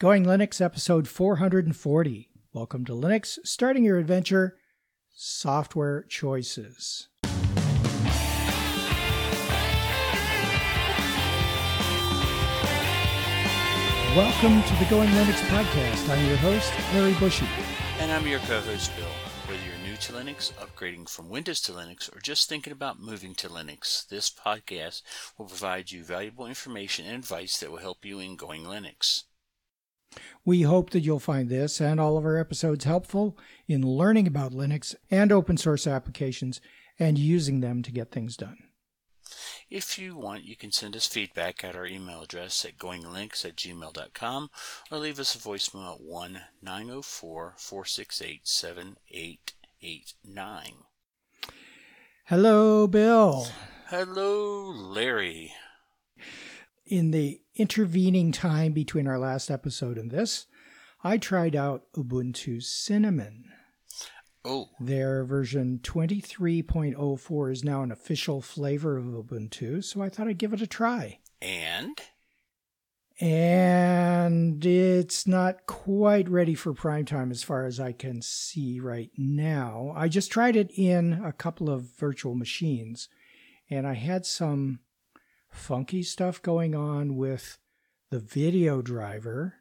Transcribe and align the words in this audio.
Going 0.00 0.24
Linux 0.24 0.60
episode 0.60 1.08
440. 1.08 2.30
Welcome 2.52 2.84
to 2.84 2.92
Linux, 2.92 3.36
starting 3.42 3.82
your 3.82 3.98
adventure, 3.98 4.56
software 5.12 6.04
choices. 6.04 7.08
Welcome 14.14 14.62
to 14.62 14.76
the 14.76 14.86
Going 14.88 15.08
Linux 15.08 15.40
podcast. 15.48 16.08
I'm 16.08 16.24
your 16.28 16.36
host, 16.36 16.72
Larry 16.94 17.14
Bouchard. 17.14 17.48
And 17.98 18.12
I'm 18.12 18.24
your 18.24 18.38
co 18.38 18.60
host, 18.60 18.94
Bill. 18.94 19.04
Whether 19.48 19.60
you're 19.64 19.84
new 19.84 19.96
to 19.96 20.12
Linux, 20.12 20.52
upgrading 20.52 21.08
from 21.08 21.28
Windows 21.28 21.60
to 21.62 21.72
Linux, 21.72 22.14
or 22.16 22.20
just 22.20 22.48
thinking 22.48 22.72
about 22.72 23.00
moving 23.00 23.34
to 23.34 23.48
Linux, 23.48 24.06
this 24.06 24.30
podcast 24.30 25.02
will 25.36 25.46
provide 25.46 25.90
you 25.90 26.04
valuable 26.04 26.46
information 26.46 27.04
and 27.04 27.16
advice 27.16 27.58
that 27.58 27.72
will 27.72 27.78
help 27.78 28.04
you 28.04 28.20
in 28.20 28.36
Going 28.36 28.62
Linux. 28.62 29.24
We 30.44 30.62
hope 30.62 30.90
that 30.90 31.00
you'll 31.00 31.20
find 31.20 31.48
this 31.48 31.80
and 31.80 32.00
all 32.00 32.16
of 32.16 32.24
our 32.24 32.36
episodes 32.36 32.84
helpful 32.84 33.36
in 33.66 33.82
learning 33.82 34.26
about 34.26 34.52
Linux 34.52 34.94
and 35.10 35.32
open 35.32 35.56
source 35.56 35.86
applications 35.86 36.60
and 36.98 37.18
using 37.18 37.60
them 37.60 37.82
to 37.82 37.92
get 37.92 38.10
things 38.10 38.36
done. 38.36 38.58
If 39.70 39.98
you 39.98 40.16
want, 40.16 40.44
you 40.44 40.56
can 40.56 40.72
send 40.72 40.96
us 40.96 41.06
feedback 41.06 41.62
at 41.62 41.76
our 41.76 41.86
email 41.86 42.22
address 42.22 42.64
at 42.64 42.78
goinglinux 42.78 43.44
at 43.44 43.56
gmail.com 43.56 44.50
or 44.90 44.98
leave 44.98 45.20
us 45.20 45.34
a 45.34 45.38
voicemail 45.38 45.96
at 45.96 46.00
1 46.00 46.40
904 46.62 47.54
468 47.58 48.48
7889. 48.48 50.72
Hello, 52.24 52.86
Bill. 52.86 53.46
Hello, 53.88 54.70
Larry. 54.70 55.52
In 56.88 57.10
the 57.10 57.42
intervening 57.54 58.32
time 58.32 58.72
between 58.72 59.06
our 59.06 59.18
last 59.18 59.50
episode 59.50 59.98
and 59.98 60.10
this, 60.10 60.46
I 61.04 61.18
tried 61.18 61.54
out 61.54 61.84
Ubuntu 61.94 62.62
Cinnamon. 62.62 63.44
Oh. 64.42 64.70
Their 64.80 65.22
version 65.22 65.80
23.04 65.82 67.52
is 67.52 67.62
now 67.62 67.82
an 67.82 67.92
official 67.92 68.40
flavor 68.40 68.96
of 68.96 69.04
Ubuntu, 69.04 69.84
so 69.84 70.00
I 70.00 70.08
thought 70.08 70.28
I'd 70.28 70.38
give 70.38 70.54
it 70.54 70.62
a 70.62 70.66
try. 70.66 71.18
And? 71.42 72.00
And 73.20 74.64
it's 74.64 75.26
not 75.26 75.66
quite 75.66 76.26
ready 76.30 76.54
for 76.54 76.72
prime 76.72 77.04
time 77.04 77.30
as 77.30 77.42
far 77.42 77.66
as 77.66 77.78
I 77.78 77.92
can 77.92 78.22
see 78.22 78.80
right 78.80 79.10
now. 79.14 79.92
I 79.94 80.08
just 80.08 80.30
tried 80.30 80.56
it 80.56 80.70
in 80.74 81.20
a 81.22 81.34
couple 81.34 81.68
of 81.68 81.94
virtual 81.98 82.34
machines, 82.34 83.10
and 83.68 83.86
I 83.86 83.92
had 83.92 84.24
some 84.24 84.80
funky 85.58 86.02
stuff 86.02 86.40
going 86.40 86.74
on 86.74 87.16
with 87.16 87.58
the 88.10 88.18
video 88.18 88.80
driver. 88.80 89.54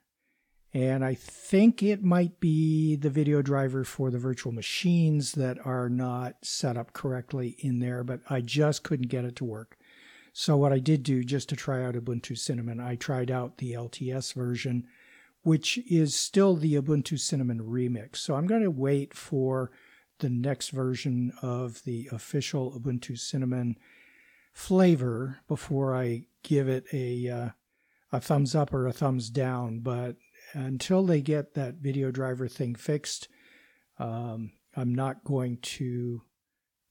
And 0.73 1.03
I 1.03 1.15
think 1.15 1.81
it 1.81 2.03
might 2.03 2.39
be 2.39 2.95
the 2.95 3.09
video 3.09 3.41
driver 3.41 3.83
for 3.83 4.11
the 4.11 4.19
virtual 4.19 4.51
machines 4.51 5.31
that 5.33 5.57
are 5.65 5.89
not 5.89 6.35
set 6.43 6.77
up 6.77 6.93
correctly 6.93 7.55
in 7.59 7.79
there, 7.79 8.03
but 8.03 8.21
I 8.29 8.41
just 8.41 8.83
couldn't 8.83 9.07
get 9.07 9.25
it 9.25 9.35
to 9.37 9.45
work. 9.45 9.77
So, 10.33 10.55
what 10.55 10.71
I 10.71 10.77
did 10.77 11.01
do 11.01 11.23
just 11.23 11.49
to 11.49 11.55
try 11.55 11.83
out 11.83 11.95
Ubuntu 11.95 12.37
Cinnamon, 12.37 12.79
I 12.79 12.95
tried 12.95 13.31
out 13.31 13.57
the 13.57 13.73
LTS 13.73 14.33
version, 14.33 14.85
which 15.41 15.79
is 15.89 16.13
still 16.13 16.55
the 16.55 16.75
Ubuntu 16.75 17.19
Cinnamon 17.19 17.59
remix. 17.61 18.17
So, 18.17 18.35
I'm 18.35 18.45
going 18.45 18.61
to 18.61 18.69
wait 18.69 19.15
for 19.15 19.71
the 20.19 20.29
next 20.29 20.69
version 20.69 21.33
of 21.41 21.83
the 21.85 22.07
official 22.11 22.79
Ubuntu 22.79 23.17
Cinnamon 23.17 23.77
flavor 24.57 25.37
before 25.47 25.95
I 25.95 26.25
give 26.41 26.67
it 26.67 26.85
a 26.91 27.29
uh, 27.29 27.49
a 28.11 28.19
thumbs 28.19 28.55
up 28.55 28.73
or 28.73 28.87
a 28.87 28.91
thumbs 28.91 29.29
down. 29.29 29.81
But 29.81 30.15
until 30.53 31.05
they 31.05 31.21
get 31.21 31.53
that 31.53 31.75
video 31.75 32.09
driver 32.09 32.47
thing 32.47 32.73
fixed, 32.73 33.27
um, 33.99 34.53
I'm 34.75 34.95
not 34.95 35.23
going 35.23 35.57
to. 35.57 36.23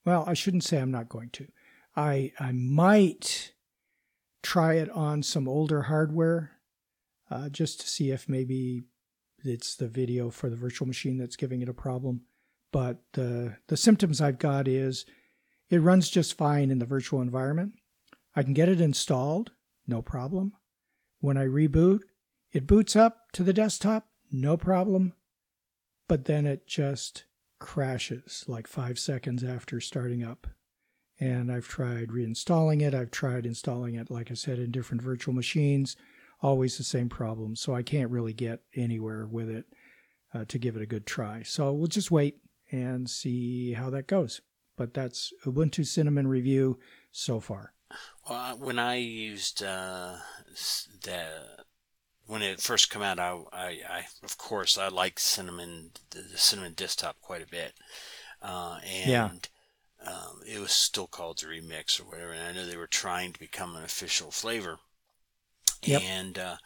Well, 0.05 0.25
I 0.29 0.35
shouldn't 0.35 0.63
say 0.63 0.79
I'm 0.79 0.93
not 0.93 1.09
going 1.09 1.31
to. 1.31 1.49
I 1.97 2.33
I 2.39 2.53
might 2.53 3.53
try 4.45 4.75
it 4.75 4.89
on 4.91 5.25
some 5.25 5.49
older 5.49 5.83
hardware 5.83 6.53
uh, 7.33 7.49
just 7.49 7.81
to 7.81 7.89
see 7.89 8.13
if 8.13 8.29
maybe 8.29 8.85
it's 9.45 9.75
the 9.75 9.89
video 9.89 10.31
for 10.31 10.49
the 10.49 10.57
virtual 10.57 10.87
machine 10.87 11.19
that's 11.19 11.37
giving 11.37 11.63
it 11.63 11.69
a 11.69 11.75
problem. 11.75 12.21
But 12.71 13.03
the 13.15 13.57
the 13.67 13.77
symptoms 13.77 14.21
I've 14.21 14.39
got 14.39 14.69
is 14.69 15.05
it 15.69 15.79
runs 15.79 16.09
just 16.09 16.37
fine 16.37 16.71
in 16.71 16.79
the 16.79 16.87
virtual 16.87 17.21
environment. 17.21 17.75
I 18.35 18.43
can 18.43 18.53
get 18.53 18.69
it 18.69 18.81
installed, 18.81 19.53
no 19.87 20.03
problem. 20.03 20.53
When 21.21 21.37
I 21.37 21.47
reboot, 21.47 22.01
it 22.53 22.67
boots 22.67 22.95
up 22.95 23.33
to 23.33 23.43
the 23.43 23.53
desktop, 23.53 24.07
no 24.31 24.57
problem. 24.57 25.15
But 26.09 26.27
then 26.27 26.47
it 26.47 26.67
just 26.67 27.25
crashes 27.59 28.45
like 28.47 28.67
five 28.67 28.99
seconds 28.99 29.43
after 29.43 29.81
starting 29.81 30.23
up. 30.23 30.47
And 31.19 31.51
I've 31.51 31.67
tried 31.67 32.09
reinstalling 32.09 32.83
it. 32.83 32.95
I've 32.95 33.11
tried 33.11 33.47
installing 33.47 33.95
it, 33.95 34.11
like 34.11 34.31
I 34.31 34.35
said, 34.35 34.59
in 34.59 34.71
different 34.71 35.03
virtual 35.03 35.35
machines. 35.35 35.97
Always 36.43 36.77
the 36.77 36.85
same 36.85 37.09
problem. 37.09 37.57
So 37.57 37.75
I 37.75 37.83
can't 37.83 38.11
really 38.11 38.35
get 38.35 38.61
anywhere 38.75 39.27
with 39.27 39.49
it 39.49 39.65
uh, 40.35 40.45
to 40.49 40.59
give 40.59 40.77
it 40.77 40.83
a 40.83 40.87
good 40.87 41.07
try. 41.07 41.43
So 41.43 41.73
we'll 41.73 41.87
just 41.87 42.11
wait 42.11 42.37
and 42.71 43.09
see 43.09 43.73
how 43.73 43.89
that 43.91 44.07
goes 44.07 44.43
but 44.77 44.95
that's 44.95 45.33
Ubuntu 45.45 45.87
Cinnamon 45.87 46.29
review 46.29 46.79
so 47.11 47.41
far. 47.41 47.73
Well, 48.29 48.59
when 48.59 48.79
I 48.79 48.97
used 48.97 49.63
uh, 49.63 50.17
the 51.03 51.27
when 52.27 52.43
it 52.43 52.61
first 52.61 52.91
came 52.91 53.03
out, 53.03 53.19
I, 53.19 53.39
I, 53.53 53.67
I 53.89 54.05
of 54.25 54.37
course 54.37 54.77
I 54.77 54.89
liked 54.89 55.21
Cinnamon 55.21 55.91
the, 56.11 56.23
the 56.23 56.39
Cinnamon 56.39 56.75
desktop 56.75 57.21
quite 57.21 57.43
a 57.43 57.51
bit, 57.51 57.75
uh, 58.43 58.79
and 58.85 59.11
yeah. 59.11 59.31
um, 60.07 60.41
it 60.47 60.61
was 60.61 60.73
still 60.73 61.07
called 61.07 61.39
the 61.39 61.47
remix 61.47 62.01
or 62.01 62.05
whatever. 62.05 62.33
And 62.33 62.43
I 62.43 62.53
know 62.53 62.67
they 62.67 62.77
were 62.77 62.89
trying 62.89 63.33
to 63.33 63.39
become 63.39 63.77
an 63.77 63.85
official 63.85 64.31
flavor, 64.31 64.79
yep. 65.83 66.03
and 66.03 66.39
uh, 66.39 66.57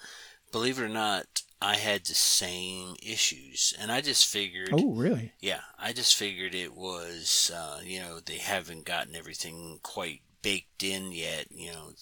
believe 0.50 0.78
it 0.78 0.84
or 0.84 0.88
not, 0.88 1.43
I 1.62 1.76
had 1.76 2.06
the 2.06 2.15
same 2.15 2.97
issues, 3.03 3.75
and 3.78 3.93
I 3.93 4.00
just 4.00 4.26
figured. 4.26 4.71
Oh, 4.72 4.94
really? 4.94 5.34
Yeah, 5.41 5.60
I 5.78 5.93
just 5.93 6.16
figured 6.16 6.54
it 6.54 6.75
was, 6.75 7.50
uh, 7.54 7.81
you 7.84 8.00
know, 8.00 8.19
they 8.19 8.38
haven't 8.38 8.87
gotten 8.87 9.15
everything 9.15 9.78
quite 9.82 10.22
baked 10.41 10.82
in 10.82 11.12
yet. 11.12 11.49
You 11.50 11.72
know, 11.72 11.93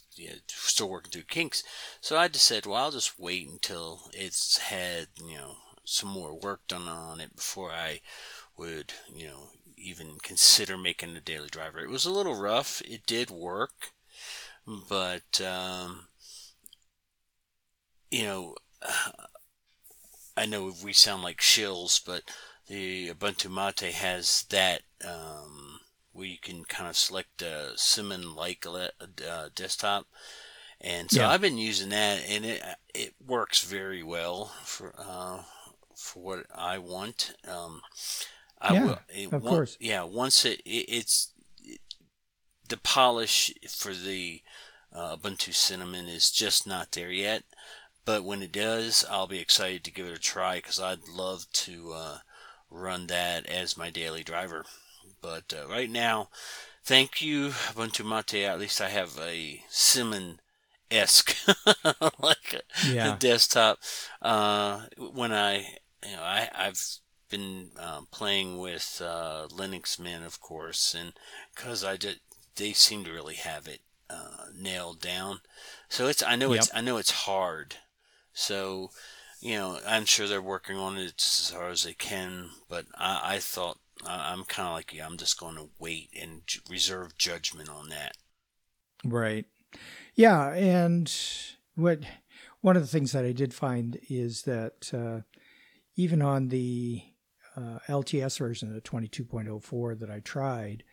still 0.47 0.89
working 0.89 1.11
through 1.11 1.23
kinks. 1.23 1.65
So 2.01 2.17
I 2.17 2.29
just 2.29 2.47
said, 2.47 2.67
well, 2.67 2.85
I'll 2.85 2.91
just 2.93 3.19
wait 3.19 3.49
until 3.49 4.03
it's 4.13 4.59
had, 4.59 5.09
you 5.17 5.37
know, 5.37 5.57
some 5.85 6.11
more 6.11 6.39
work 6.39 6.61
done 6.69 6.87
on 6.87 7.21
it 7.21 7.35
before 7.35 7.73
I 7.73 8.01
would, 8.57 8.93
you 9.13 9.27
know, 9.27 9.49
even 9.77 10.19
consider 10.23 10.79
making 10.79 11.17
a 11.17 11.21
daily 11.21 11.49
driver. 11.49 11.81
It 11.81 11.91
was 11.91 12.05
a 12.05 12.13
little 12.13 12.41
rough. 12.41 12.81
It 12.83 13.07
did 13.07 13.29
work, 13.29 13.91
but, 14.89 15.41
um, 15.41 16.07
you 18.09 18.23
know. 18.23 18.55
I 20.39 20.47
know 20.47 20.73
we 20.85 20.93
sound 20.93 21.23
like 21.23 21.41
shills, 21.41 22.01
but 22.05 22.23
the 22.69 23.11
Ubuntu 23.11 23.51
Mate 23.51 23.93
has 23.93 24.45
that 24.51 24.83
um, 25.05 25.81
where 26.13 26.27
you 26.27 26.39
can 26.41 26.65
kind 26.65 26.89
of 26.89 26.97
select 26.97 27.43
a 27.43 27.73
Cinnamon 27.77 28.35
like 28.35 28.65
uh, 28.67 29.49
desktop. 29.55 30.07
And 30.81 31.11
so 31.11 31.21
yeah. 31.23 31.31
I've 31.31 31.41
been 31.41 31.59
using 31.59 31.89
that, 31.89 32.23
and 32.29 32.45
it 32.45 32.63
it 32.95 33.15
works 33.27 33.65
very 33.65 34.03
well 34.05 34.53
for 34.63 34.95
uh, 34.97 35.43
for 35.97 36.23
what 36.23 36.47
I 36.55 36.79
want. 36.79 37.35
Um, 37.47 37.83
I 38.61 38.75
yeah, 38.75 38.85
will, 38.85 38.99
it, 39.09 39.33
of 39.33 39.43
course. 39.43 39.77
Yeah, 39.81 40.05
once 40.05 40.45
it, 40.45 40.61
it 40.65 40.87
it's 40.89 41.33
it, 41.65 41.81
the 42.69 42.77
polish 42.77 43.53
for 43.69 43.93
the 43.93 44.43
uh, 44.93 45.17
Ubuntu 45.17 45.53
Cinnamon 45.53 46.07
is 46.07 46.31
just 46.31 46.65
not 46.65 46.93
there 46.93 47.11
yet. 47.11 47.43
But 48.09 48.25
when 48.25 48.43
it 48.43 48.53
does, 48.53 49.05
I'll 49.11 49.27
be 49.27 49.39
excited 49.39 49.85
to 49.85 49.91
give 49.91 50.07
it 50.07 50.17
a 50.17 50.19
try 50.19 50.55
because 50.55 50.81
I'd 50.81 51.09
love 51.09 51.45
to 51.53 51.93
uh, 51.93 52.19
run 52.71 53.07
that 53.09 53.45
as 53.45 53.77
my 53.77 53.91
daily 53.91 54.25
driver. 54.25 54.65
But 55.21 55.53
uh, 55.53 55.69
right 55.69 55.91
now, 55.91 56.31
thank 56.83 57.21
you, 57.21 57.49
Ubuntu 57.49 58.07
Mate. 58.09 58.47
At 58.47 58.61
least 58.61 58.81
I 58.81 58.89
have 58.89 59.19
a 59.21 59.63
Simon 59.69 60.41
esque 60.91 61.37
like 62.19 62.55
a, 62.55 62.89
yeah. 62.89 63.15
a 63.15 63.19
desktop. 63.19 63.81
Uh, 64.23 64.85
when 64.97 65.31
I, 65.31 65.59
you 66.03 66.17
know, 66.17 66.23
I 66.23 66.49
I've 66.57 66.81
been 67.29 67.73
uh, 67.79 68.01
playing 68.11 68.57
with 68.57 69.03
uh, 69.05 69.49
Linux 69.51 70.01
Mint, 70.01 70.25
of 70.25 70.41
course, 70.41 70.95
and 70.99 71.13
because 71.55 71.85
I 71.85 71.99
did, 71.99 72.21
they 72.57 72.73
seem 72.73 73.05
to 73.05 73.13
really 73.13 73.35
have 73.35 73.69
it 73.69 73.83
uh, 74.09 74.47
nailed 74.59 75.03
down. 75.03 75.41
So 75.91 76.07
it's 76.07 76.23
I 76.23 76.37
know 76.37 76.55
yep. 76.55 76.63
it's 76.63 76.71
I 76.73 76.81
know 76.81 76.97
it's 76.97 77.11
hard 77.11 77.77
so, 78.39 78.91
you 79.41 79.57
know, 79.57 79.81
I'm 79.85 80.05
sure 80.05 80.29
they're 80.29 80.41
working 80.41 80.77
on 80.77 80.97
it 80.97 81.15
as 81.19 81.53
hard 81.55 81.73
as 81.73 81.83
they 81.83 81.93
can, 81.93 82.51
but 82.69 82.87
I, 82.97 83.35
I 83.35 83.39
thought 83.41 83.79
I'm 84.07 84.45
kind 84.45 84.69
of 84.69 84.75
like 84.75 84.95
you. 84.95 85.03
I'm 85.03 85.17
just 85.17 85.41
going 85.41 85.57
to 85.57 85.71
wait 85.81 86.11
and 86.19 86.43
reserve 86.71 87.19
judgment 87.19 87.69
on 87.69 87.89
that. 87.89 88.13
Right. 89.05 89.45
Yeah, 90.15 90.53
and 90.53 91.13
what 91.75 92.05
one 92.61 92.77
of 92.77 92.83
the 92.83 92.89
things 92.89 93.11
that 93.11 93.25
I 93.25 93.33
did 93.33 93.53
find 93.53 93.99
is 94.09 94.43
that 94.43 94.95
uh, 94.95 95.23
even 95.97 96.23
on 96.23 96.49
the 96.49 97.03
uh, 97.57 97.81
LTS 97.89 98.39
version, 98.39 98.73
the 98.73 98.81
22.04 98.81 99.99
that 99.99 100.11
I 100.11 100.21
tried, 100.21 100.85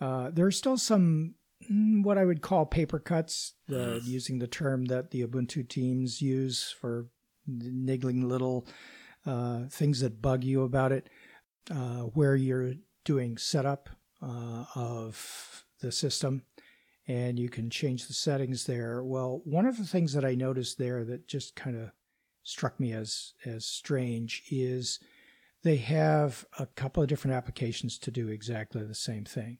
uh, 0.00 0.30
there 0.30 0.46
are 0.46 0.50
still 0.50 0.76
some 0.76 1.36
what 1.68 2.18
I 2.18 2.24
would 2.24 2.42
call 2.42 2.66
paper 2.66 2.98
cuts, 2.98 3.54
uh, 3.70 4.00
using 4.02 4.38
the 4.38 4.46
term 4.46 4.86
that 4.86 5.10
the 5.10 5.26
Ubuntu 5.26 5.68
teams 5.68 6.22
use 6.22 6.74
for 6.80 7.06
niggling 7.46 8.28
little 8.28 8.66
uh, 9.26 9.64
things 9.68 10.00
that 10.00 10.22
bug 10.22 10.44
you 10.44 10.62
about 10.62 10.92
it, 10.92 11.08
uh, 11.70 12.02
where 12.14 12.36
you're 12.36 12.74
doing 13.04 13.36
setup 13.36 13.88
uh, 14.22 14.64
of 14.74 15.64
the 15.80 15.92
system 15.92 16.42
and 17.06 17.38
you 17.38 17.48
can 17.48 17.70
change 17.70 18.06
the 18.06 18.14
settings 18.14 18.66
there. 18.66 19.02
Well, 19.02 19.40
one 19.44 19.66
of 19.66 19.76
the 19.76 19.84
things 19.84 20.12
that 20.12 20.24
I 20.24 20.34
noticed 20.34 20.78
there 20.78 21.04
that 21.04 21.26
just 21.26 21.56
kind 21.56 21.76
of 21.76 21.90
struck 22.42 22.78
me 22.78 22.92
as 22.92 23.34
as 23.44 23.66
strange 23.66 24.42
is 24.50 25.00
they 25.62 25.76
have 25.76 26.46
a 26.58 26.66
couple 26.66 27.02
of 27.02 27.08
different 27.08 27.36
applications 27.36 27.98
to 27.98 28.10
do 28.10 28.28
exactly 28.28 28.82
the 28.84 28.94
same 28.94 29.24
thing. 29.24 29.58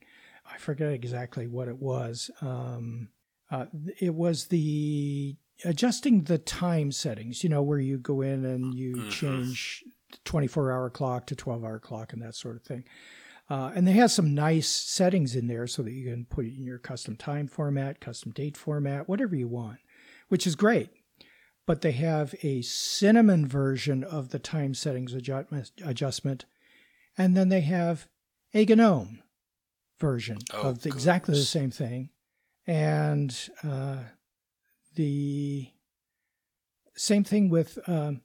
I 0.52 0.58
forget 0.58 0.92
exactly 0.92 1.46
what 1.46 1.68
it 1.68 1.78
was. 1.78 2.30
Um, 2.40 3.08
uh, 3.50 3.66
it 4.00 4.14
was 4.14 4.46
the 4.46 5.36
adjusting 5.64 6.24
the 6.24 6.38
time 6.38 6.92
settings, 6.92 7.42
you 7.42 7.50
know, 7.50 7.62
where 7.62 7.78
you 7.78 7.98
go 7.98 8.20
in 8.20 8.44
and 8.44 8.74
you 8.74 8.96
mm-hmm. 8.96 9.08
change 9.10 9.84
24 10.24 10.72
hour 10.72 10.90
clock 10.90 11.26
to 11.26 11.36
12 11.36 11.64
hour 11.64 11.78
clock 11.78 12.12
and 12.12 12.22
that 12.22 12.34
sort 12.34 12.56
of 12.56 12.62
thing. 12.62 12.84
Uh, 13.48 13.72
and 13.74 13.86
they 13.86 13.92
have 13.92 14.12
some 14.12 14.32
nice 14.32 14.68
settings 14.68 15.34
in 15.34 15.48
there 15.48 15.66
so 15.66 15.82
that 15.82 15.92
you 15.92 16.08
can 16.08 16.24
put 16.24 16.44
it 16.44 16.56
in 16.56 16.64
your 16.64 16.78
custom 16.78 17.16
time 17.16 17.48
format, 17.48 18.00
custom 18.00 18.30
date 18.30 18.56
format, 18.56 19.08
whatever 19.08 19.34
you 19.34 19.48
want, 19.48 19.78
which 20.28 20.46
is 20.46 20.54
great. 20.54 20.90
But 21.66 21.80
they 21.80 21.92
have 21.92 22.34
a 22.42 22.62
cinnamon 22.62 23.46
version 23.46 24.04
of 24.04 24.30
the 24.30 24.38
time 24.38 24.74
settings 24.74 25.14
adjustment, 25.14 26.44
and 27.18 27.36
then 27.36 27.48
they 27.48 27.60
have 27.62 28.08
a 28.54 28.64
GNOME 28.64 29.22
version 30.00 30.38
oh, 30.52 30.70
of 30.70 30.82
the, 30.82 30.88
exactly 30.88 31.34
the 31.34 31.42
same 31.42 31.70
thing. 31.70 32.10
And 32.66 33.36
uh, 33.62 33.98
the 34.94 35.68
same 36.96 37.24
thing 37.24 37.48
with 37.48 37.78
um, 37.86 38.22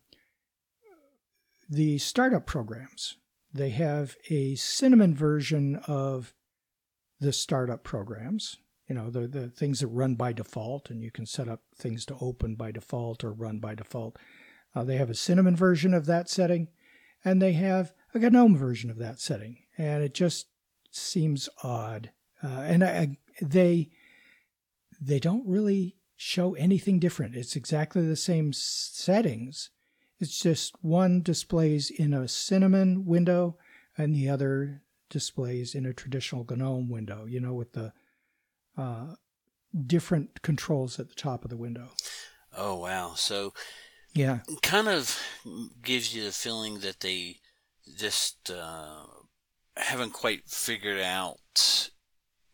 the 1.69 1.97
startup 1.97 2.45
programs. 2.45 3.17
They 3.53 3.69
have 3.69 4.15
a 4.29 4.55
cinnamon 4.55 5.15
version 5.15 5.77
of 5.87 6.33
the 7.19 7.31
startup 7.31 7.83
programs 7.83 8.57
you 8.87 8.95
know 8.95 9.09
the, 9.09 9.27
the 9.27 9.49
things 9.49 9.79
that 9.79 9.87
run 9.87 10.15
by 10.15 10.33
default 10.33 10.89
and 10.89 11.01
you 11.01 11.11
can 11.11 11.25
set 11.25 11.47
up 11.47 11.61
things 11.75 12.05
to 12.05 12.17
open 12.21 12.55
by 12.55 12.71
default 12.71 13.23
or 13.23 13.33
run 13.33 13.59
by 13.59 13.75
default. 13.75 14.17
Uh, 14.75 14.83
they 14.83 14.97
have 14.97 15.09
a 15.09 15.15
cinnamon 15.15 15.55
version 15.55 15.93
of 15.93 16.05
that 16.05 16.29
setting 16.29 16.67
and 17.23 17.41
they 17.41 17.53
have 17.53 17.93
a 18.13 18.19
gnome 18.19 18.57
version 18.57 18.89
of 18.89 18.97
that 18.97 19.19
setting. 19.19 19.57
And 19.77 20.03
it 20.03 20.13
just 20.13 20.47
seems 20.95 21.49
odd 21.63 22.11
uh, 22.43 22.47
and 22.47 22.83
I, 22.83 23.17
they 23.41 23.89
they 25.01 25.19
don't 25.19 25.45
really 25.47 25.97
show 26.15 26.53
anything 26.55 26.99
different 26.99 27.35
it's 27.35 27.55
exactly 27.55 28.07
the 28.07 28.15
same 28.15 28.53
settings 28.53 29.69
it's 30.19 30.39
just 30.39 30.75
one 30.81 31.21
displays 31.21 31.89
in 31.89 32.13
a 32.13 32.27
cinnamon 32.27 33.05
window 33.05 33.57
and 33.97 34.15
the 34.15 34.29
other 34.29 34.81
displays 35.09 35.75
in 35.75 35.85
a 35.85 35.93
traditional 35.93 36.45
GNOME 36.49 36.89
window, 36.89 37.25
you 37.25 37.39
know, 37.39 37.53
with 37.53 37.73
the 37.73 37.93
uh, 38.77 39.15
different 39.85 40.41
controls 40.41 40.99
at 40.99 41.09
the 41.09 41.15
top 41.15 41.43
of 41.43 41.49
the 41.49 41.57
window. 41.57 41.89
Oh, 42.55 42.77
wow. 42.77 43.13
So, 43.15 43.53
yeah. 44.13 44.39
Kind 44.61 44.87
of 44.87 45.19
gives 45.81 46.15
you 46.15 46.23
the 46.23 46.31
feeling 46.31 46.79
that 46.79 47.01
they 47.01 47.37
just 47.97 48.49
uh, 48.49 49.03
haven't 49.77 50.13
quite 50.13 50.47
figured 50.47 51.01
out, 51.01 51.89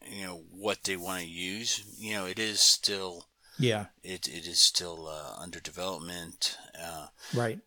you 0.06 0.26
know, 0.26 0.44
what 0.52 0.84
they 0.84 0.96
want 0.96 1.22
to 1.22 1.28
use. 1.28 1.84
You 1.98 2.14
know, 2.14 2.26
it 2.26 2.40
is 2.40 2.60
still 2.60 3.28
yeah. 3.60 3.86
It 4.04 4.28
it 4.28 4.48
is 4.48 4.60
still 4.60 5.08
uh, 5.08 5.40
under 5.40 5.60
development. 5.60 6.58
Uh, 6.80 7.08
right. 7.34 7.60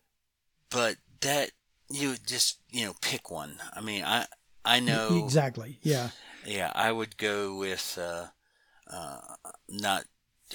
But 0.69 0.97
that 1.21 1.51
you 1.89 2.15
just 2.25 2.59
you 2.69 2.85
know 2.85 2.93
pick 3.01 3.31
one. 3.31 3.57
I 3.73 3.81
mean, 3.81 4.03
I 4.03 4.25
I 4.63 4.79
know 4.79 5.21
exactly. 5.23 5.79
Yeah. 5.81 6.09
Yeah, 6.45 6.71
I 6.75 6.91
would 6.91 7.17
go 7.17 7.55
with 7.55 7.97
uh, 7.99 8.27
uh, 8.91 9.19
not. 9.69 10.05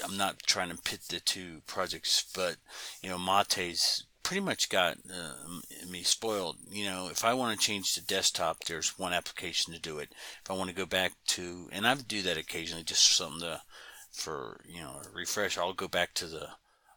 I'm 0.05 0.15
not 0.15 0.39
trying 0.43 0.69
to 0.69 0.81
pit 0.81 1.01
the 1.09 1.19
two 1.19 1.61
projects, 1.67 2.23
but 2.33 2.55
you 3.01 3.09
know, 3.09 3.17
Mate's 3.17 4.05
pretty 4.31 4.45
much 4.45 4.69
got 4.69 4.95
uh, 5.13 5.89
me 5.91 6.03
spoiled. 6.03 6.55
You 6.71 6.85
know, 6.85 7.09
if 7.11 7.25
I 7.25 7.33
want 7.33 7.59
to 7.59 7.67
change 7.67 7.95
to 7.95 8.05
desktop, 8.05 8.63
there's 8.63 8.97
one 8.97 9.11
application 9.11 9.73
to 9.73 9.79
do 9.79 9.99
it. 9.99 10.13
If 10.41 10.49
I 10.49 10.53
want 10.53 10.69
to 10.69 10.75
go 10.75 10.85
back 10.85 11.11
to, 11.35 11.67
and 11.73 11.85
I 11.85 11.95
do 11.95 12.21
that 12.21 12.37
occasionally, 12.37 12.85
just 12.85 13.17
something 13.17 13.41
to 13.41 13.61
for 14.09 14.61
you 14.65 14.79
know 14.79 15.01
refresh, 15.13 15.57
I'll 15.57 15.73
go 15.73 15.89
back 15.89 16.13
to 16.13 16.27
the 16.27 16.47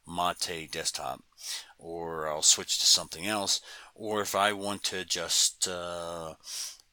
Mate 0.07 0.71
desktop, 0.71 1.25
or 1.77 2.29
I'll 2.29 2.43
switch 2.43 2.79
to 2.79 2.87
something 2.87 3.27
else. 3.27 3.61
Or 3.97 4.21
if 4.21 4.37
I 4.37 4.53
want 4.53 4.85
to 4.85 5.05
just 5.05 5.67
uh, 5.67 6.35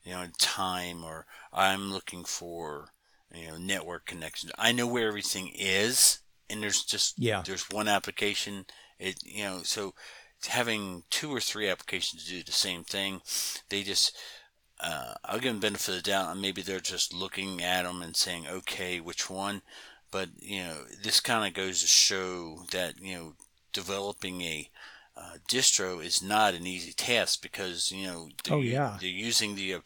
you 0.03 0.13
know 0.13 0.25
time, 0.39 1.03
or 1.03 1.27
I'm 1.53 1.93
looking 1.93 2.23
for 2.23 2.93
you 3.31 3.49
know 3.49 3.57
network 3.59 4.07
connection, 4.07 4.49
I 4.57 4.71
know 4.71 4.87
where 4.87 5.07
everything 5.07 5.51
is, 5.53 6.17
and 6.49 6.63
there's 6.63 6.83
just 6.83 7.19
yeah 7.19 7.43
there's 7.45 7.69
one 7.69 7.87
application. 7.87 8.65
It 8.97 9.17
you 9.23 9.43
know 9.43 9.61
so 9.63 9.93
having 10.47 11.03
two 11.09 11.33
or 11.33 11.39
three 11.39 11.69
applications 11.69 12.27
do 12.27 12.43
the 12.43 12.51
same 12.51 12.83
thing, 12.83 13.21
they 13.69 13.83
just 13.83 14.17
uh, 14.79 15.13
I'll 15.23 15.39
give 15.39 15.53
them 15.53 15.59
benefit 15.59 15.89
of 15.89 15.95
the 15.95 16.01
doubt. 16.09 16.37
Maybe 16.37 16.61
they're 16.61 16.79
just 16.79 17.13
looking 17.13 17.61
at 17.61 17.83
them 17.83 18.01
and 18.01 18.15
saying, 18.15 18.47
okay, 18.47 18.99
which 18.99 19.29
one? 19.29 19.61
But 20.11 20.29
you 20.39 20.63
know, 20.63 20.83
this 21.03 21.19
kind 21.19 21.47
of 21.47 21.53
goes 21.53 21.81
to 21.81 21.87
show 21.87 22.63
that 22.71 22.99
you 22.99 23.15
know 23.15 23.33
developing 23.73 24.41
a 24.41 24.69
uh, 25.15 25.37
distro 25.47 26.03
is 26.03 26.21
not 26.21 26.53
an 26.53 26.65
easy 26.65 26.93
task 26.93 27.41
because 27.41 27.91
you 27.91 28.07
know 28.07 28.29
they're, 28.43 28.57
oh, 28.57 28.61
yeah. 28.61 28.97
they're 28.99 29.09
using 29.09 29.55
the 29.55 29.75
uh, 29.75 29.79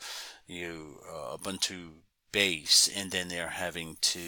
you 0.48 1.00
uh, 1.08 1.38
Ubuntu 1.38 1.90
base 2.36 2.90
and 2.98 3.12
then 3.12 3.30
they're 3.30 3.48
having 3.48 3.96
to 4.02 4.20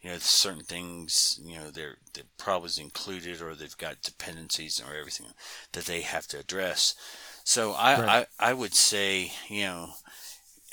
you 0.00 0.10
know 0.10 0.18
certain 0.18 0.62
things 0.62 1.40
you 1.42 1.58
know 1.58 1.70
they're 1.70 1.96
the 2.14 2.22
problems 2.38 2.78
included 2.78 3.42
or 3.42 3.54
they've 3.54 3.76
got 3.78 4.00
dependencies 4.02 4.80
or 4.80 4.94
everything 4.94 5.26
that 5.72 5.86
they 5.86 6.02
have 6.02 6.26
to 6.28 6.38
address 6.38 6.94
so 7.42 7.72
I, 7.72 8.00
right. 8.00 8.26
I 8.40 8.50
I 8.50 8.52
would 8.52 8.74
say 8.74 9.32
you 9.48 9.64
know 9.64 9.88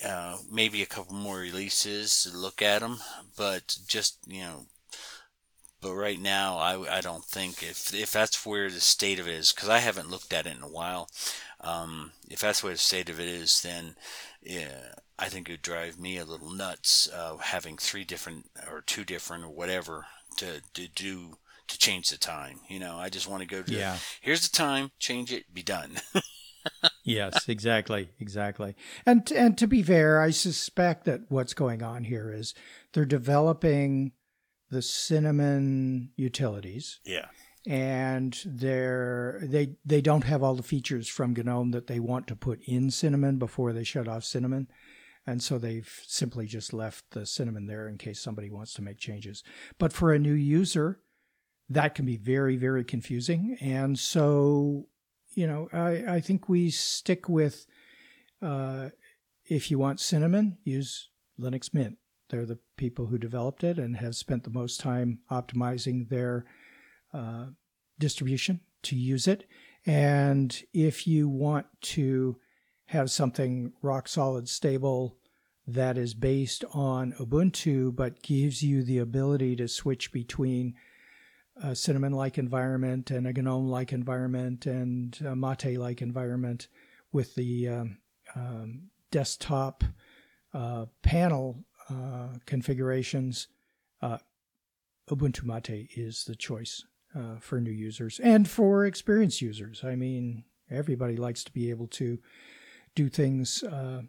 uh, 0.06 0.38
maybe 0.50 0.82
a 0.82 0.88
couple 0.88 1.16
more 1.16 1.38
releases 1.40 2.24
to 2.24 2.38
look 2.38 2.62
at 2.62 2.80
them, 2.80 3.00
but 3.36 3.76
just 3.88 4.18
you 4.28 4.42
know, 4.42 4.66
but 5.82 5.94
right 5.94 6.20
now 6.20 6.58
I, 6.58 6.98
I 6.98 7.02
don't 7.02 7.26
think 7.26 7.64
if 7.64 7.94
if 7.94 8.12
that's 8.12 8.46
where 8.46 8.70
the 8.70 8.80
state 8.80 9.20
of 9.20 9.28
it 9.28 9.34
is 9.34 9.52
because 9.52 9.70
I 9.70 9.80
haven't 9.80 10.10
looked 10.10 10.34
at 10.34 10.46
it 10.46 10.56
in 10.56 10.64
a 10.64 10.70
while. 10.70 11.10
Um, 11.62 12.12
if 12.30 12.40
that's 12.40 12.64
where 12.64 12.74
the 12.74 12.80
state 12.80 13.10
of 13.10 13.20
it 13.20 13.28
is, 13.28 13.62
then 13.62 13.96
yeah, 14.42 14.94
I 15.20 15.28
think 15.28 15.50
it 15.50 15.54
would 15.54 15.62
drive 15.62 16.00
me 16.00 16.18
a 16.18 16.26
little 16.26 16.52
nuts 16.52 17.10
uh, 17.14 17.38
having 17.38 17.78
three 17.78 18.06
different 18.06 18.50
or 18.72 18.82
two 18.82 19.04
different 19.04 19.44
or 19.44 19.50
whatever 19.50 20.06
to 20.38 20.62
to 20.74 20.88
do 20.88 21.38
to 21.68 21.78
change 21.78 22.10
the 22.10 22.18
time. 22.18 22.62
You 22.68 22.80
know, 22.80 22.98
I 22.98 23.10
just 23.10 23.28
want 23.28 23.42
to 23.42 23.48
go 23.48 23.62
to 23.62 23.74
yeah. 23.74 23.98
here's 24.22 24.48
the 24.48 24.56
time, 24.56 24.92
change 24.98 25.32
it, 25.32 25.54
be 25.54 25.62
done. 25.62 25.98
yes, 27.04 27.48
exactly, 27.48 28.10
exactly. 28.20 28.76
And 29.06 29.30
and 29.32 29.58
to 29.58 29.68
be 29.68 29.84
fair, 29.84 30.22
I 30.22 30.32
suspect 30.32 31.06
that 31.06 31.22
what's 31.30 31.54
going 31.54 31.84
on 31.84 32.06
here 32.06 32.32
is 32.32 32.54
they're 32.94 33.06
developing 33.06 34.14
the 34.70 34.82
cinnamon 34.82 36.12
utilities. 36.16 37.00
Yeah. 37.06 37.26
And 37.68 38.40
they're 38.46 39.42
they 39.44 39.76
they 39.86 40.02
don't 40.02 40.24
have 40.24 40.42
all 40.42 40.56
the 40.56 40.64
features 40.64 41.08
from 41.10 41.34
GNOME 41.34 41.72
that 41.72 41.88
they 41.88 42.00
want 42.00 42.28
to 42.28 42.36
put 42.36 42.62
in 42.64 42.90
cinnamon 42.90 43.38
before 43.38 43.74
they 43.74 43.84
shut 43.84 44.08
off 44.08 44.24
cinnamon. 44.24 44.68
And 45.30 45.44
so 45.44 45.58
they've 45.58 46.02
simply 46.06 46.46
just 46.46 46.74
left 46.74 47.12
the 47.12 47.26
cinnamon 47.26 47.68
there 47.68 47.88
in 47.88 47.98
case 47.98 48.20
somebody 48.20 48.50
wants 48.50 48.74
to 48.76 48.82
make 48.82 48.98
changes. 48.98 49.44
But 49.78 49.94
for 49.94 50.12
a 50.12 50.20
new 50.20 50.34
user, 50.34 51.00
that 51.70 51.96
can 51.96 52.06
be 52.06 52.18
very, 52.18 52.56
very 52.56 52.84
confusing. 52.84 53.58
And 53.62 53.98
so 53.98 54.88
you 55.36 55.48
know, 55.48 55.70
I, 55.72 56.16
I 56.16 56.20
think 56.22 56.50
we 56.50 56.70
stick 56.70 57.30
with 57.30 57.66
uh, 58.42 58.90
if 59.46 59.72
you 59.72 59.80
want 59.80 60.00
cinnamon, 60.00 60.58
use 60.64 61.10
Linux 61.40 61.74
Mint. 61.74 61.98
They're 62.30 62.46
the 62.46 62.60
people 62.78 63.08
who 63.08 63.18
developed 63.18 63.64
it 63.64 63.80
and 63.80 63.98
have 63.98 64.16
spent 64.16 64.44
the 64.44 64.50
most 64.52 64.80
time 64.80 65.20
optimizing 65.32 66.10
their 66.10 66.46
uh, 67.14 67.46
distribution 67.98 68.62
to 68.84 68.96
use 68.96 69.28
it. 69.28 69.48
And 69.86 70.62
if 70.74 71.08
you 71.08 71.28
want 71.28 71.66
to 71.82 72.38
have 72.88 73.10
something 73.10 73.74
rock 73.82 74.08
solid, 74.08 74.48
stable, 74.48 75.18
that 75.74 75.98
is 75.98 76.14
based 76.14 76.64
on 76.74 77.14
Ubuntu, 77.14 77.96
but 77.96 78.22
gives 78.22 78.64
you 78.64 78.84
the 78.84 78.98
ability 78.98 79.56
to 79.58 79.68
switch 79.68 80.12
between 80.12 80.76
a 81.62 81.76
cinnamon 81.76 82.14
like 82.14 82.38
environment 82.38 83.12
and 83.12 83.28
a 83.28 83.34
GNOME 83.34 83.70
like 83.70 83.92
environment 83.92 84.66
and 84.66 85.20
a 85.26 85.36
Mate 85.36 85.78
like 85.78 86.02
environment 86.02 86.68
with 87.12 87.36
the 87.36 87.68
um, 87.68 87.98
um, 88.36 88.90
desktop 89.12 89.84
uh, 90.54 90.86
panel 91.02 91.64
uh, 91.90 92.30
configurations, 92.46 93.48
uh, 94.02 94.18
Ubuntu 95.10 95.44
Mate 95.44 95.90
is 95.96 96.24
the 96.26 96.36
choice 96.36 96.86
uh, 97.16 97.38
for 97.40 97.60
new 97.60 97.72
users 97.72 98.20
and 98.20 98.48
for 98.48 98.86
experienced 98.86 99.42
users. 99.42 99.84
I 99.84 99.96
mean, 99.96 100.44
everybody 100.70 101.18
likes 101.18 101.44
to 101.44 101.52
be 101.52 101.70
able 101.70 101.88
to 101.88 102.20
do 102.96 103.10
things 103.10 103.64
uh, 103.64 104.02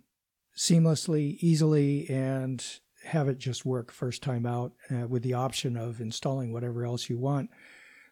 seamlessly, 0.60 1.38
easily, 1.40 2.06
and 2.10 2.62
have 3.04 3.28
it 3.28 3.38
just 3.38 3.64
work 3.64 3.90
first 3.90 4.22
time 4.22 4.44
out 4.44 4.72
uh, 4.90 5.06
with 5.06 5.22
the 5.22 5.32
option 5.32 5.74
of 5.74 6.02
installing 6.02 6.52
whatever 6.52 6.84
else 6.84 7.08
you 7.08 7.16
want 7.16 7.48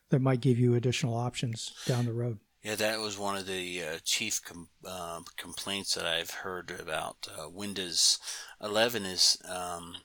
that 0.09 0.23
might 0.23 0.41
give 0.41 0.59
you 0.59 0.75
additional 0.75 1.15
options 1.15 1.75
down 1.85 2.07
the 2.07 2.13
road. 2.13 2.39
Yeah, 2.63 2.75
that 2.77 3.01
was 3.01 3.19
one 3.19 3.37
of 3.37 3.47
the 3.47 3.83
uh, 3.83 3.99
chief 4.03 4.43
com- 4.43 4.71
uh, 4.83 5.21
complaints 5.37 5.95
that 5.95 6.07
I've 6.07 6.31
heard 6.31 6.73
about 6.81 7.29
uh, 7.39 7.51
Windows 7.51 8.19
11 8.63 9.05
is 9.05 9.37
um, 9.47 9.97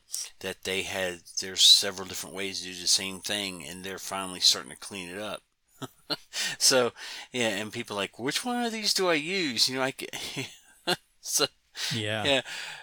that 0.42 0.66
they 0.66 0.82
had 0.82 1.22
there's 1.40 1.62
several 1.62 2.10
different 2.10 2.36
ways 2.36 2.60
to 2.60 2.66
do 2.66 2.74
the 2.74 2.88
same 2.88 3.22
thing, 3.22 3.66
and 3.66 3.86
they're 3.86 3.98
finally 3.98 4.42
starting 4.42 4.72
to 4.72 4.78
clean 4.78 5.10
it 5.10 5.18
up. 5.18 5.44
so 6.58 6.92
yeah, 7.32 7.50
and 7.50 7.72
people 7.72 7.96
like, 7.96 8.20
which 8.20 8.44
one 8.44 8.66
of 8.66 8.74
these 8.74 8.94
do 8.94 9.08
I 9.08 9.14
use? 9.14 9.70
You 9.70 9.78
know, 9.78 9.84
I 9.84 9.94
so 11.22 11.48
yeah, 11.90 12.26
yeah, 12.26 12.42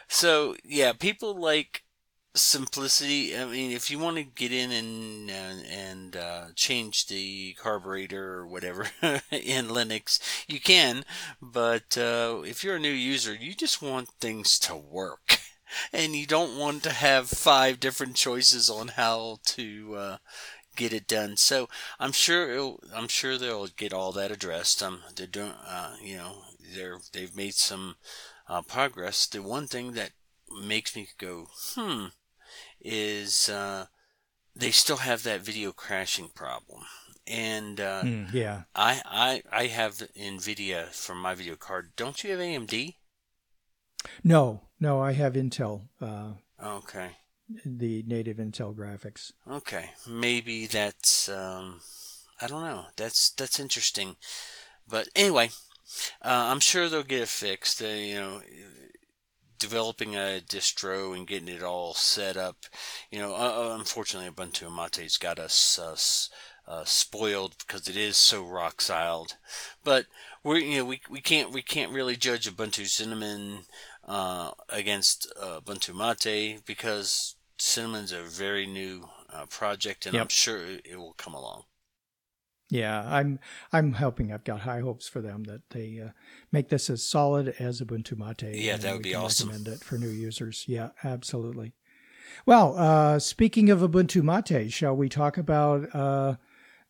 so 0.09 0.57
yeah, 0.65 0.93
people 0.93 1.35
like 1.39 1.83
simplicity. 2.35 3.37
I 3.37 3.45
mean, 3.47 3.73
if 3.73 3.91
you 3.91 3.99
want 3.99 4.17
to 4.17 4.25
get 4.25 4.53
in 4.53 4.71
and 4.71 5.31
uh, 5.31 5.69
and 5.71 6.17
uh, 6.17 6.45
change 6.55 7.07
the 7.07 7.55
carburetor 7.55 8.35
or 8.39 8.47
whatever 8.47 8.89
in 9.31 9.69
Linux, 9.69 10.21
you 10.49 10.61
can. 10.61 11.05
But 11.43 11.97
uh, 11.99 12.43
if 12.45 12.65
you're 12.65 12.77
a 12.77 12.81
new 12.81 12.91
user, 12.91 13.35
you 13.35 13.55
just 13.55 13.83
want 13.83 14.09
things 14.21 14.59
to 14.61 14.77
work, 14.77 15.41
and 15.93 16.15
you 16.15 16.27
don't 16.27 16.59
want 16.59 16.83
to 16.85 16.93
have 16.93 17.29
five 17.29 17.81
different 17.81 18.17
choices 18.17 18.71
on 18.71 18.89
how 18.89 19.39
to 19.47 19.95
uh, 19.97 20.17
get 20.77 20.93
it 20.93 21.07
done. 21.07 21.37
So 21.37 21.69
I'm 21.99 22.13
sure 22.13 22.77
I'm 22.95 23.09
sure 23.09 23.39
they'll 23.39 23.69
get 23.69 23.93
all 23.93 24.13
that 24.13 24.31
addressed. 24.31 24.83
Um, 24.83 25.01
they're 25.17 25.27
doing, 25.27 25.53
uh, 25.67 25.97
you 26.03 26.17
know, 26.17 26.43
they're 26.75 26.99
they've 27.13 27.35
made 27.37 27.55
some 27.55 27.97
uh, 28.51 28.63
progress. 28.63 29.27
The 29.27 29.43
one 29.43 29.67
thing 29.67 29.93
that 29.93 30.11
makes 30.51 30.97
me 30.97 31.09
go, 31.17 31.47
hmm, 31.75 32.07
is 32.81 33.49
uh, 33.49 33.87
they 34.55 34.73
still 34.73 34.99
have 34.99 35.23
that 35.23 35.41
video 35.41 35.73
crashing 35.73 36.31
problem. 36.35 36.83
And 37.27 37.81
uh, 37.81 38.03
mm, 38.03 38.33
yeah, 38.33 38.63
I, 38.75 39.03
I 39.07 39.43
I 39.53 39.67
have 39.67 39.99
Nvidia 40.19 40.89
for 40.89 41.15
my 41.15 41.35
video 41.35 41.55
card. 41.55 41.93
Don't 41.97 42.23
you 42.25 42.31
have 42.33 42.41
AMD? 42.41 42.97
No, 44.25 44.63
no, 44.81 45.01
I 45.01 45.13
have 45.13 45.35
Intel. 45.35 45.83
Uh, 46.01 46.33
okay. 46.63 47.11
The 47.65 48.03
native 48.07 48.39
Intel 48.39 48.75
graphics. 48.75 49.33
Okay, 49.49 49.91
maybe 50.09 50.67
that's 50.67 51.29
um, 51.29 51.81
I 52.41 52.49
don't 52.49 52.65
know. 52.65 52.87
That's 52.97 53.31
that's 53.31 53.61
interesting. 53.61 54.17
But 54.89 55.09
anyway, 55.15 55.51
uh, 56.23 56.49
I'm 56.51 56.61
sure 56.61 56.89
they'll 56.89 57.03
get 57.03 57.23
it 57.23 57.29
fixed. 57.29 57.83
Uh, 57.83 57.87
you 57.87 58.15
know, 58.15 58.43
developing 59.61 60.17
a 60.17 60.41
distro 60.45 61.15
and 61.15 61.29
getting 61.29 61.55
it 61.55 61.63
all 61.63 61.95
set 61.95 62.37
up. 62.37 62.57
You 63.13 63.21
know, 63.21 63.35
uh, 63.35 63.71
uh 63.71 63.77
unfortunately, 63.79 64.31
Ubuntu 64.31 64.75
Mate's 64.75 65.19
got 65.19 65.39
us 65.39 65.79
uh, 65.79 65.97
uh, 66.71 66.85
spoiled 66.85 67.57
because 67.59 67.87
it 67.87 67.97
is 67.97 68.17
so 68.17 68.43
rock 68.43 68.81
solid. 68.81 69.35
But 69.85 70.07
we 70.43 70.65
you 70.65 70.79
know 70.79 70.85
we, 70.87 71.01
we 71.09 71.21
can't 71.21 71.53
we 71.53 71.63
can't 71.63 71.93
really 71.93 72.17
judge 72.17 72.51
Ubuntu 72.51 72.87
Cinnamon 72.87 73.67
uh, 74.05 74.53
against 74.69 75.33
uh, 75.41 75.61
Ubuntu 75.61 75.95
Mate 75.95 76.63
because 76.67 77.37
Cinnamon's 77.59 78.13
a 78.13 78.23
very 78.23 78.67
new 78.67 79.09
project, 79.49 80.07
and 80.07 80.15
yep. 80.15 80.23
I'm 80.23 80.29
sure 80.29 80.59
it 80.85 80.97
will 80.97 81.13
come 81.13 81.35
along. 81.35 81.65
Yeah, 82.71 83.05
I'm 83.05 83.41
I'm 83.73 83.95
helping. 83.95 84.33
I've 84.33 84.45
got 84.45 84.61
high 84.61 84.81
hopes 84.81 85.09
for 85.09 85.21
them 85.21 85.45
that 85.45 85.69
they 85.71 86.01
uh, 86.01 86.11
make 86.53 86.69
this 86.69 86.89
as 86.89 87.03
solid 87.03 87.55
as 87.59 87.81
Ubuntu 87.81 88.17
Mate. 88.17 88.55
Yeah, 88.57 88.77
that 88.77 88.93
would 88.93 89.03
be 89.03 89.15
awesome. 89.15 89.49
Recommend 89.49 89.75
it 89.75 89.85
for 89.85 89.99
new 89.99 90.09
users. 90.09 90.65
Yeah, 90.69 90.91
absolutely. 91.03 91.73
Well, 92.47 92.77
uh, 92.79 93.19
speaking 93.19 93.71
of 93.71 93.81
Ubuntu 93.81 94.23
Mate, 94.23 94.73
shall 94.73 94.97
we 94.97 95.09
talk 95.09 95.37
about 95.37 95.93
uh, 95.95 96.37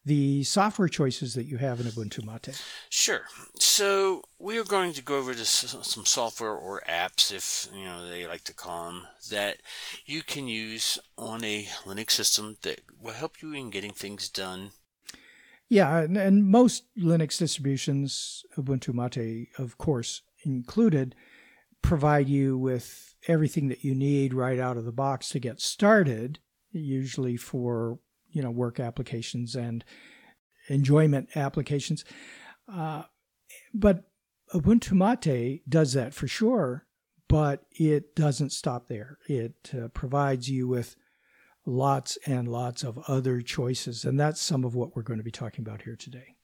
the 0.05 0.45
software 0.45 0.89
choices 0.89 1.33
that 1.35 1.45
you 1.45 1.57
have 1.57 1.81
in 1.81 1.87
Ubuntu 1.87 2.25
Mate? 2.25 2.63
Sure. 2.91 3.23
So 3.59 4.23
we 4.39 4.59
are 4.59 4.65
going 4.65 4.93
to 4.93 5.03
go 5.03 5.17
over 5.17 5.33
to 5.33 5.45
some 5.47 6.05
software 6.05 6.53
or 6.53 6.83
apps, 6.87 7.33
if 7.33 7.69
you 7.75 7.85
know 7.85 8.07
they 8.07 8.27
like 8.27 8.45
to 8.45 8.55
call 8.55 8.91
them, 8.91 9.07
that 9.31 9.59
you 10.05 10.23
can 10.23 10.47
use 10.47 10.99
on 11.17 11.43
a 11.43 11.65
Linux 11.85 12.11
system 12.11 12.59
that 12.63 12.81
will 13.01 13.15
help 13.15 13.41
you 13.41 13.55
in 13.55 13.71
getting 13.71 13.93
things 13.93 14.29
done 14.29 14.73
yeah, 15.71 15.99
and, 16.01 16.17
and 16.17 16.45
most 16.45 16.85
Linux 16.99 17.39
distributions, 17.39 18.45
Ubuntu 18.59 18.93
Mate, 18.93 19.49
of 19.57 19.79
course, 19.79 20.23
included, 20.45 21.15
provide 21.81 22.29
you 22.29 22.59
with 22.59 23.15
everything 23.29 23.69
that 23.69 23.85
you 23.85 23.95
need 23.95 24.35
right 24.35 24.59
out 24.59 24.77
of 24.77 24.85
the 24.85 24.93
box 24.93 25.29
to 25.31 25.39
get 25.39 25.61
started, 25.61 26.41
usually 26.73 27.37
for 27.37 28.01
you 28.33 28.43
know 28.43 28.51
work 28.51 28.81
applications 28.81 29.55
and 29.55 29.85
enjoyment 30.69 31.29
applications. 31.37 32.05
Uh, 32.71 33.05
but 33.73 34.11
Ubuntu 34.53 34.93
Mate 34.93 35.63
does 35.69 35.93
that 35.93 36.15
for 36.15 36.27
sure, 36.27 36.87
but 37.29 37.65
it 37.71 38.17
doesn't 38.17 38.51
stop 38.51 38.89
there. 38.89 39.19
It 39.29 39.71
uh, 39.73 39.87
provides 39.89 40.51
you 40.51 40.67
with 40.67 40.97
lots 41.67 42.19
and 42.27 42.49
lots 42.49 42.83
of 42.83 42.99
other 43.09 43.41
choices. 43.41 44.05
And 44.05 44.19
that's 44.19 44.41
some 44.41 44.65
of 44.65 44.75
what 44.75 44.95
we're 44.95 45.03
going 45.03 45.19
to 45.19 45.25
be 45.25 45.31
talking 45.31 45.65
about 45.65 45.83
here 45.83 45.97
today. 45.97 46.37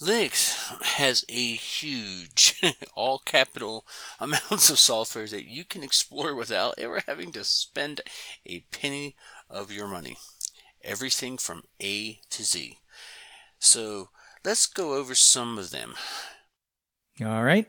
Linux 0.00 0.82
has 0.82 1.24
a 1.28 1.54
huge, 1.54 2.60
all 2.94 3.20
capital 3.24 3.86
amounts 4.20 4.70
of 4.70 4.78
software 4.78 5.26
that 5.26 5.48
you 5.48 5.64
can 5.64 5.82
explore 5.82 6.34
without 6.34 6.74
ever 6.78 7.02
having 7.06 7.30
to 7.32 7.44
spend 7.44 8.00
a 8.44 8.60
penny 8.72 9.14
of 9.48 9.70
your 9.70 9.86
money. 9.86 10.16
Everything 10.82 11.38
from 11.38 11.62
A 11.80 12.20
to 12.30 12.42
Z. 12.42 12.78
So 13.60 14.08
let's 14.44 14.66
go 14.66 14.94
over 14.94 15.14
some 15.14 15.56
of 15.56 15.70
them. 15.70 15.94
All 17.24 17.44
right. 17.44 17.68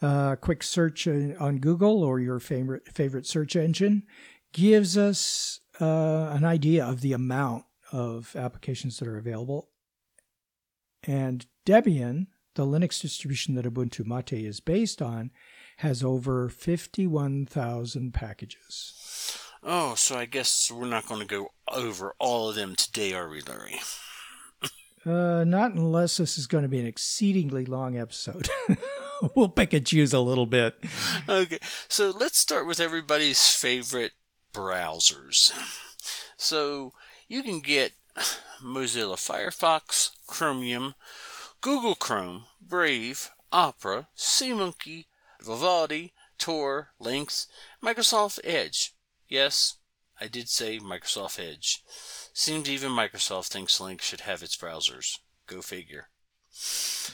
Uh, 0.00 0.36
quick 0.36 0.62
search 0.62 1.06
uh, 1.06 1.34
on 1.38 1.58
Google 1.58 2.02
or 2.02 2.20
your 2.20 2.38
favorite 2.38 2.88
favorite 2.94 3.26
search 3.26 3.56
engine 3.56 4.04
gives 4.52 4.96
us 4.96 5.60
uh, 5.80 6.30
an 6.32 6.44
idea 6.44 6.84
of 6.84 7.00
the 7.00 7.12
amount 7.12 7.64
of 7.92 8.34
applications 8.36 8.98
that 8.98 9.08
are 9.08 9.18
available. 9.18 9.68
And 11.04 11.46
Debian, 11.66 12.26
the 12.54 12.66
Linux 12.66 13.00
distribution 13.00 13.54
that 13.54 13.64
Ubuntu 13.64 14.04
Mate 14.04 14.44
is 14.44 14.60
based 14.60 15.00
on, 15.00 15.30
has 15.78 16.02
over 16.02 16.48
51,000 16.48 18.12
packages. 18.12 19.38
Oh, 19.62 19.94
so 19.94 20.16
I 20.16 20.24
guess 20.24 20.70
we're 20.70 20.86
not 20.86 21.06
going 21.06 21.20
to 21.20 21.26
go 21.26 21.48
over 21.72 22.14
all 22.18 22.50
of 22.50 22.56
them 22.56 22.74
today, 22.74 23.12
are 23.12 23.28
we, 23.28 23.40
Larry? 23.42 23.80
uh, 25.06 25.44
not 25.44 25.72
unless 25.72 26.16
this 26.16 26.38
is 26.38 26.46
going 26.46 26.62
to 26.62 26.68
be 26.68 26.80
an 26.80 26.86
exceedingly 26.86 27.64
long 27.64 27.96
episode. 27.96 28.48
we'll 29.34 29.48
pick 29.48 29.72
and 29.72 29.86
choose 29.86 30.12
a 30.12 30.20
little 30.20 30.46
bit. 30.46 30.76
Okay, 31.28 31.58
so 31.88 32.10
let's 32.10 32.38
start 32.38 32.66
with 32.66 32.80
everybody's 32.80 33.52
favorite 33.54 34.12
browsers. 34.52 35.52
So 36.36 36.92
you 37.28 37.42
can 37.42 37.60
get 37.60 37.92
Mozilla 38.62 39.16
Firefox, 39.16 40.10
Chromium, 40.26 40.94
Google 41.60 41.94
Chrome, 41.94 42.44
Brave, 42.60 43.30
Opera, 43.52 44.08
SeaMonkey, 44.16 45.06
Vivaldi, 45.42 46.12
Tor, 46.38 46.90
Lynx, 46.98 47.48
Microsoft 47.82 48.40
Edge. 48.44 48.94
Yes, 49.28 49.76
I 50.20 50.26
did 50.28 50.48
say 50.48 50.78
Microsoft 50.78 51.38
Edge. 51.38 51.82
Seems 52.32 52.68
even 52.68 52.92
Microsoft 52.92 53.48
thinks 53.48 53.78
Linux 53.78 54.02
should 54.02 54.22
have 54.22 54.42
its 54.42 54.56
browsers. 54.56 55.18
Go 55.46 55.62
figure. 55.62 56.08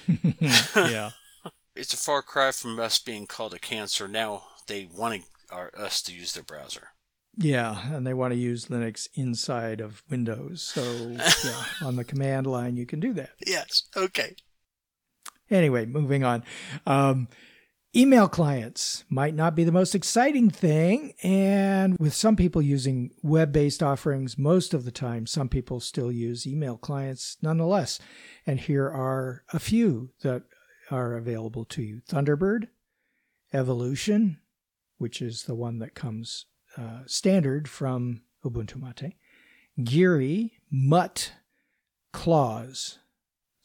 yeah. 0.76 1.11
it's 1.76 1.95
a 1.95 1.99
far 1.99 2.23
cry 2.23 2.53
from 2.53 2.79
us 2.79 2.99
being 2.99 3.26
called 3.26 3.55
a 3.55 3.59
cancer. 3.59 4.09
Now 4.09 4.45
they 4.67 4.87
want 4.87 5.25
us 5.50 6.03
to 6.03 6.14
use 6.14 6.33
their 6.33 6.43
browser. 6.43 6.88
Yeah, 7.37 7.95
and 7.95 8.07
they 8.07 8.14
want 8.14 8.33
to 8.33 8.38
use 8.38 8.67
Linux 8.67 9.09
inside 9.14 9.81
of 9.81 10.03
Windows. 10.09 10.62
So, 10.62 10.83
yeah, 11.45 11.64
on 11.83 11.97
the 11.97 12.05
command 12.05 12.47
line, 12.47 12.76
you 12.76 12.87
can 12.87 13.00
do 13.00 13.12
that. 13.14 13.31
Yes. 13.45 13.85
Okay. 13.97 14.37
Anyway, 15.50 15.87
moving 15.87 16.25
on. 16.25 16.45
Um, 16.87 17.29
Email 17.97 18.29
clients 18.29 19.05
might 19.09 19.37
not 19.37 19.55
be 19.55 19.62
the 19.62 19.71
most 19.71 19.95
exciting 19.95 20.50
thing. 20.50 21.14
And 21.23 21.97
with 21.97 22.12
some 22.12 22.35
people 22.35 22.61
using 22.61 23.12
web 23.23 23.53
based 23.53 23.85
offerings, 23.85 24.37
most 24.37 24.75
of 24.75 24.85
the 24.85 24.91
time, 24.91 25.29
some 25.29 25.49
people 25.49 25.79
still 25.79 26.11
use 26.11 26.45
email 26.45 26.76
clients 26.76 27.37
nonetheless. 27.41 28.00
And 28.45 28.59
here 28.59 28.87
are 28.87 29.45
a 29.53 29.61
few 29.61 30.11
that 30.23 30.43
are 30.91 31.17
available 31.17 31.64
to 31.67 31.83
you 31.83 32.00
Thunderbird, 32.11 32.67
Evolution, 33.53 34.38
which 34.99 35.23
is 35.23 35.45
the 35.45 35.55
one 35.55 35.79
that 35.79 35.95
comes 35.95 36.47
uh, 36.76 37.00
standard 37.07 37.69
from 37.69 38.23
Ubuntu 38.45 38.81
Mate, 38.81 39.14
Geary, 39.83 40.52
Mutt, 40.71 41.33
Claws, 42.12 42.99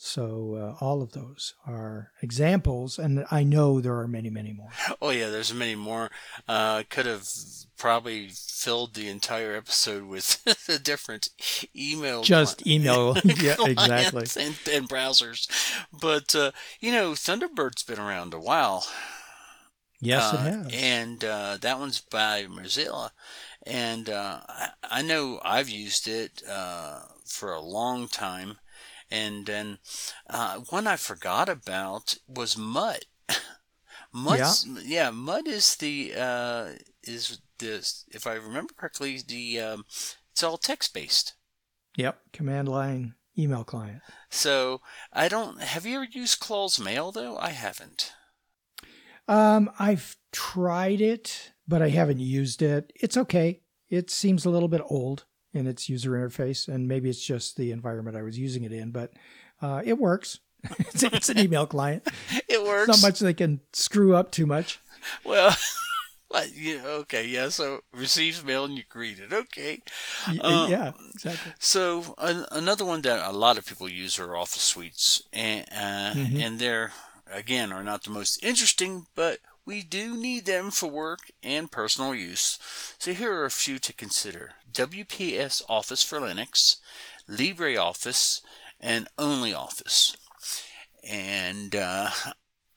so 0.02 0.56
uh, 0.56 0.84
all 0.84 1.02
of 1.02 1.12
those 1.12 1.56
are 1.68 2.14
examples, 2.22 2.98
and 2.98 3.26
I 3.30 3.44
know 3.44 3.82
there 3.82 3.98
are 3.98 4.08
many, 4.08 4.30
many 4.30 4.54
more. 4.54 4.70
Oh 5.02 5.10
yeah, 5.10 5.30
there's 5.30 5.54
many 5.54 5.76
more. 5.76 6.10
Uh, 6.48 6.84
could 6.90 7.06
have 7.06 7.28
probably 7.78 8.30
filled 8.30 8.94
the 8.94 9.10
entire 9.10 9.54
episode 9.54 10.06
with 10.06 10.42
the 10.68 10.80
different 10.80 11.28
email. 11.76 12.24
Just 12.24 12.66
email, 12.66 13.18
yeah, 13.26 13.58
exactly, 13.60 14.26
and, 14.42 14.56
and, 14.72 14.88
browsers. 14.88 15.50
But 15.92 16.34
uh, 16.34 16.52
you 16.80 16.94
know, 16.94 17.12
Thunderbird's 17.12 17.84
been 17.84 18.00
around 18.00 18.34
a 18.34 18.40
while. 18.40 18.88
Yes, 20.02 20.34
it 20.34 20.38
uh, 20.38 20.44
has, 20.44 20.68
and 20.74 21.24
uh, 21.26 21.58
that 21.60 21.80
one's 21.80 22.00
by 22.00 22.46
Mozilla. 22.46 23.12
And 23.66 24.10
uh, 24.10 24.40
I, 24.48 24.70
I, 24.84 25.02
know 25.02 25.42
I've 25.44 25.68
used 25.68 26.08
it 26.08 26.42
for 27.26 27.52
a 27.52 27.60
long 27.60 28.08
time 28.08 28.58
and 29.12 29.46
then 29.46 29.80
uh, 30.30 30.60
one 30.70 30.88
I 30.88 30.96
forgot 30.96 31.50
about 31.50 32.18
was 32.28 32.58
Mutt. 32.58 33.06
Mutt, 34.14 34.40
yeah. 34.40 34.82
yeah, 34.84 35.10
Mutt 35.10 35.48
is 35.48 35.76
the 35.76 36.14
uh, 36.18 36.70
is 37.04 37.40
this 37.58 38.06
if 38.10 38.28
I 38.28 38.34
remember 38.34 38.74
correctly 38.74 39.22
the 39.26 39.60
um, 39.60 39.86
it's 40.32 40.44
all 40.44 40.58
text 40.58 40.94
based. 40.94 41.34
Yep, 41.98 42.20
command 42.34 42.70
line 42.70 43.16
email 43.38 43.64
client. 43.64 44.02
So 44.30 44.82
I 45.12 45.28
don't. 45.28 45.62
Have 45.62 45.86
you 45.86 45.96
ever 45.96 46.08
used 46.12 46.40
Claws 46.40 46.80
Mail 46.80 47.12
though? 47.12 47.38
I 47.38 47.50
haven't. 47.50 48.14
Um, 49.30 49.70
I've 49.78 50.18
tried 50.32 51.02
it, 51.02 51.52
but 51.68 51.84
I 51.84 51.90
haven't 51.90 52.20
used 52.20 52.64
it. 52.64 52.92
It's 52.96 53.16
okay. 53.16 53.62
It 53.88 54.10
seems 54.10 54.44
a 54.44 54.50
little 54.50 54.68
bit 54.68 54.82
old 54.90 55.26
in 55.54 55.68
its 55.68 55.88
user 55.88 56.12
interface, 56.12 56.68
and 56.68 56.88
maybe 56.88 57.12
it's 57.12 57.24
just 57.24 57.56
the 57.56 57.72
environment 57.72 58.18
I 58.18 58.24
was 58.24 58.40
using 58.40 58.64
it 58.64 58.72
in, 58.72 58.90
but 58.90 59.14
uh, 59.62 59.84
it 59.86 60.00
works. 60.00 60.40
it's, 60.80 61.04
it's, 61.04 61.30
an 61.30 61.38
email 61.38 61.68
client. 61.68 62.08
It 62.50 62.64
works. 62.64 62.88
Not 62.88 63.04
much 63.04 63.20
they 63.20 63.36
can 63.36 63.62
screw 63.72 64.16
up 64.16 64.32
too 64.32 64.48
much. 64.48 64.80
Well, 65.24 65.56
like, 66.32 66.50
yeah, 66.56 66.82
okay, 66.86 67.28
yeah. 67.28 67.50
So 67.50 67.82
receives 67.94 68.44
mail 68.44 68.66
and 68.66 68.76
you 68.76 68.84
greet 68.90 69.20
it. 69.20 69.32
Okay. 69.32 69.82
Um, 70.42 70.72
yeah, 70.72 70.92
exactly. 71.14 71.54
So 71.60 72.16
another 72.18 72.86
one 72.86 73.02
that 73.04 73.30
a 73.30 73.32
lot 73.32 73.60
of 73.60 73.68
people 73.68 73.88
use 73.88 74.18
are 74.18 74.36
Office 74.36 74.64
Suites, 74.64 75.22
and 75.32 75.66
uh, 75.72 76.14
mm-hmm. 76.16 76.42
and 76.42 76.60
they're 76.60 76.92
again 77.32 77.72
are 77.72 77.84
not 77.84 78.04
the 78.04 78.10
most 78.10 78.44
interesting, 78.44 79.08
but 79.16 79.40
we 79.66 79.84
do 79.84 80.18
need 80.18 80.46
them 80.46 80.72
for 80.72 80.90
work 80.90 81.32
and 81.44 81.72
personal 81.72 82.16
use. 82.16 82.58
So 82.98 83.14
here 83.14 83.34
are 83.34 83.46
a 83.46 83.52
few 83.52 83.80
to 83.80 83.94
consider. 83.94 84.54
WPS 84.72 85.62
Office 85.70 86.04
for 86.04 86.20
Linux, 86.20 86.78
LibreOffice, 87.30 88.42
and 88.80 89.08
OnlyOffice. 89.18 90.16
And 91.08 91.76
uh, 91.76 92.10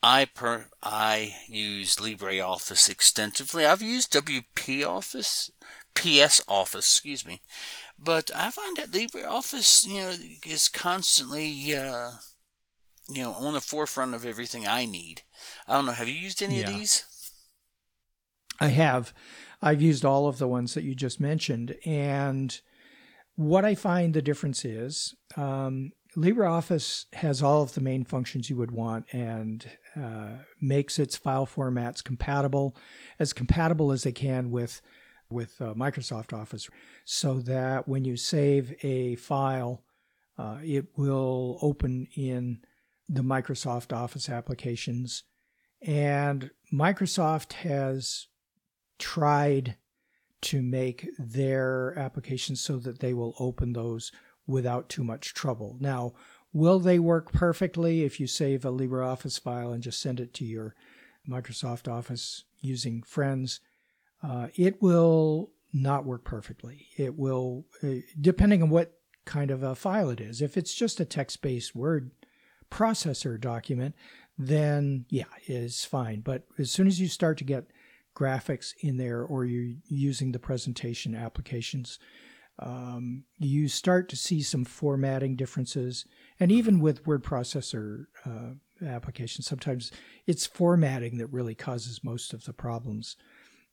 I 0.02 0.24
per 0.24 0.66
I 0.82 1.36
use 1.48 1.96
LibreOffice 1.96 2.90
extensively. 2.90 3.64
I've 3.64 3.82
used 3.82 4.12
WP 4.12 4.84
Office, 4.84 5.50
PS 5.94 6.42
Office, 6.48 6.96
excuse 6.96 7.24
me, 7.24 7.40
but 7.98 8.30
I 8.34 8.50
find 8.50 8.76
that 8.76 8.90
LibreOffice, 8.90 9.86
you 9.86 10.00
know, 10.00 10.14
is 10.44 10.68
constantly, 10.68 11.74
uh, 11.76 12.12
you 13.14 13.22
know, 13.22 13.32
on 13.32 13.54
the 13.54 13.60
forefront 13.60 14.14
of 14.14 14.24
everything 14.24 14.66
I 14.66 14.84
need. 14.84 15.22
I 15.68 15.74
don't 15.74 15.86
know. 15.86 15.92
Have 15.92 16.08
you 16.08 16.14
used 16.14 16.42
any 16.42 16.60
yeah. 16.60 16.70
of 16.70 16.76
these? 16.76 17.04
I 18.60 18.68
have. 18.68 19.12
I've 19.60 19.82
used 19.82 20.04
all 20.04 20.26
of 20.26 20.38
the 20.38 20.48
ones 20.48 20.74
that 20.74 20.84
you 20.84 20.94
just 20.94 21.20
mentioned. 21.20 21.76
And 21.84 22.60
what 23.36 23.64
I 23.64 23.74
find 23.74 24.14
the 24.14 24.22
difference 24.22 24.64
is 24.64 25.14
um, 25.36 25.92
LibreOffice 26.16 27.06
has 27.14 27.42
all 27.42 27.62
of 27.62 27.74
the 27.74 27.80
main 27.80 28.04
functions 28.04 28.50
you 28.50 28.56
would 28.56 28.70
want 28.70 29.06
and 29.12 29.66
uh, 29.96 30.36
makes 30.60 30.98
its 30.98 31.16
file 31.16 31.46
formats 31.46 32.04
compatible, 32.04 32.76
as 33.18 33.32
compatible 33.32 33.92
as 33.92 34.02
they 34.02 34.12
can 34.12 34.50
with 34.50 34.80
with 35.30 35.62
uh, 35.62 35.72
Microsoft 35.72 36.34
Office, 36.34 36.68
so 37.06 37.40
that 37.40 37.88
when 37.88 38.04
you 38.04 38.18
save 38.18 38.74
a 38.82 39.14
file, 39.16 39.82
uh, 40.36 40.58
it 40.62 40.86
will 40.94 41.58
open 41.62 42.06
in 42.14 42.60
the 43.08 43.22
Microsoft 43.22 43.92
Office 43.92 44.28
applications 44.28 45.24
and 45.82 46.50
Microsoft 46.72 47.54
has 47.54 48.28
tried 48.98 49.76
to 50.42 50.62
make 50.62 51.08
their 51.18 51.96
applications 51.98 52.60
so 52.60 52.78
that 52.78 53.00
they 53.00 53.14
will 53.14 53.34
open 53.38 53.72
those 53.72 54.12
without 54.46 54.88
too 54.88 55.04
much 55.04 55.34
trouble. 55.34 55.76
Now, 55.80 56.14
will 56.52 56.78
they 56.78 56.98
work 56.98 57.32
perfectly 57.32 58.02
if 58.04 58.20
you 58.20 58.26
save 58.26 58.64
a 58.64 58.72
LibreOffice 58.72 59.40
file 59.40 59.72
and 59.72 59.82
just 59.82 60.00
send 60.00 60.20
it 60.20 60.34
to 60.34 60.44
your 60.44 60.74
Microsoft 61.28 61.90
Office 61.90 62.44
using 62.60 63.02
Friends? 63.02 63.60
Uh, 64.22 64.48
it 64.54 64.80
will 64.80 65.50
not 65.72 66.04
work 66.04 66.24
perfectly. 66.24 66.86
It 66.96 67.16
will, 67.16 67.66
uh, 67.82 68.02
depending 68.20 68.62
on 68.62 68.70
what 68.70 68.98
kind 69.24 69.50
of 69.50 69.62
a 69.62 69.74
file 69.74 70.10
it 70.10 70.20
is. 70.20 70.42
If 70.42 70.56
it's 70.56 70.74
just 70.74 71.00
a 71.00 71.04
text 71.04 71.42
based 71.42 71.74
word 71.74 72.10
processor 72.72 73.38
document, 73.38 73.94
then 74.38 75.04
yeah, 75.10 75.24
it's 75.46 75.84
fine. 75.84 76.20
But 76.20 76.44
as 76.58 76.70
soon 76.70 76.86
as 76.86 76.98
you 76.98 77.08
start 77.08 77.36
to 77.38 77.44
get 77.44 77.66
graphics 78.16 78.72
in 78.80 78.96
there 78.96 79.22
or 79.22 79.44
you're 79.44 79.76
using 79.88 80.32
the 80.32 80.38
presentation 80.38 81.14
applications, 81.14 81.98
um, 82.58 83.24
you 83.38 83.68
start 83.68 84.08
to 84.08 84.16
see 84.16 84.42
some 84.42 84.64
formatting 84.64 85.36
differences. 85.36 86.06
And 86.40 86.50
even 86.50 86.80
with 86.80 87.06
word 87.06 87.22
processor 87.22 88.06
uh, 88.26 88.86
applications, 88.86 89.46
sometimes 89.46 89.92
it's 90.26 90.46
formatting 90.46 91.18
that 91.18 91.32
really 91.32 91.54
causes 91.54 92.02
most 92.02 92.32
of 92.32 92.44
the 92.44 92.52
problems. 92.52 93.16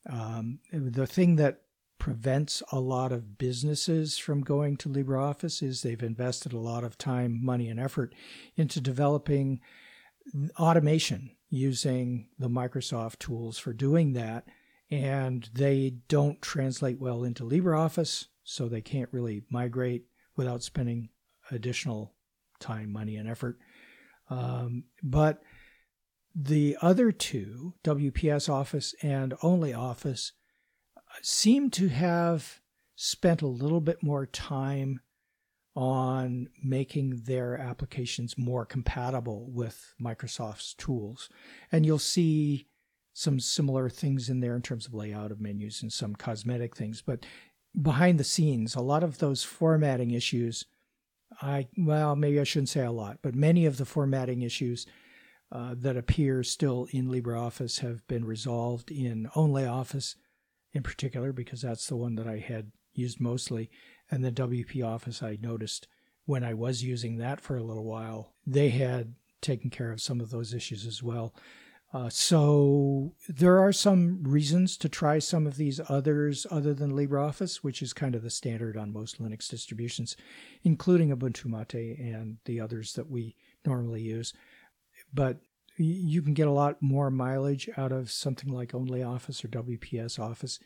Um, 0.09 0.59
the 0.71 1.07
thing 1.07 1.35
that 1.37 1.61
prevents 1.99 2.63
a 2.71 2.79
lot 2.79 3.11
of 3.11 3.37
businesses 3.37 4.17
from 4.17 4.41
going 4.41 4.77
to 4.77 4.89
LibreOffice 4.89 5.61
is 5.61 5.81
they've 5.81 6.01
invested 6.01 6.53
a 6.53 6.59
lot 6.59 6.83
of 6.83 6.97
time, 6.97 7.43
money, 7.43 7.69
and 7.69 7.79
effort 7.79 8.15
into 8.55 8.81
developing 8.81 9.59
automation 10.57 11.31
using 11.49 12.27
the 12.39 12.49
Microsoft 12.49 13.19
tools 13.19 13.57
for 13.59 13.73
doing 13.73 14.13
that. 14.13 14.45
And 14.89 15.47
they 15.53 15.93
don't 16.07 16.41
translate 16.41 16.99
well 16.99 17.23
into 17.23 17.43
LibreOffice, 17.43 18.25
so 18.43 18.67
they 18.67 18.81
can't 18.81 19.09
really 19.11 19.43
migrate 19.51 20.05
without 20.35 20.63
spending 20.63 21.09
additional 21.51 22.13
time, 22.59 22.91
money, 22.91 23.17
and 23.17 23.29
effort. 23.29 23.59
Um, 24.29 24.85
but 25.03 25.41
the 26.33 26.77
other 26.81 27.11
two, 27.11 27.73
WPS 27.83 28.49
Office 28.49 28.95
and 29.01 29.33
OnlyOffice, 29.43 30.31
seem 31.21 31.69
to 31.71 31.87
have 31.89 32.61
spent 32.95 33.41
a 33.41 33.47
little 33.47 33.81
bit 33.81 34.03
more 34.03 34.25
time 34.25 34.99
on 35.75 36.49
making 36.63 37.21
their 37.25 37.57
applications 37.57 38.37
more 38.37 38.65
compatible 38.65 39.49
with 39.49 39.93
Microsoft's 40.01 40.73
tools. 40.73 41.29
And 41.71 41.85
you'll 41.85 41.99
see 41.99 42.67
some 43.13 43.39
similar 43.39 43.89
things 43.89 44.29
in 44.29 44.39
there 44.39 44.55
in 44.55 44.61
terms 44.61 44.85
of 44.85 44.93
layout 44.93 45.31
of 45.31 45.39
menus 45.39 45.81
and 45.81 45.91
some 45.91 46.15
cosmetic 46.15 46.75
things. 46.75 47.01
But 47.01 47.25
behind 47.79 48.19
the 48.19 48.23
scenes, 48.23 48.75
a 48.75 48.81
lot 48.81 49.03
of 49.03 49.19
those 49.19 49.43
formatting 49.43 50.11
issues, 50.11 50.65
I 51.41 51.67
well, 51.77 52.15
maybe 52.15 52.39
I 52.39 52.43
shouldn't 52.43 52.69
say 52.69 52.83
a 52.83 52.91
lot, 52.91 53.19
but 53.21 53.35
many 53.35 53.65
of 53.65 53.77
the 53.77 53.85
formatting 53.85 54.41
issues 54.41 54.87
uh, 55.51 55.75
that 55.77 55.97
appear 55.97 56.43
still 56.43 56.87
in 56.91 57.07
LibreOffice 57.07 57.79
have 57.79 58.05
been 58.07 58.25
resolved 58.25 58.91
in 58.91 59.29
OnlyOffice 59.35 60.15
in 60.73 60.83
particular, 60.83 61.31
because 61.31 61.61
that's 61.61 61.87
the 61.87 61.97
one 61.97 62.15
that 62.15 62.27
I 62.27 62.37
had 62.37 62.71
used 62.93 63.19
mostly 63.19 63.69
and 64.11 64.23
the 64.23 64.31
WP 64.31 64.83
Office, 64.83 65.21
I 65.21 65.37
noticed 65.41 65.87
when 66.25 66.43
I 66.43 66.53
was 66.53 66.83
using 66.83 67.17
that 67.17 67.41
for 67.41 67.57
a 67.57 67.63
little 67.63 67.85
while, 67.85 68.33
they 68.45 68.69
had 68.69 69.15
taken 69.41 69.69
care 69.69 69.91
of 69.91 70.01
some 70.01 70.19
of 70.19 70.29
those 70.29 70.53
issues 70.53 70.85
as 70.85 71.01
well. 71.01 71.33
Uh, 71.91 72.09
so 72.09 73.15
there 73.27 73.59
are 73.59 73.71
some 73.71 74.21
reasons 74.23 74.77
to 74.77 74.87
try 74.87 75.17
some 75.17 75.47
of 75.47 75.57
these 75.57 75.81
others 75.89 76.45
other 76.51 76.73
than 76.73 76.91
LibreOffice, 76.91 77.57
which 77.57 77.81
is 77.81 77.93
kind 77.93 78.13
of 78.13 78.21
the 78.21 78.29
standard 78.29 78.77
on 78.77 78.93
most 78.93 79.19
Linux 79.19 79.49
distributions, 79.49 80.15
including 80.63 81.09
Ubuntu 81.09 81.45
Mate 81.45 81.97
and 81.97 82.37
the 82.45 82.59
others 82.59 82.93
that 82.93 83.09
we 83.09 83.35
normally 83.65 84.01
use. 84.01 84.33
But 85.11 85.39
you 85.83 86.21
can 86.21 86.33
get 86.33 86.47
a 86.47 86.51
lot 86.51 86.81
more 86.81 87.09
mileage 87.09 87.69
out 87.77 87.91
of 87.91 88.11
something 88.11 88.51
like 88.51 88.71
OnlyOffice 88.73 89.43
or 89.43 89.47
WPS 89.47 90.19
Office. 90.19 90.59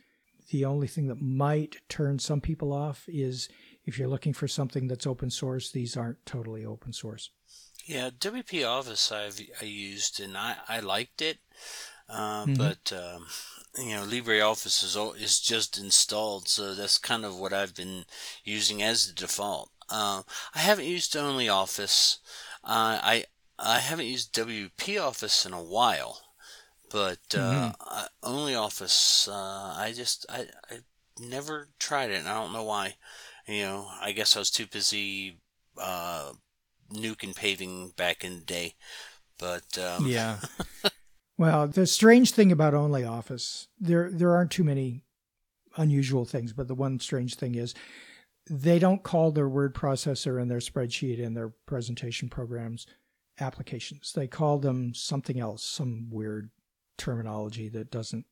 The 0.49 0.65
only 0.65 0.87
thing 0.87 1.07
that 1.07 1.21
might 1.21 1.77
turn 1.87 2.19
some 2.19 2.41
people 2.41 2.73
off 2.73 3.05
is 3.07 3.47
if 3.85 3.97
you're 3.97 4.07
looking 4.07 4.33
for 4.33 4.47
something 4.47 4.87
that's 4.87 5.07
open 5.07 5.29
source, 5.29 5.71
these 5.71 5.95
aren't 5.95 6.25
totally 6.25 6.65
open 6.65 6.93
source. 6.93 7.29
Yeah, 7.85 8.09
WP 8.09 8.67
Office 8.67 9.11
I've 9.11 9.39
I 9.61 9.65
used 9.65 10.19
and 10.19 10.37
I, 10.37 10.55
I 10.67 10.79
liked 10.79 11.21
it, 11.21 11.39
uh, 12.09 12.45
mm-hmm. 12.45 12.53
but 12.53 12.93
um, 12.93 13.27
you 13.77 13.95
know 13.95 14.03
LibreOffice 14.03 14.83
is 14.83 15.21
is 15.21 15.39
just 15.39 15.77
installed, 15.77 16.47
so 16.47 16.73
that's 16.73 16.97
kind 16.97 17.25
of 17.25 17.37
what 17.37 17.51
I've 17.51 17.75
been 17.75 18.05
using 18.43 18.81
as 18.81 19.07
the 19.07 19.13
default. 19.13 19.69
Uh, 19.89 20.23
I 20.55 20.59
haven't 20.59 20.85
used 20.85 21.13
OnlyOffice. 21.13 22.19
Uh, 22.63 22.99
I 23.03 23.25
I 23.59 23.79
haven't 23.79 24.07
used 24.07 24.33
WP 24.33 25.01
Office 25.01 25.45
in 25.45 25.53
a 25.53 25.63
while, 25.63 26.19
but 26.91 27.19
uh, 27.35 27.73
mm-hmm. 27.73 28.33
OnlyOffice 28.33 29.27
uh, 29.29 29.75
I 29.79 29.93
just 29.95 30.25
I 30.29 30.47
I 30.69 30.79
never 31.19 31.69
tried 31.79 32.11
it, 32.11 32.19
and 32.19 32.27
I 32.27 32.41
don't 32.41 32.53
know 32.53 32.63
why. 32.63 32.95
You 33.47 33.63
know, 33.63 33.87
I 34.01 34.11
guess 34.11 34.35
I 34.35 34.39
was 34.39 34.49
too 34.49 34.65
busy 34.65 35.39
uh, 35.77 36.31
nuke 36.91 37.23
and 37.23 37.35
paving 37.35 37.93
back 37.97 38.23
in 38.23 38.35
the 38.35 38.45
day. 38.45 38.75
But 39.37 39.77
um... 39.77 40.07
yeah. 40.07 40.37
well, 41.37 41.67
the 41.67 41.85
strange 41.85 42.31
thing 42.31 42.51
about 42.51 42.73
OnlyOffice, 42.73 43.67
there 43.79 44.09
there 44.09 44.35
aren't 44.35 44.51
too 44.51 44.63
many 44.63 45.03
unusual 45.77 46.25
things, 46.25 46.53
but 46.53 46.67
the 46.67 46.75
one 46.75 46.99
strange 46.99 47.35
thing 47.35 47.55
is 47.55 47.73
they 48.49 48.79
don't 48.79 49.03
call 49.03 49.31
their 49.31 49.47
word 49.47 49.73
processor 49.73 50.41
and 50.41 50.51
their 50.51 50.59
spreadsheet 50.59 51.23
and 51.23 51.35
their 51.35 51.49
presentation 51.65 52.29
programs 52.29 52.85
applications. 53.39 54.13
They 54.13 54.27
call 54.27 54.59
them 54.59 54.93
something 54.93 55.39
else, 55.39 55.63
some 55.63 56.09
weird 56.11 56.49
terminology 56.97 57.69
that 57.69 57.89
doesn't 57.91 58.25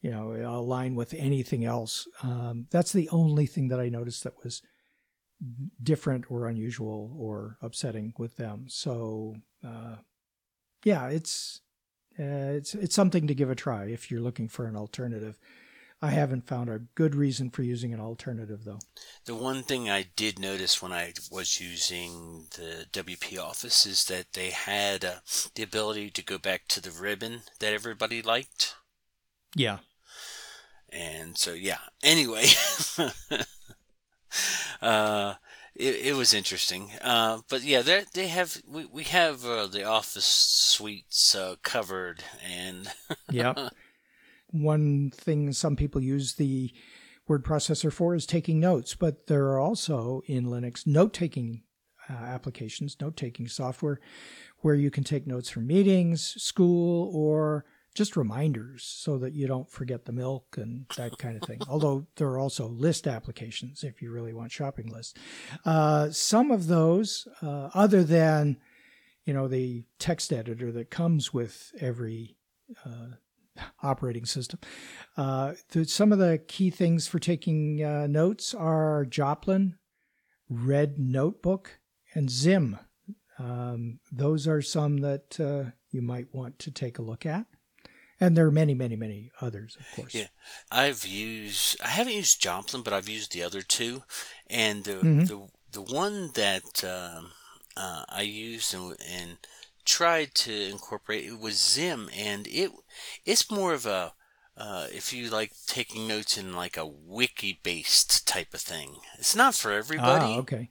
you 0.00 0.10
know 0.10 0.32
align 0.32 0.94
with 0.94 1.14
anything 1.14 1.64
else. 1.64 2.06
Um, 2.22 2.66
that's 2.70 2.92
the 2.92 3.08
only 3.10 3.46
thing 3.46 3.68
that 3.68 3.80
I 3.80 3.88
noticed 3.88 4.24
that 4.24 4.42
was 4.42 4.62
different 5.82 6.30
or 6.30 6.46
unusual 6.46 7.16
or 7.18 7.56
upsetting 7.62 8.12
with 8.18 8.36
them. 8.36 8.66
So 8.68 9.36
uh, 9.66 9.96
yeah, 10.84 11.08
it's 11.08 11.60
uh, 12.18 12.54
it's 12.58 12.74
it's 12.74 12.94
something 12.94 13.26
to 13.26 13.34
give 13.34 13.50
a 13.50 13.54
try 13.54 13.84
if 13.84 14.10
you're 14.10 14.20
looking 14.20 14.48
for 14.48 14.66
an 14.66 14.76
alternative. 14.76 15.38
I 16.04 16.10
haven't 16.10 16.48
found 16.48 16.68
a 16.68 16.80
good 16.96 17.14
reason 17.14 17.48
for 17.50 17.62
using 17.62 17.94
an 17.94 18.00
alternative 18.00 18.64
though. 18.64 18.80
The 19.24 19.36
one 19.36 19.62
thing 19.62 19.88
I 19.88 20.06
did 20.16 20.40
notice 20.40 20.82
when 20.82 20.92
I 20.92 21.12
was 21.30 21.60
using 21.60 22.46
the 22.56 22.86
WP 22.92 23.38
Office 23.38 23.86
is 23.86 24.04
that 24.06 24.32
they 24.32 24.50
had 24.50 25.04
uh, 25.04 25.14
the 25.54 25.62
ability 25.62 26.10
to 26.10 26.24
go 26.24 26.38
back 26.38 26.62
to 26.68 26.80
the 26.80 26.90
ribbon 26.90 27.42
that 27.60 27.72
everybody 27.72 28.20
liked. 28.20 28.74
Yeah. 29.54 29.78
And 30.90 31.38
so 31.38 31.52
yeah. 31.52 31.78
Anyway, 32.02 32.46
uh, 34.82 35.34
it, 35.76 35.94
it 36.06 36.16
was 36.16 36.34
interesting. 36.34 36.90
Uh, 37.00 37.42
but 37.48 37.62
yeah, 37.62 37.82
they 38.12 38.26
have 38.26 38.60
we, 38.66 38.86
we 38.86 39.04
have 39.04 39.44
uh, 39.44 39.66
the 39.66 39.84
office 39.84 40.24
suites 40.24 41.34
uh, 41.34 41.56
covered, 41.62 42.24
and 42.44 42.88
yeah, 43.30 43.70
one 44.52 45.10
thing 45.10 45.52
some 45.52 45.76
people 45.76 46.00
use 46.00 46.34
the 46.34 46.72
word 47.26 47.44
processor 47.44 47.92
for 47.92 48.14
is 48.14 48.26
taking 48.26 48.60
notes, 48.60 48.94
but 48.94 49.26
there 49.26 49.46
are 49.48 49.58
also 49.58 50.22
in 50.26 50.44
Linux 50.44 50.86
note 50.86 51.12
taking 51.12 51.62
uh, 52.08 52.14
applications, 52.14 52.96
note 53.00 53.16
taking 53.16 53.48
software, 53.48 54.00
where 54.58 54.74
you 54.74 54.90
can 54.90 55.04
take 55.04 55.26
notes 55.26 55.48
from 55.48 55.66
meetings, 55.66 56.34
school, 56.42 57.10
or 57.14 57.64
just 57.94 58.16
reminders 58.16 58.84
so 58.84 59.18
that 59.18 59.34
you 59.34 59.46
don't 59.46 59.70
forget 59.70 60.04
the 60.04 60.12
milk 60.12 60.56
and 60.56 60.86
that 60.96 61.18
kind 61.18 61.36
of 61.36 61.42
thing. 61.42 61.60
Although 61.68 62.06
there 62.16 62.28
are 62.28 62.38
also 62.38 62.66
list 62.66 63.06
applications 63.06 63.84
if 63.84 64.00
you 64.00 64.10
really 64.10 64.32
want 64.32 64.52
shopping 64.52 64.88
lists. 64.88 65.14
Uh, 65.64 66.10
some 66.10 66.50
of 66.50 66.66
those, 66.66 67.28
uh, 67.42 67.68
other 67.74 68.02
than 68.02 68.56
you 69.24 69.32
know 69.32 69.46
the 69.46 69.84
text 69.98 70.32
editor 70.32 70.72
that 70.72 70.90
comes 70.90 71.32
with 71.32 71.72
every 71.80 72.36
uh, 72.84 73.16
operating 73.82 74.24
system, 74.24 74.60
uh, 75.16 75.54
some 75.84 76.12
of 76.12 76.18
the 76.18 76.42
key 76.48 76.70
things 76.70 77.06
for 77.06 77.18
taking 77.18 77.82
uh, 77.82 78.06
notes 78.06 78.54
are 78.54 79.04
Joplin, 79.04 79.76
RedNoteBook, 80.50 81.66
and 82.14 82.30
Zim. 82.30 82.78
Um, 83.38 83.98
those 84.10 84.46
are 84.46 84.62
some 84.62 84.98
that 84.98 85.40
uh, 85.40 85.70
you 85.90 86.02
might 86.02 86.32
want 86.32 86.58
to 86.60 86.70
take 86.70 86.98
a 86.98 87.02
look 87.02 87.26
at 87.26 87.46
and 88.22 88.36
there 88.36 88.46
are 88.46 88.52
many, 88.52 88.72
many, 88.72 88.94
many 88.94 89.32
others, 89.40 89.76
of 89.80 89.96
course. 89.96 90.14
Yeah, 90.14 90.28
I've 90.70 91.04
used. 91.04 91.80
I 91.82 91.88
haven't 91.88 92.12
used 92.14 92.40
Joplin, 92.40 92.82
but 92.82 92.92
I've 92.92 93.08
used 93.08 93.32
the 93.32 93.42
other 93.42 93.62
two, 93.62 94.04
and 94.48 94.84
the 94.84 94.92
mm-hmm. 94.92 95.24
the 95.24 95.48
the 95.72 95.82
one 95.82 96.30
that 96.34 96.84
um, 96.84 97.32
uh, 97.76 98.04
I 98.08 98.22
used 98.22 98.74
and, 98.74 98.94
and 99.10 99.38
tried 99.84 100.34
to 100.36 100.52
incorporate 100.52 101.24
it 101.24 101.38
was 101.38 101.62
Zim, 101.62 102.08
and 102.16 102.46
it 102.46 102.70
it's 103.24 103.50
more 103.50 103.72
of 103.72 103.86
a 103.86 104.12
uh, 104.56 104.86
if 104.92 105.12
you 105.12 105.30
like 105.30 105.52
taking 105.66 106.06
notes 106.06 106.36
in 106.36 106.54
like 106.54 106.76
a 106.76 106.86
wiki 106.86 107.60
based 107.62 108.26
type 108.26 108.54
of 108.54 108.60
thing. 108.60 108.96
It's 109.18 109.36
not 109.36 109.54
for 109.54 109.72
everybody. 109.72 110.34
Ah, 110.34 110.38
okay 110.38 110.70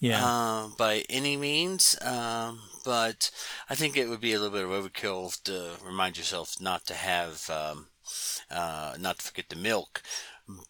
yeah. 0.00 0.24
Uh, 0.24 0.68
by 0.76 1.04
any 1.08 1.36
means. 1.36 1.96
Um, 2.00 2.60
but 2.84 3.30
I 3.68 3.74
think 3.74 3.96
it 3.96 4.08
would 4.08 4.20
be 4.20 4.32
a 4.32 4.40
little 4.40 4.56
bit 4.56 4.64
of 4.64 4.70
overkill 4.70 5.40
to 5.44 5.72
remind 5.84 6.16
yourself 6.16 6.60
not 6.60 6.86
to 6.86 6.94
have, 6.94 7.48
um, 7.50 7.88
uh, 8.50 8.96
not 8.98 9.18
to 9.18 9.26
forget 9.26 9.50
the 9.50 9.56
milk. 9.56 10.02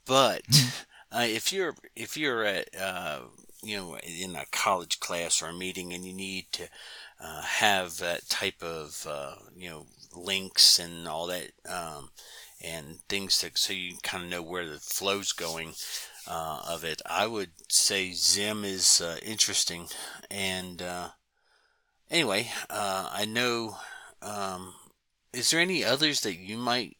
But 0.05 0.43
uh, 1.13 1.27
if 1.27 1.53
you're 1.53 1.77
if 1.95 2.17
you're 2.17 2.45
at 2.45 2.69
uh, 2.79 3.21
you 3.63 3.77
know 3.77 3.97
in 3.99 4.35
a 4.35 4.45
college 4.51 4.99
class 5.01 5.41
or 5.41 5.47
a 5.47 5.55
meeting 5.55 5.93
and 5.93 6.05
you 6.05 6.13
need 6.13 6.47
to 6.53 6.69
uh, 7.23 7.43
have 7.43 7.99
that 7.99 8.29
type 8.29 8.63
of 8.63 9.07
uh, 9.09 9.35
you 9.57 9.69
know 9.71 9.87
links 10.15 10.79
and 10.79 11.07
all 11.07 11.27
that 11.27 11.51
um, 11.69 12.11
and 12.63 13.01
things 13.09 13.39
to, 13.39 13.51
so 13.55 13.73
you 13.73 13.95
kind 14.03 14.25
of 14.25 14.31
know 14.31 14.43
where 14.43 14.67
the 14.67 14.79
flow's 14.79 15.33
going 15.33 15.75
uh, 16.27 16.63
of 16.69 16.85
it. 16.85 17.01
I 17.07 17.27
would 17.27 17.51
say 17.69 18.13
Zim 18.13 18.65
is 18.65 19.01
uh, 19.01 19.19
interesting. 19.23 19.89
And 20.31 20.83
uh, 20.83 21.09
anyway, 22.11 22.51
uh, 22.69 23.09
I 23.13 23.25
know. 23.25 23.77
Um, 24.23 24.75
is 25.33 25.51
there 25.51 25.61
any 25.61 25.85
others 25.85 26.21
that 26.21 26.37
you 26.37 26.59
might 26.59 26.97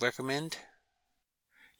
recommend? 0.00 0.56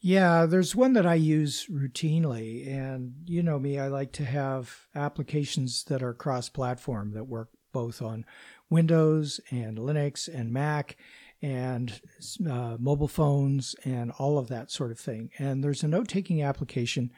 Yeah, 0.07 0.45
there's 0.45 0.75
one 0.75 0.93
that 0.93 1.07
I 1.07 1.15
use 1.15 1.65
routinely. 1.65 2.67
And 2.67 3.15
you 3.25 3.41
know 3.41 3.57
me, 3.57 3.79
I 3.79 3.87
like 3.87 4.11
to 4.11 4.23
have 4.23 4.85
applications 4.93 5.83
that 5.85 6.03
are 6.03 6.13
cross 6.13 6.47
platform 6.47 7.13
that 7.13 7.23
work 7.23 7.49
both 7.73 8.03
on 8.03 8.23
Windows 8.69 9.39
and 9.49 9.79
Linux 9.79 10.31
and 10.31 10.53
Mac 10.53 10.95
and 11.41 11.99
uh, 12.47 12.77
mobile 12.79 13.07
phones 13.07 13.75
and 13.83 14.11
all 14.19 14.37
of 14.37 14.47
that 14.49 14.69
sort 14.69 14.91
of 14.91 14.99
thing. 14.99 15.31
And 15.39 15.63
there's 15.63 15.81
a 15.81 15.87
note 15.87 16.07
taking 16.07 16.43
application 16.43 17.11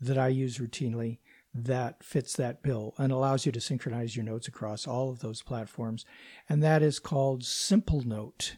that 0.00 0.18
I 0.18 0.26
use 0.26 0.58
routinely 0.58 1.18
that 1.54 2.02
fits 2.02 2.32
that 2.34 2.64
bill 2.64 2.94
and 2.98 3.12
allows 3.12 3.46
you 3.46 3.52
to 3.52 3.60
synchronize 3.60 4.16
your 4.16 4.24
notes 4.24 4.48
across 4.48 4.88
all 4.88 5.08
of 5.08 5.20
those 5.20 5.40
platforms. 5.40 6.04
And 6.48 6.64
that 6.64 6.82
is 6.82 6.98
called 6.98 7.42
Simplenote. 7.42 8.54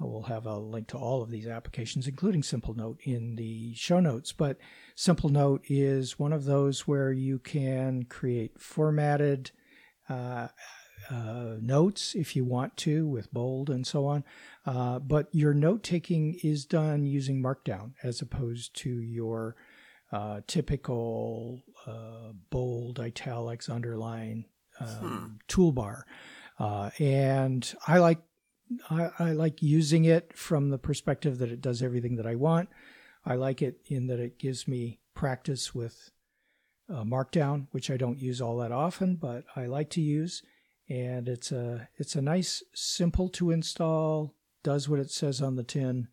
We'll 0.00 0.22
have 0.22 0.46
a 0.46 0.58
link 0.58 0.88
to 0.88 0.98
all 0.98 1.22
of 1.22 1.30
these 1.30 1.46
applications, 1.46 2.08
including 2.08 2.42
Simplenote, 2.42 2.98
in 3.04 3.36
the 3.36 3.74
show 3.74 4.00
notes. 4.00 4.32
But 4.32 4.58
Simplenote 4.96 5.62
is 5.68 6.18
one 6.18 6.32
of 6.32 6.44
those 6.44 6.86
where 6.86 7.12
you 7.12 7.38
can 7.38 8.04
create 8.04 8.60
formatted 8.60 9.52
uh, 10.08 10.48
uh, 11.10 11.56
notes 11.60 12.14
if 12.14 12.34
you 12.34 12.44
want 12.44 12.76
to 12.78 13.06
with 13.06 13.32
bold 13.32 13.70
and 13.70 13.86
so 13.86 14.06
on. 14.06 14.24
Uh, 14.66 14.98
but 14.98 15.28
your 15.32 15.54
note 15.54 15.82
taking 15.82 16.38
is 16.42 16.64
done 16.64 17.06
using 17.06 17.42
Markdown 17.42 17.92
as 18.02 18.20
opposed 18.20 18.74
to 18.76 18.90
your 19.00 19.54
uh, 20.12 20.40
typical 20.46 21.62
uh, 21.86 22.32
bold, 22.50 23.00
italics, 23.00 23.68
underline 23.68 24.46
um, 24.80 24.86
hmm. 24.88 25.26
toolbar. 25.48 26.02
Uh, 26.58 26.90
and 26.98 27.74
I 27.86 27.98
like 27.98 28.18
I, 28.90 29.10
I, 29.18 29.32
like 29.32 29.62
using 29.62 30.04
it 30.04 30.36
from 30.36 30.70
the 30.70 30.78
perspective 30.78 31.38
that 31.38 31.50
it 31.50 31.60
does 31.60 31.82
everything 31.82 32.16
that 32.16 32.26
I 32.26 32.34
want. 32.34 32.68
I 33.24 33.34
like 33.34 33.62
it 33.62 33.80
in 33.86 34.06
that 34.08 34.20
it 34.20 34.38
gives 34.38 34.66
me 34.66 35.00
practice 35.14 35.74
with 35.74 36.10
uh, 36.88 37.04
Markdown, 37.04 37.66
which 37.70 37.90
I 37.90 37.96
don't 37.96 38.18
use 38.18 38.40
all 38.40 38.56
that 38.58 38.72
often, 38.72 39.16
but 39.16 39.44
I 39.54 39.66
like 39.66 39.90
to 39.90 40.00
use 40.00 40.42
and 40.88 41.28
it's 41.28 41.50
a 41.50 41.88
it's 41.96 42.14
a 42.14 42.22
nice, 42.22 42.62
simple 42.74 43.28
to 43.30 43.50
install, 43.50 44.34
does 44.62 44.88
what 44.88 45.00
it 45.00 45.10
says 45.10 45.40
on 45.40 45.56
the 45.56 45.62
tin, 45.62 46.08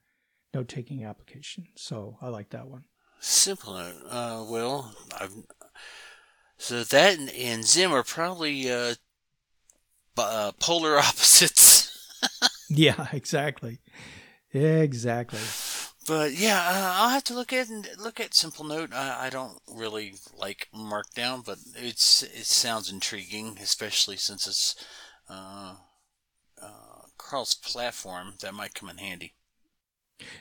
note 0.54 0.68
taking 0.68 1.04
application. 1.04 1.68
So 1.76 2.18
I 2.22 2.30
like 2.30 2.50
that 2.52 2.68
one. 2.68 2.86
Simple. 3.20 3.76
Uh, 3.76 4.46
well, 4.48 4.96
I've, 5.20 5.34
so 6.58 6.84
that 6.84 7.20
and 7.20 7.66
Zim 7.66 7.92
are 7.92 8.04
probably 8.04 8.72
uh, 8.72 8.96
uh, 10.18 10.52
polar 10.60 10.98
opposites. 11.00 11.61
Yeah, 12.72 13.08
exactly, 13.14 13.80
exactly. 14.54 15.40
But 16.08 16.34
yeah, 16.34 16.58
uh, 16.58 16.94
I'll 16.96 17.10
have 17.10 17.24
to 17.26 17.34
look 17.34 17.54
at 17.54 17.70
and 17.70 17.88
look 18.00 18.20
at 18.20 18.32
Simplenote. 18.32 18.94
I, 18.94 19.28
I 19.28 19.30
don't 19.30 19.60
really 19.72 20.16
like 20.38 20.68
Markdown, 20.74 21.46
but 21.46 21.58
it's 21.76 22.24
it 22.24 22.46
sounds 22.46 22.92
intriguing, 22.92 23.58
especially 23.62 24.16
since 24.18 24.48
it's 24.48 24.76
uh, 25.30 25.76
uh, 26.62 27.02
cross 27.18 27.54
platform. 27.54 28.36
That 28.42 28.54
might 28.54 28.74
come 28.74 28.90
in 28.90 28.98
handy. 28.98 29.36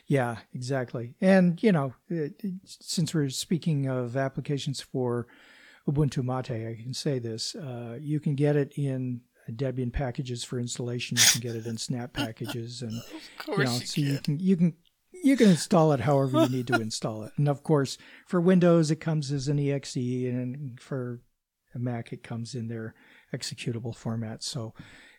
Yeah, 0.06 0.38
exactly. 0.54 1.14
And 1.20 1.60
you 1.62 1.72
know, 1.72 1.94
it, 2.08 2.34
it, 2.44 2.54
since 2.64 3.12
we're 3.12 3.28
speaking 3.28 3.86
of 3.86 4.16
applications 4.16 4.80
for 4.80 5.26
Ubuntu 5.88 6.22
Mate, 6.22 6.68
I 6.68 6.80
can 6.80 6.94
say 6.94 7.18
this: 7.18 7.54
uh, 7.56 7.98
you 8.00 8.20
can 8.20 8.34
get 8.34 8.56
it 8.56 8.72
in 8.76 9.22
Debian 9.52 9.92
packages 9.92 10.44
for 10.44 10.58
installation. 10.58 11.16
You 11.16 11.24
can 11.32 11.40
get 11.40 11.56
it 11.56 11.66
in 11.66 11.76
Snap 11.76 12.12
packages, 12.12 12.82
and 12.82 12.92
you 13.48 13.64
know, 13.64 13.72
you 13.72 13.80
so 13.80 13.94
can. 13.94 14.04
you 14.04 14.18
can 14.18 14.38
you 14.40 14.56
can 14.56 14.74
you 15.12 15.36
can 15.36 15.50
install 15.50 15.92
it 15.92 16.00
however 16.00 16.42
you 16.42 16.48
need 16.48 16.66
to 16.68 16.74
install 16.80 17.22
it. 17.24 17.32
And 17.36 17.48
of 17.48 17.62
course, 17.62 17.98
for 18.26 18.40
Windows, 18.40 18.90
it 18.90 18.96
comes 18.96 19.32
as 19.32 19.48
an 19.48 19.58
exe, 19.58 19.96
and 19.96 20.80
for 20.80 21.20
a 21.74 21.78
Mac, 21.78 22.12
it 22.12 22.22
comes 22.22 22.54
in 22.54 22.68
their 22.68 22.94
executable 23.34 23.94
format. 23.94 24.42
So 24.42 24.74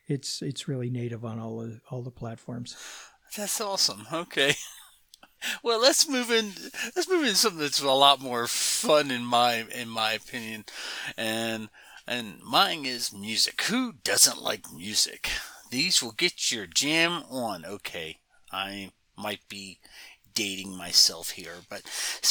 it's 0.07 0.41
it's 0.41 0.67
really 0.67 0.89
native 0.89 1.23
on 1.25 1.39
all 1.39 1.59
the 1.59 1.81
all 1.89 2.01
the 2.01 2.11
platforms. 2.11 2.75
That's 3.35 3.61
awesome. 3.61 4.07
Okay. 4.11 4.55
Well, 5.63 5.81
let's 5.81 6.07
move 6.07 6.29
in. 6.29 6.51
Let's 6.95 7.09
move 7.09 7.23
into 7.23 7.35
something 7.35 7.61
that's 7.61 7.81
a 7.81 7.89
lot 7.89 8.21
more 8.21 8.45
fun 8.45 9.09
in 9.09 9.25
my 9.25 9.65
in 9.73 9.89
my 9.89 10.13
opinion, 10.13 10.65
and 11.17 11.67
and 12.07 12.41
mine 12.41 12.85
is 12.85 13.13
music. 13.13 13.61
Who 13.63 13.93
doesn't 14.03 14.41
like 14.41 14.71
music? 14.73 15.29
These 15.69 16.01
will 16.01 16.11
get 16.11 16.51
your 16.51 16.65
jam 16.65 17.23
on. 17.29 17.65
Okay, 17.65 18.17
I 18.51 18.91
might 19.15 19.47
be 19.47 19.79
dating 20.33 20.75
myself 20.75 21.31
here, 21.31 21.55
but 21.69 21.81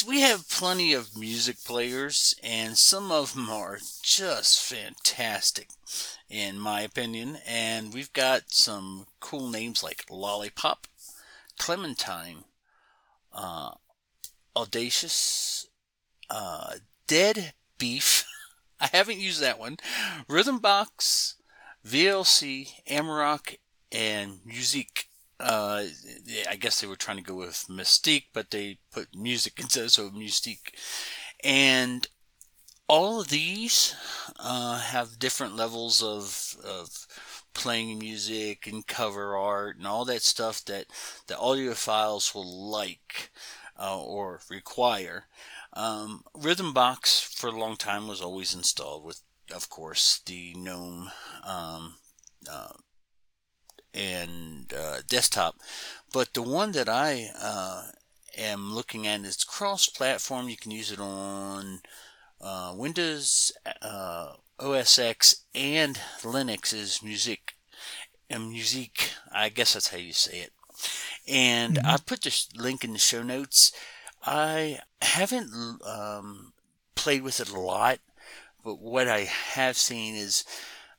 we 0.07 0.21
have 0.21 0.49
plenty 0.49 0.93
of 0.93 1.17
music 1.17 1.63
players, 1.63 2.35
and 2.43 2.77
some 2.77 3.11
of 3.11 3.33
them 3.33 3.49
are 3.49 3.79
just 4.01 4.63
fantastic, 4.63 5.69
in 6.29 6.59
my 6.59 6.81
opinion. 6.81 7.37
And 7.47 7.93
we've 7.93 8.13
got 8.13 8.51
some 8.51 9.07
cool 9.19 9.49
names 9.49 9.83
like 9.83 10.05
Lollypop, 10.09 10.85
Clementine, 11.57 12.43
uh, 13.33 13.71
Audacious, 14.55 15.67
uh, 16.29 16.75
Dead 17.07 17.53
Beef. 17.77 18.25
I 18.81 18.89
haven't 18.93 19.19
used 19.19 19.41
that 19.41 19.59
one. 19.59 19.77
Rhythmbox, 20.29 21.35
VLC, 21.85 22.69
Amarok, 22.89 23.57
and 23.91 24.39
Music. 24.45 25.07
uh, 25.39 25.83
I 26.49 26.55
guess 26.57 26.81
they 26.81 26.87
were 26.87 26.95
trying 26.95 27.17
to 27.17 27.23
go 27.23 27.35
with 27.35 27.65
Mystique, 27.69 28.25
but 28.33 28.51
they 28.51 28.79
put 28.91 29.15
music 29.15 29.53
instead, 29.59 29.91
so 29.91 30.09
Mystique. 30.11 30.73
And 31.43 32.07
all 32.87 33.21
of 33.21 33.29
these 33.29 33.95
uh, 34.39 34.79
have 34.79 35.19
different 35.19 35.55
levels 35.55 36.03
of, 36.03 36.55
of 36.65 37.07
playing 37.53 37.99
music 37.99 38.67
and 38.67 38.85
cover 38.87 39.35
art 39.35 39.77
and 39.77 39.87
all 39.87 40.05
that 40.05 40.21
stuff 40.21 40.63
that 40.65 40.87
the 41.27 41.35
audiophiles 41.35 42.33
will 42.35 42.69
like 42.71 43.31
uh, 43.79 44.01
or 44.01 44.41
require. 44.49 45.25
Um, 45.73 46.23
Rhythmbox 46.35 47.23
for 47.23 47.47
a 47.47 47.59
long 47.59 47.77
time 47.77 48.07
was 48.07 48.21
always 48.21 48.53
installed 48.53 49.05
with, 49.05 49.21
of 49.53 49.69
course, 49.69 50.21
the 50.25 50.53
GNOME 50.55 51.11
um, 51.45 51.95
uh, 52.51 52.73
and 53.93 54.73
uh, 54.73 54.97
desktop. 55.07 55.55
But 56.13 56.33
the 56.33 56.41
one 56.41 56.73
that 56.73 56.89
I 56.89 57.29
uh, 57.41 57.83
am 58.37 58.73
looking 58.73 59.07
at 59.07 59.21
is 59.21 59.43
cross-platform. 59.43 60.49
You 60.49 60.57
can 60.57 60.71
use 60.71 60.91
it 60.91 60.99
on 60.99 61.81
uh, 62.41 62.73
Windows, 62.75 63.51
uh, 63.81 64.33
OS 64.59 64.99
X, 64.99 65.43
and 65.55 65.99
Linux 66.21 66.73
is 66.73 67.01
Music. 67.03 67.53
And 68.29 68.49
Music, 68.49 69.11
I 69.31 69.49
guess 69.49 69.73
that's 69.73 69.89
how 69.89 69.97
you 69.97 70.13
say 70.13 70.39
it. 70.39 70.51
And 71.27 71.75
mm-hmm. 71.75 71.87
I 71.87 71.97
put 71.97 72.21
the 72.21 72.45
link 72.55 72.83
in 72.83 72.93
the 72.93 72.99
show 72.99 73.23
notes. 73.23 73.71
I 74.23 74.79
haven't 75.01 75.81
um, 75.85 76.53
played 76.95 77.23
with 77.23 77.39
it 77.39 77.49
a 77.49 77.59
lot, 77.59 77.99
but 78.63 78.79
what 78.79 79.07
I 79.07 79.21
have 79.21 79.77
seen 79.77 80.15
is 80.15 80.43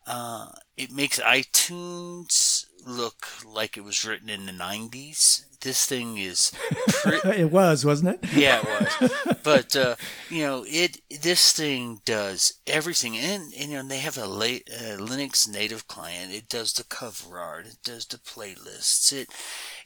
uh, 0.07 0.49
it 0.77 0.91
makes 0.91 1.21
iTunes 1.21 2.67
look 2.85 3.27
like 3.45 3.77
it 3.77 3.85
was 3.85 4.05
written 4.05 4.29
in 4.29 4.47
the 4.47 4.53
90s. 4.53 5.45
This 5.63 5.87
thing 5.87 6.19
is. 6.19 6.53
Pre- 6.89 7.21
it 7.37 7.51
was, 7.51 7.85
wasn't 7.85 8.17
it? 8.17 8.33
yeah, 8.35 8.61
it 8.63 9.01
was. 9.01 9.37
but 9.43 9.77
uh, 9.77 9.95
you 10.29 10.43
know, 10.43 10.65
it 10.67 11.01
this 11.23 11.53
thing 11.53 12.01
does 12.05 12.55
everything, 12.67 13.17
and, 13.17 13.53
and 13.59 13.71
you 13.71 13.77
know 13.77 13.89
they 13.89 13.99
have 13.99 14.19
a 14.19 14.27
late, 14.27 14.69
uh, 14.73 14.97
Linux 14.99 15.49
native 15.49 15.87
client. 15.87 16.33
It 16.33 16.49
does 16.49 16.73
the 16.73 16.85
cover 16.85 17.39
art. 17.39 17.67
It 17.67 17.79
does 17.85 18.07
the 18.07 18.19
playlists. 18.19 19.13
It 19.13 19.29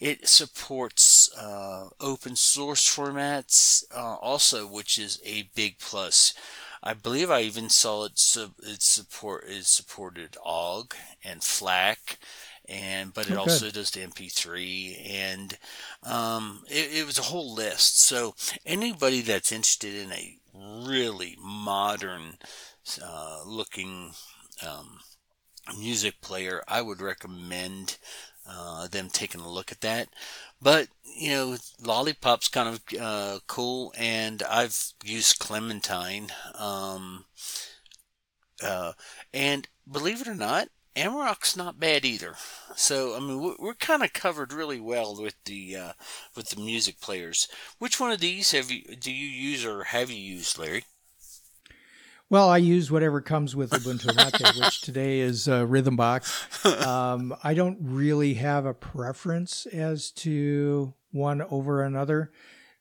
it 0.01 0.29
supports 0.29 1.31
uh, 1.37 1.89
open 2.01 2.37
source 2.37 2.89
formats 2.89 3.85
uh, 3.95 4.17
also, 4.17 4.67
which 4.67 4.99
is 4.99 5.21
a 5.25 5.51
big 5.55 5.79
plus. 5.79 6.33
I 6.83 6.95
believe 6.95 7.31
I 7.31 7.41
even 7.41 7.69
saw 7.69 8.05
it. 8.05 8.12
it 8.12 8.83
support 8.83 9.45
it 9.49 9.67
supported 9.67 10.37
OGG 10.45 10.95
and 11.25 11.43
FLAC, 11.43 12.17
and 12.68 13.12
but 13.14 13.31
it 13.31 13.37
oh, 13.37 13.40
also 13.40 13.70
does 13.70 13.90
the 13.90 14.00
MP3, 14.00 15.11
and 15.11 15.59
um, 16.02 16.64
it, 16.68 16.98
it 16.98 17.07
was 17.07 17.18
a 17.18 17.22
whole 17.22 17.55
list. 17.55 18.00
So 18.00 18.35
anybody 18.64 19.20
that's 19.20 19.52
interested 19.52 19.94
in 19.94 20.12
a 20.12 20.38
really 20.55 21.37
modern 21.40 22.38
uh, 23.02 23.42
looking 23.44 24.12
um, 24.66 25.00
music 25.79 26.20
player, 26.20 26.62
I 26.68 26.83
would 26.83 27.00
recommend 27.00 27.98
uh, 28.48 28.87
them 28.87 29.09
taking 29.11 29.40
a 29.40 29.48
look 29.50 29.72
at 29.72 29.81
that. 29.81 30.09
But 30.61 30.88
you 31.05 31.31
know, 31.31 31.57
Lollypop's 31.83 32.48
kind 32.48 32.68
of 32.68 33.00
uh, 33.00 33.38
cool, 33.46 33.92
and 33.96 34.42
I've 34.42 34.92
used 35.05 35.38
Clementine. 35.38 36.29
Um, 36.55 37.24
uh, 38.62 38.92
and 39.35 39.68
believe 39.90 40.20
it 40.20 40.29
or 40.29 40.35
not, 40.35 40.68
Amarok's 40.96 41.56
not 41.56 41.78
bad 41.78 42.04
either. 42.04 42.35
So 42.74 43.14
I 43.14 43.20
mean, 43.20 43.54
we're, 43.59 43.74
kind 43.74 44.02
of 44.02 44.12
covered 44.12 44.52
really 44.52 44.80
well 44.80 45.20
with 45.20 45.35
the 45.44 45.76
uh, 45.76 45.92
with 46.35 46.50
the 46.50 46.61
music 46.61 47.00
players. 47.00 47.48
Which 47.78 48.00
one 48.00 48.11
of 48.11 48.20
these 48.20 48.52
have 48.52 48.70
you 48.70 48.82
do 48.96 49.12
you 49.12 49.28
use 49.28 49.64
or 49.64 49.85
have 49.85 50.11
you 50.11 50.16
used, 50.16 50.59
Larry? 50.59 50.85
Well, 52.28 52.48
I 52.48 52.56
use 52.56 52.90
whatever 52.90 53.20
comes 53.20 53.54
with 53.54 53.70
Ubuntu 53.70 54.16
Mate, 54.16 54.56
which 54.59 54.80
today 54.80 55.20
is 55.20 55.46
uh, 55.46 55.64
Rhythmbox. 55.64 56.85
Um, 56.85 57.37
I 57.44 57.54
don't 57.54 57.78
really 57.80 58.35
have 58.35 58.66
a 58.66 58.74
preference 58.74 59.64
as 59.66 60.11
to 60.12 60.92
one 61.12 61.42
over 61.42 61.82
another. 61.82 62.32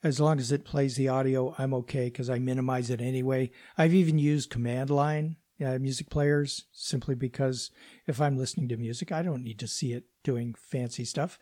As 0.03 0.19
long 0.19 0.39
as 0.39 0.51
it 0.51 0.65
plays 0.65 0.95
the 0.95 1.09
audio, 1.09 1.53
I'm 1.59 1.75
okay 1.75 2.05
because 2.05 2.29
I 2.29 2.39
minimize 2.39 2.89
it 2.89 3.01
anyway. 3.01 3.51
I've 3.77 3.93
even 3.93 4.17
used 4.17 4.49
command 4.49 4.89
line 4.89 5.35
uh, 5.63 5.77
music 5.79 6.09
players 6.09 6.65
simply 6.71 7.15
because 7.15 7.71
if 8.07 8.21
I'm 8.21 8.37
listening 8.37 8.67
to 8.69 8.77
music, 8.77 9.11
I 9.11 9.21
don't 9.21 9.43
need 9.43 9.59
to 9.59 9.67
see 9.67 9.93
it 9.93 10.05
doing 10.23 10.55
fancy 10.57 11.05
stuff. 11.05 11.39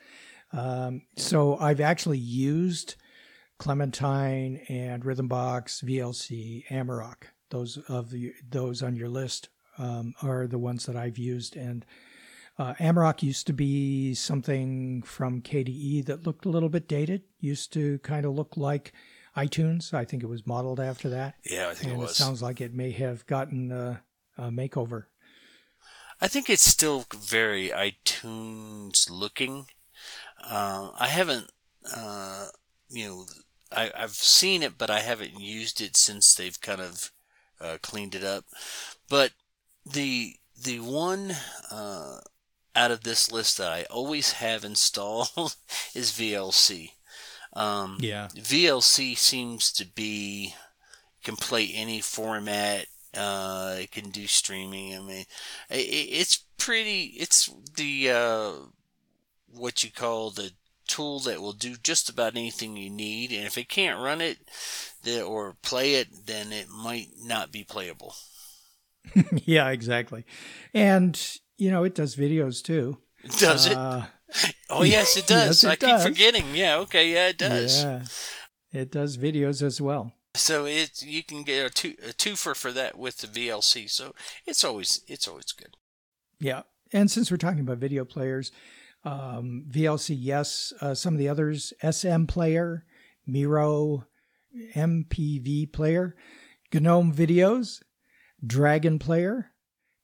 Um, 0.52 1.04
so 1.18 1.58
I've 1.58 1.82
actually 1.82 2.20
used 2.20 2.96
Clementine 3.58 4.62
and 4.70 5.04
Rhythmbox, 5.04 5.84
VLC, 5.84 6.68
Amarok 6.70 7.26
those 7.54 7.78
of 7.88 8.10
the, 8.10 8.34
those 8.50 8.82
on 8.82 8.96
your 8.96 9.08
list 9.08 9.50
um, 9.78 10.16
are 10.24 10.48
the 10.48 10.58
ones 10.58 10.88
that 10.88 10.96
I've 10.96 11.20
used. 11.20 11.56
And 11.56 11.86
uh, 12.58 12.74
Amarok 12.80 13.22
used 13.22 13.48
to 13.48 13.54
be 13.54 14.16
something 14.16 15.04
from 15.04 15.42
KDE 15.42 16.06
that 16.06 16.26
looked 16.26 16.46
a 16.46 16.50
little 16.50 16.68
bit 16.68 16.88
dated. 16.88 17.22
Used 17.40 17.72
to 17.74 18.00
kind 18.00 18.26
of 18.26 18.34
look 18.34 18.58
like 18.58 18.92
iTunes. 19.38 19.94
I 19.94 20.04
think 20.04 20.24
it 20.24 20.30
was 20.30 20.48
modeled 20.48 20.80
after 20.80 21.10
that. 21.10 21.36
Yeah, 21.46 21.70
I 21.70 21.76
think 21.76 21.92
and 21.92 22.02
it 22.02 22.04
was. 22.04 22.12
It 22.12 22.16
sounds 22.16 22.42
like 22.42 22.60
it 22.60 22.74
may 22.74 22.92
have 22.92 23.26
gotten 23.28 23.72
a, 23.72 24.02
a 24.38 24.50
makeover. 24.50 25.06
I 26.24 26.30
think 26.30 26.50
it's 26.50 26.64
still 26.64 27.06
very 27.14 27.68
iTunes 27.68 29.10
looking. 29.12 29.66
Uh, 30.42 30.92
I 30.98 31.08
haven't, 31.08 31.52
uh, 31.94 32.46
you 32.90 33.06
know, 33.06 33.26
I, 33.70 33.92
have 33.94 34.12
seen 34.12 34.64
it, 34.64 34.78
but 34.78 34.90
I 34.90 35.02
haven't 35.02 35.38
used 35.38 35.82
it 35.82 35.98
since 35.98 36.34
they've 36.34 36.60
kind 36.62 36.80
of 36.80 37.12
uh, 37.60 37.78
cleaned 37.82 38.16
it 38.16 38.24
up. 38.24 38.46
But 39.10 39.32
the 39.86 40.38
the 40.58 40.80
one 40.80 41.36
uh, 41.70 42.20
out 42.74 42.92
of 42.92 43.04
this 43.04 43.30
list 43.30 43.58
that 43.58 43.74
I 43.74 43.84
always 43.92 44.32
have 44.32 44.64
installed 44.64 45.28
is 45.94 46.14
VLC. 46.14 46.92
Um, 47.52 47.98
yeah, 48.00 48.30
VLC 48.34 49.18
seems 49.18 49.74
to 49.74 49.86
be 49.86 50.56
can 51.22 51.36
play 51.36 51.70
any 51.74 52.00
format 52.00 52.86
Uh, 53.16 53.76
it 53.80 53.92
can 53.92 54.10
do 54.10 54.26
streaming. 54.28 54.96
I 54.96 55.00
mean, 55.00 55.26
it, 55.70 55.76
it's 55.76 56.44
pretty. 56.58 57.14
It's 57.18 57.50
the 57.76 58.10
uh, 58.12 58.52
what 59.54 59.84
you 59.84 59.92
call 59.92 60.32
the 60.32 60.52
tool 60.88 61.20
that 61.22 61.42
will 61.42 61.54
do 61.54 61.76
just 61.82 62.10
about 62.10 62.36
anything 62.36 62.76
you 62.76 62.90
need. 62.90 63.32
And 63.32 63.46
if 63.46 63.58
it 63.58 63.70
can't 63.70 64.00
run 64.00 64.22
it 64.22 64.38
or 65.26 65.56
play 65.62 65.96
it, 65.96 66.08
then 66.26 66.52
it 66.52 66.68
might 66.70 67.08
not 67.22 67.52
be 67.52 67.64
playable. 67.64 68.16
yeah, 69.46 69.70
exactly. 69.70 70.26
And 70.74 71.20
you 71.58 71.72
know, 71.72 71.84
it 71.84 71.96
does 71.96 72.16
videos 72.16 72.64
too. 72.64 72.98
Does 73.38 73.68
it? 73.68 73.78
Uh, 73.78 74.04
oh 74.70 74.84
yes, 74.84 75.18
it 75.18 75.28
does. 75.28 75.64
yes, 75.64 75.64
it 75.64 75.70
I 75.70 75.76
does. 75.76 76.04
keep 76.04 76.12
forgetting. 76.14 76.56
Yeah. 76.56 76.78
Okay. 76.80 77.12
Yeah, 77.14 77.30
it 77.30 77.38
does. 77.38 77.84
Yeah, 77.84 78.04
it 78.72 78.92
does 78.92 79.18
videos 79.18 79.62
as 79.62 79.80
well. 79.80 80.14
So 80.36 80.66
it 80.66 81.04
you 81.04 81.24
can 81.24 81.44
get 81.44 81.66
a 81.66 81.70
two 81.70 81.96
a 82.04 82.12
twofer 82.12 82.56
for 82.56 82.72
that 82.72 82.98
with 82.98 83.18
the 83.18 83.28
VLC. 83.28 83.90
So 83.90 84.16
it's 84.46 84.64
always 84.64 85.02
it's 85.08 85.28
always 85.28 85.52
good. 85.52 85.78
Yeah, 86.40 86.64
and 86.92 87.10
since 87.10 87.30
we're 87.30 87.38
talking 87.38 87.60
about 87.60 87.78
video 87.78 88.04
players, 88.04 88.52
um, 89.06 89.66
VLC 89.70 90.16
yes, 90.18 90.74
uh, 90.82 90.96
some 90.96 91.14
of 91.14 91.20
the 91.20 91.30
others 91.30 91.74
SM 91.82 92.26
Player, 92.26 92.86
Miro, 93.28 94.08
MPV 94.76 95.72
Player, 95.72 96.16
GNOME 96.74 97.14
Videos, 97.14 97.82
Dragon 98.46 98.98
Player, 98.98 99.52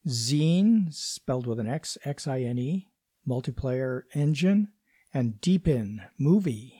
Xine, 0.08 0.94
spelled 0.94 1.48
with 1.48 1.60
an 1.60 1.68
X 1.68 1.98
X 2.06 2.28
I 2.28 2.42
N 2.42 2.60
E, 2.60 2.88
Multiplayer 3.28 4.04
Engine, 4.13 4.70
and 5.13 5.42
Deepin 5.42 6.04
Movie. 6.18 6.79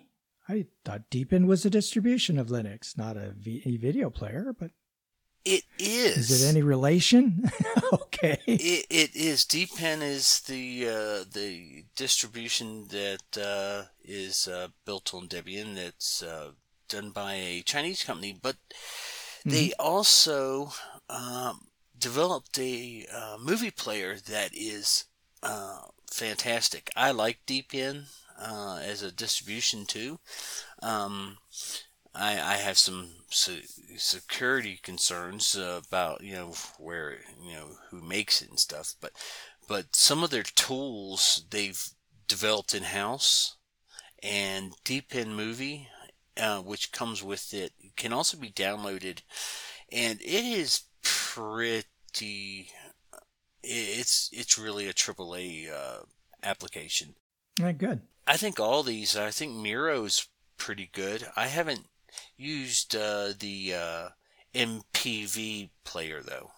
I 0.50 0.66
thought 0.84 1.10
Deepin 1.12 1.46
was 1.46 1.64
a 1.64 1.70
distribution 1.70 2.40
of 2.40 2.48
Linux, 2.48 2.98
not 2.98 3.16
a, 3.18 3.34
v- 3.38 3.62
a 3.66 3.78
video 3.78 4.10
player, 4.10 4.56
but 4.58 4.72
it 5.46 5.64
is. 5.78 6.32
Is 6.32 6.44
it 6.44 6.50
any 6.50 6.64
relation? 6.64 7.52
okay. 7.94 8.40
It, 8.48 8.86
it 8.90 9.16
is. 9.16 9.46
Deepin 9.46 10.02
is 10.02 10.42
the 10.42 10.88
uh, 10.88 11.24
the 11.32 11.86
distribution 11.96 12.88
that 12.90 13.38
uh, 13.42 13.90
is 14.04 14.48
uh, 14.48 14.70
built 14.86 15.14
on 15.14 15.28
Debian. 15.28 15.76
That's 15.76 16.24
uh, 16.24 16.52
done 16.90 17.12
by 17.12 17.36
a 17.36 17.62
Chinese 17.62 18.04
company, 18.04 18.38
but 18.42 18.56
mm-hmm. 18.56 19.52
they 19.52 19.72
also 19.80 20.72
um, 21.10 21.68
developed 21.98 22.58
a 22.60 23.06
uh, 23.14 23.38
movie 23.40 23.72
player 23.72 24.18
that 24.28 24.52
is 24.54 25.06
uh, 25.44 25.80
fantastic. 26.12 26.90
I 26.96 27.12
like 27.12 27.40
Deepin 27.46 28.06
uh, 28.39 28.80
as 28.84 29.02
a 29.02 29.12
distribution 29.12 29.86
too. 29.86 30.19
Um, 30.82 31.38
I, 32.15 32.34
I 32.34 32.54
have 32.56 32.78
some 32.78 33.10
security 33.30 34.80
concerns 34.82 35.56
about 35.56 36.21
you 36.21 36.34
know 36.34 36.54
where 36.80 37.17
you 37.41 37.54
know 37.54 37.67
who 37.89 38.02
makes 38.02 38.41
it 38.41 38.49
and 38.49 38.60
stuff, 38.60 38.93
but 38.99 39.12
but 39.67 39.95
some 39.95 40.23
of 40.23 40.32
their 40.32 40.43
tools 40.43 41.45
they've 41.49 41.82
developed 42.28 42.73
in 42.73 42.84
house, 42.84 43.58
and 44.23 44.73
Deepin 44.84 45.34
Movie, 45.34 45.88
uh, 46.38 46.60
which 46.60 46.91
comes 46.91 47.23
with 47.23 47.54
it, 47.54 47.73
can 47.95 48.12
also 48.12 48.38
be 48.38 48.49
downloaded, 48.49 49.21
and 49.91 50.19
it 50.21 50.45
is 50.45 50.84
pretty. 51.04 52.71
It's 53.62 54.30
it's 54.32 54.58
really 54.58 54.88
a 54.88 54.93
AAA 54.93 55.71
uh, 55.71 56.04
application. 56.41 57.15
Right, 57.60 57.78
good. 57.78 58.02
I 58.30 58.38
think 58.38 58.60
all 58.60 58.84
these. 58.84 59.18
I 59.18 59.32
think 59.32 59.56
Miro's 59.56 60.28
pretty 60.56 60.88
good. 60.94 61.28
I 61.36 61.48
haven't 61.48 61.88
used 62.38 62.96
uh, 62.96 63.34
the 63.38 63.74
uh, 63.74 64.10
MPV 64.54 65.72
player 65.84 66.22
though. 66.22 66.52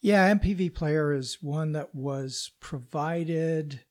Yeah, 0.00 0.34
MPV 0.34 0.74
player 0.74 1.12
is 1.12 1.38
one 1.40 1.72
that 1.72 1.94
was 1.94 2.50
provided 2.58 3.82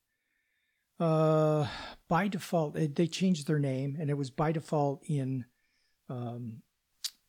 uh, 1.00 1.68
by 2.10 2.28
default. 2.28 2.76
They 2.76 3.08
changed 3.08 3.48
their 3.48 3.60
name, 3.60 3.96
and 3.98 4.10
it 4.10 4.18
was 4.18 4.30
by 4.30 4.52
default 4.52 5.04
in 5.08 5.46
um, 6.10 6.64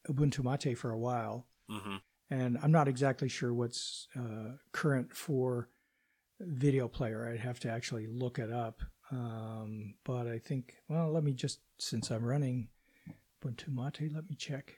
Ubuntu 0.08 0.42
Mate 0.42 0.76
for 0.76 0.90
a 0.90 0.98
while. 0.98 1.46
Mm-hmm. 1.70 1.96
And 2.28 2.58
I'm 2.60 2.72
not 2.72 2.88
exactly 2.88 3.28
sure 3.28 3.54
what's 3.54 4.08
uh, 4.18 4.56
current 4.72 5.14
for 5.14 5.68
video 6.40 6.88
player. 6.88 7.28
I'd 7.28 7.38
have 7.38 7.60
to 7.60 7.70
actually 7.70 8.08
look 8.08 8.40
it 8.40 8.50
up. 8.50 8.80
Um, 9.10 9.94
but 10.04 10.26
I 10.26 10.38
think, 10.38 10.76
well, 10.88 11.10
let 11.12 11.24
me 11.24 11.32
just, 11.32 11.60
since 11.78 12.10
I'm 12.10 12.24
running 12.24 12.68
Ubuntu 13.42 13.68
Mate, 13.68 14.12
let 14.12 14.28
me 14.28 14.36
check. 14.36 14.76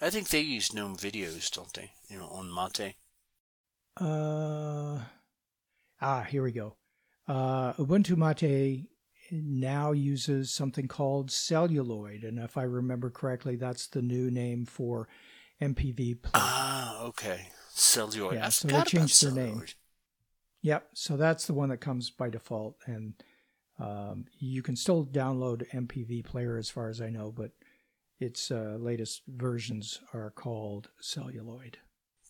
I 0.00 0.10
think 0.10 0.28
they 0.28 0.40
use 0.40 0.74
GNOME 0.74 0.96
videos, 0.96 1.50
don't 1.50 1.72
they? 1.72 1.92
You 2.08 2.18
know, 2.18 2.26
on 2.26 2.52
Mate. 2.52 2.96
Uh, 4.00 4.98
ah, 6.00 6.22
here 6.28 6.42
we 6.42 6.52
go. 6.52 6.76
Uh, 7.28 7.72
Ubuntu 7.74 8.16
Mate 8.16 8.86
now 9.30 9.92
uses 9.92 10.50
something 10.50 10.88
called 10.88 11.30
celluloid, 11.30 12.24
and 12.24 12.38
if 12.38 12.56
I 12.56 12.62
remember 12.64 13.10
correctly, 13.10 13.56
that's 13.56 13.86
the 13.86 14.02
new 14.02 14.30
name 14.30 14.66
for 14.66 15.08
MPV. 15.62 16.22
Play. 16.22 16.30
Ah, 16.34 17.02
okay, 17.04 17.48
celluloid. 17.70 18.34
Yeah, 18.34 18.48
so 18.48 18.68
they 18.68 18.82
changed 18.82 19.22
their 19.22 19.32
name. 19.32 19.62
Yep. 20.64 20.88
So 20.94 21.18
that's 21.18 21.46
the 21.46 21.52
one 21.52 21.68
that 21.68 21.82
comes 21.82 22.08
by 22.08 22.30
default, 22.30 22.76
and 22.86 23.12
um, 23.78 24.24
you 24.38 24.62
can 24.62 24.76
still 24.76 25.04
download 25.04 25.68
MPV 25.72 26.24
Player 26.24 26.56
as 26.56 26.70
far 26.70 26.88
as 26.88 27.02
I 27.02 27.10
know, 27.10 27.30
but 27.30 27.50
its 28.18 28.50
uh, 28.50 28.78
latest 28.80 29.20
versions 29.28 30.00
are 30.14 30.30
called 30.30 30.88
Celluloid. 31.02 31.76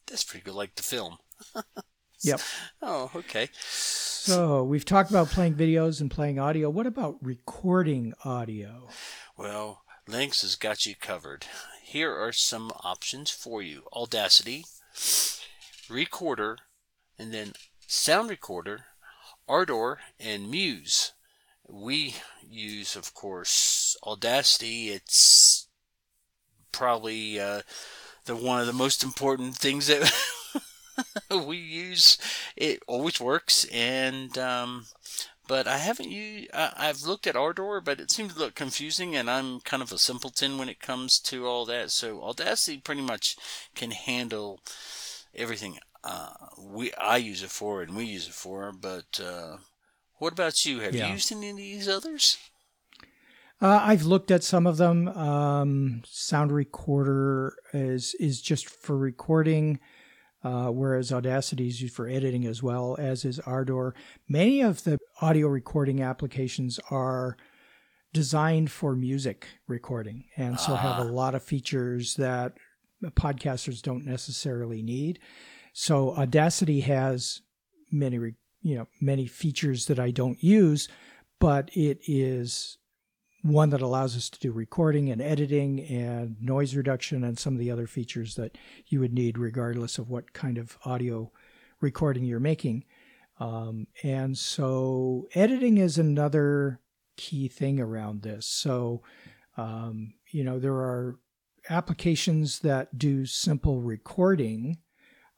That's 0.08 0.24
pretty 0.24 0.42
good, 0.42 0.54
like 0.54 0.74
the 0.74 0.82
film. 0.82 1.18
yep. 2.22 2.40
Oh, 2.82 3.12
okay. 3.14 3.50
So 3.54 4.64
we've 4.64 4.84
talked 4.84 5.10
about 5.10 5.28
playing 5.28 5.54
videos 5.54 6.00
and 6.00 6.10
playing 6.10 6.40
audio. 6.40 6.68
What 6.70 6.88
about 6.88 7.18
recording 7.22 8.14
audio? 8.24 8.88
Well, 9.36 9.84
Linux 10.08 10.42
has 10.42 10.56
got 10.56 10.86
you 10.86 10.96
covered. 10.96 11.46
Here 11.84 12.12
are 12.12 12.32
some 12.32 12.72
options 12.82 13.30
for 13.30 13.62
you 13.62 13.84
Audacity, 13.92 14.64
Recorder, 15.88 16.58
and 17.16 17.32
then 17.32 17.52
Sound 17.94 18.28
Recorder, 18.28 18.86
Ardour, 19.48 20.00
and 20.18 20.50
Muse. 20.50 21.12
We 21.66 22.16
use, 22.46 22.96
of 22.96 23.14
course, 23.14 23.96
Audacity. 24.04 24.90
It's 24.90 25.68
probably 26.72 27.40
uh, 27.40 27.62
the 28.26 28.36
one 28.36 28.60
of 28.60 28.66
the 28.66 28.72
most 28.74 29.04
important 29.04 29.56
things 29.56 29.86
that 29.86 30.12
we 31.46 31.56
use. 31.56 32.18
It 32.56 32.82
always 32.88 33.20
works, 33.20 33.64
and 33.72 34.36
um, 34.36 34.86
but 35.46 35.66
I 35.66 35.78
haven't 35.78 36.10
used. 36.10 36.50
I, 36.52 36.86
have 36.86 37.04
looked 37.04 37.28
at 37.28 37.36
Ardour, 37.36 37.80
but 37.80 38.00
it 38.00 38.10
seems 38.10 38.34
to 38.34 38.40
look 38.40 38.56
confusing, 38.56 39.14
and 39.14 39.30
I'm 39.30 39.60
kind 39.60 39.82
of 39.82 39.92
a 39.92 39.98
simpleton 39.98 40.58
when 40.58 40.68
it 40.68 40.80
comes 40.80 41.18
to 41.20 41.46
all 41.46 41.64
that. 41.66 41.92
So 41.92 42.22
Audacity 42.22 42.78
pretty 42.78 43.02
much 43.02 43.36
can 43.74 43.92
handle 43.92 44.60
everything 45.34 45.78
uh, 46.04 46.30
we 46.58 46.92
I 46.94 47.16
use 47.16 47.42
it 47.42 47.50
for 47.50 47.82
and 47.82 47.96
we 47.96 48.04
use 48.04 48.28
it 48.28 48.34
for. 48.34 48.72
But 48.72 49.20
uh, 49.22 49.56
what 50.18 50.32
about 50.32 50.64
you? 50.64 50.80
Have 50.80 50.94
yeah. 50.94 51.06
you 51.06 51.14
used 51.14 51.32
any 51.32 51.50
of 51.50 51.56
these 51.56 51.88
others? 51.88 52.38
Uh, 53.60 53.80
I've 53.82 54.04
looked 54.04 54.30
at 54.30 54.44
some 54.44 54.66
of 54.66 54.76
them. 54.76 55.08
Um, 55.08 56.02
Sound 56.06 56.52
Recorder 56.52 57.56
is 57.72 58.14
is 58.20 58.42
just 58.42 58.68
for 58.68 58.96
recording, 58.96 59.80
uh, 60.42 60.68
whereas 60.68 61.12
Audacity 61.12 61.68
is 61.68 61.80
used 61.80 61.94
for 61.94 62.08
editing 62.08 62.44
as 62.44 62.62
well, 62.62 62.96
as 62.98 63.24
is 63.24 63.38
Ardour. 63.40 63.94
Many 64.28 64.60
of 64.60 64.84
the 64.84 64.98
audio 65.20 65.48
recording 65.48 66.02
applications 66.02 66.78
are 66.90 67.36
designed 68.12 68.70
for 68.70 68.94
music 68.94 69.46
recording, 69.66 70.24
and 70.36 70.60
so 70.60 70.74
have 70.74 70.98
a 70.98 71.08
ah. 71.08 71.12
lot 71.12 71.34
of 71.34 71.42
features 71.42 72.16
that 72.16 72.52
podcasters 73.12 73.82
don't 73.82 74.04
necessarily 74.04 74.82
need. 74.82 75.18
So 75.76 76.14
Audacity 76.14 76.80
has 76.82 77.42
many, 77.90 78.16
you 78.62 78.76
know, 78.76 78.86
many 79.00 79.26
features 79.26 79.86
that 79.86 79.98
I 79.98 80.12
don't 80.12 80.42
use, 80.42 80.88
but 81.40 81.68
it 81.74 81.98
is 82.06 82.78
one 83.42 83.70
that 83.70 83.82
allows 83.82 84.16
us 84.16 84.30
to 84.30 84.38
do 84.38 84.52
recording 84.52 85.10
and 85.10 85.20
editing 85.20 85.80
and 85.80 86.36
noise 86.40 86.76
reduction 86.76 87.24
and 87.24 87.38
some 87.38 87.54
of 87.54 87.58
the 87.58 87.72
other 87.72 87.88
features 87.88 88.36
that 88.36 88.56
you 88.86 89.00
would 89.00 89.12
need 89.12 89.36
regardless 89.36 89.98
of 89.98 90.08
what 90.08 90.32
kind 90.32 90.58
of 90.58 90.78
audio 90.84 91.30
recording 91.80 92.24
you're 92.24 92.38
making. 92.38 92.84
Um, 93.40 93.88
and 94.04 94.38
so 94.38 95.26
editing 95.34 95.78
is 95.78 95.98
another 95.98 96.80
key 97.16 97.48
thing 97.48 97.80
around 97.80 98.22
this. 98.22 98.46
So, 98.46 99.02
um, 99.56 100.14
you 100.30 100.44
know, 100.44 100.60
there 100.60 100.76
are 100.76 101.18
applications 101.68 102.60
that 102.60 102.96
do 102.96 103.26
simple 103.26 103.80
recording 103.80 104.78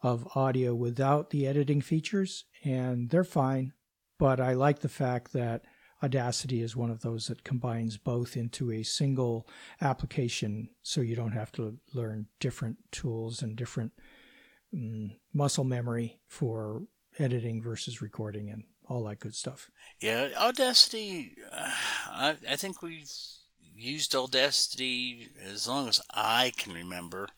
of 0.02 0.28
audio 0.34 0.74
without 0.74 1.30
the 1.30 1.46
editing 1.46 1.80
features, 1.80 2.44
and 2.64 3.10
they're 3.10 3.24
fine. 3.24 3.72
But 4.18 4.40
I 4.40 4.54
like 4.54 4.80
the 4.80 4.88
fact 4.88 5.32
that 5.32 5.62
Audacity 6.02 6.60
is 6.60 6.76
one 6.76 6.90
of 6.90 7.00
those 7.00 7.26
that 7.28 7.42
combines 7.42 7.96
both 7.96 8.36
into 8.36 8.70
a 8.70 8.82
single 8.82 9.48
application 9.80 10.68
so 10.82 11.00
you 11.00 11.16
don't 11.16 11.32
have 11.32 11.50
to 11.52 11.78
learn 11.94 12.26
different 12.38 12.76
tools 12.92 13.40
and 13.40 13.56
different 13.56 13.92
um, 14.74 15.12
muscle 15.32 15.64
memory 15.64 16.20
for 16.28 16.82
editing 17.18 17.62
versus 17.62 18.02
recording 18.02 18.50
and 18.50 18.64
all 18.88 19.04
that 19.04 19.20
good 19.20 19.34
stuff. 19.34 19.70
Yeah, 20.00 20.28
Audacity, 20.36 21.32
uh, 21.50 21.70
I, 22.10 22.36
I 22.50 22.56
think 22.56 22.82
we've 22.82 23.10
used 23.76 24.14
Audacity 24.14 25.28
as 25.44 25.68
long 25.68 25.88
as 25.88 26.00
I 26.12 26.52
can 26.56 26.72
remember, 26.72 27.28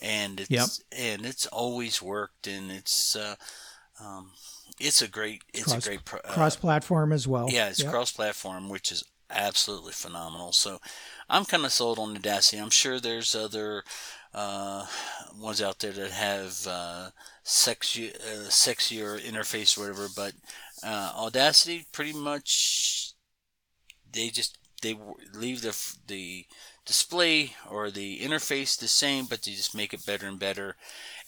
and 0.00 0.40
it's 0.40 0.50
yep. 0.50 0.68
and 0.90 1.26
it's 1.26 1.46
always 1.46 2.02
worked, 2.02 2.46
and 2.46 2.70
it's 2.70 3.16
uh, 3.16 3.36
um, 4.00 4.30
it's 4.80 5.02
a 5.02 5.08
great 5.08 5.42
it's 5.52 5.72
cross, 5.72 5.86
a 5.86 5.88
great 5.88 6.04
pro, 6.04 6.20
uh, 6.20 6.32
cross 6.32 6.56
platform 6.56 7.12
as 7.12 7.28
well. 7.28 7.48
Yeah, 7.50 7.68
it's 7.68 7.82
yep. 7.82 7.90
cross 7.90 8.12
platform, 8.12 8.68
which 8.68 8.90
is 8.90 9.04
absolutely 9.30 9.92
phenomenal. 9.92 10.52
So 10.52 10.80
I'm 11.28 11.44
kind 11.44 11.64
of 11.64 11.72
sold 11.72 11.98
on 11.98 12.16
Audacity. 12.16 12.60
I'm 12.60 12.70
sure 12.70 13.00
there's 13.00 13.34
other 13.34 13.84
uh, 14.34 14.86
ones 15.38 15.62
out 15.62 15.78
there 15.80 15.92
that 15.92 16.10
have 16.10 16.66
uh, 16.66 17.10
sexy, 17.42 18.10
uh, 18.10 18.48
sexier 18.48 19.20
interface 19.20 19.76
or 19.76 19.82
whatever, 19.82 20.08
but 20.14 20.32
uh, 20.82 21.12
Audacity 21.16 21.86
pretty 21.92 22.12
much 22.12 23.12
they 24.12 24.28
just 24.28 24.58
they 24.82 24.96
leave 25.34 25.62
the 25.62 25.76
the 26.06 26.46
display 26.84 27.54
or 27.70 27.90
the 27.90 28.20
interface 28.20 28.78
the 28.78 28.88
same, 28.88 29.24
but 29.26 29.42
they 29.42 29.52
just 29.52 29.74
make 29.74 29.94
it 29.94 30.04
better 30.04 30.26
and 30.26 30.38
better. 30.38 30.76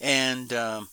And 0.00 0.52
um, 0.52 0.88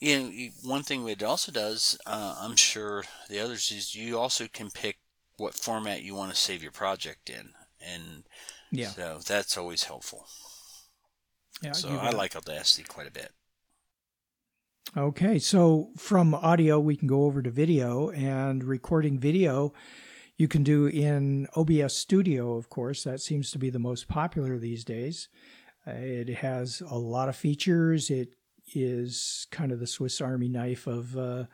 you 0.00 0.18
know, 0.18 0.30
one 0.62 0.82
thing 0.82 1.08
it 1.08 1.22
also 1.22 1.50
does, 1.50 1.98
uh, 2.06 2.36
I'm 2.40 2.56
sure 2.56 3.04
the 3.28 3.40
others 3.40 3.70
is 3.70 3.94
you 3.94 4.18
also 4.18 4.46
can 4.52 4.70
pick 4.70 4.98
what 5.38 5.54
format 5.54 6.02
you 6.02 6.14
want 6.14 6.30
to 6.30 6.36
save 6.36 6.62
your 6.62 6.72
project 6.72 7.30
in, 7.30 7.50
and 7.80 8.24
yeah, 8.70 8.88
so 8.88 9.18
that's 9.26 9.56
always 9.56 9.84
helpful. 9.84 10.26
Yeah, 11.62 11.72
so 11.72 11.90
I 11.90 12.10
like 12.10 12.36
Audacity 12.36 12.82
quite 12.82 13.06
a 13.06 13.12
bit. 13.12 13.30
Okay, 14.96 15.38
so 15.38 15.90
from 15.96 16.34
audio, 16.34 16.78
we 16.78 16.96
can 16.96 17.08
go 17.08 17.24
over 17.24 17.40
to 17.40 17.50
video 17.50 18.10
and 18.10 18.62
recording 18.62 19.18
video. 19.18 19.72
You 20.36 20.48
can 20.48 20.62
do 20.62 20.86
in 20.86 21.46
OBS 21.54 21.94
Studio, 21.94 22.56
of 22.56 22.68
course. 22.68 23.04
That 23.04 23.20
seems 23.20 23.50
to 23.50 23.58
be 23.58 23.70
the 23.70 23.78
most 23.78 24.08
popular 24.08 24.58
these 24.58 24.84
days. 24.84 25.28
Uh, 25.86 25.92
it 25.92 26.28
has 26.36 26.82
a 26.88 26.98
lot 26.98 27.28
of 27.28 27.36
features. 27.36 28.10
It 28.10 28.30
is 28.74 29.46
kind 29.50 29.72
of 29.72 29.80
the 29.80 29.86
Swiss 29.86 30.20
Army 30.20 30.48
knife 30.48 30.86
of 30.86 31.16
uh, 31.16 31.44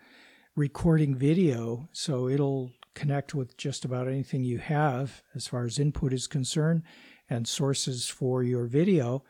recording 0.54 1.14
video. 1.14 1.88
So 1.92 2.28
it'll 2.28 2.72
connect 2.94 3.34
with 3.34 3.56
just 3.56 3.84
about 3.84 4.08
anything 4.08 4.44
you 4.44 4.58
have 4.58 5.22
as 5.34 5.46
far 5.46 5.64
as 5.64 5.78
input 5.78 6.12
is 6.12 6.26
concerned 6.26 6.82
and 7.28 7.46
sources 7.46 8.08
for 8.08 8.42
your 8.42 8.66
video. 8.66 9.24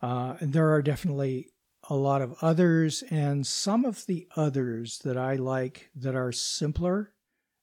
Uh, 0.00 0.36
and 0.40 0.52
there 0.52 0.72
are 0.72 0.82
definitely 0.82 1.50
a 1.90 1.94
lot 1.94 2.20
of 2.20 2.34
others, 2.42 3.02
and 3.10 3.46
some 3.46 3.84
of 3.84 4.04
the 4.06 4.28
others 4.36 4.98
that 5.04 5.16
I 5.16 5.36
like 5.36 5.90
that 5.94 6.14
are 6.14 6.32
simpler 6.32 7.12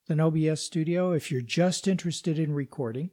than 0.08 0.20
OBS 0.20 0.62
Studio. 0.62 1.12
If 1.12 1.32
you're 1.32 1.42
just 1.42 1.88
interested 1.88 2.38
in 2.38 2.54
recording, 2.54 3.12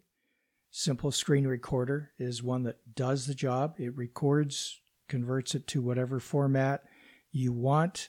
Simple 0.70 1.10
Screen 1.10 1.46
Recorder 1.46 2.12
is 2.18 2.42
one 2.42 2.62
that 2.64 2.94
does 2.94 3.26
the 3.26 3.34
job. 3.34 3.76
It 3.78 3.96
records, 3.96 4.80
converts 5.08 5.54
it 5.54 5.66
to 5.68 5.82
whatever 5.82 6.20
format 6.20 6.82
you 7.30 7.52
want, 7.52 8.08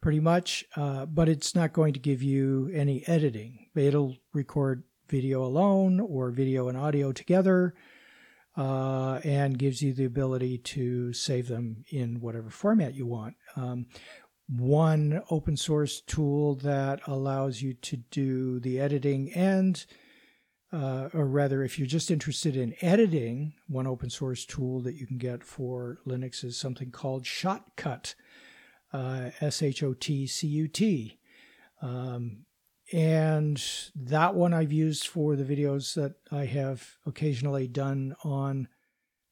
pretty 0.00 0.20
much, 0.20 0.64
uh, 0.76 1.06
but 1.06 1.28
it's 1.28 1.54
not 1.54 1.72
going 1.72 1.92
to 1.94 2.00
give 2.00 2.22
you 2.22 2.70
any 2.72 3.06
editing. 3.08 3.68
It'll 3.74 4.16
record 4.32 4.84
video 5.08 5.44
alone 5.44 6.00
or 6.00 6.30
video 6.30 6.68
and 6.68 6.76
audio 6.76 7.12
together 7.12 7.74
uh, 8.56 9.20
and 9.24 9.58
gives 9.58 9.82
you 9.82 9.92
the 9.92 10.04
ability 10.04 10.58
to 10.58 11.12
save 11.12 11.48
them 11.48 11.84
in 11.90 12.20
whatever 12.20 12.50
format 12.50 12.94
you 12.94 13.06
want. 13.06 13.34
Um, 13.54 13.86
one 14.48 15.22
open 15.30 15.56
source 15.56 16.00
tool 16.00 16.54
that 16.56 17.00
allows 17.06 17.62
you 17.62 17.74
to 17.74 17.96
do 17.96 18.60
the 18.60 18.80
editing 18.80 19.32
and 19.32 19.84
uh, 20.72 21.08
or 21.14 21.26
rather, 21.26 21.62
if 21.62 21.78
you're 21.78 21.86
just 21.86 22.10
interested 22.10 22.56
in 22.56 22.74
editing, 22.80 23.54
one 23.68 23.86
open 23.86 24.10
source 24.10 24.44
tool 24.44 24.80
that 24.80 24.96
you 24.96 25.06
can 25.06 25.16
get 25.16 25.44
for 25.44 25.98
Linux 26.06 26.42
is 26.44 26.58
something 26.58 26.90
called 26.90 27.24
Shotcut, 27.24 28.14
uh, 28.92 29.30
S 29.40 29.62
H 29.62 29.82
O 29.82 29.94
T 29.94 30.26
C 30.26 30.46
U 30.48 30.68
T. 30.68 31.18
Um, 31.80 32.46
and 32.92 33.62
that 33.94 34.34
one 34.34 34.52
I've 34.52 34.72
used 34.72 35.06
for 35.06 35.36
the 35.36 35.44
videos 35.44 35.94
that 35.94 36.14
I 36.32 36.46
have 36.46 36.96
occasionally 37.06 37.68
done 37.68 38.16
on 38.24 38.68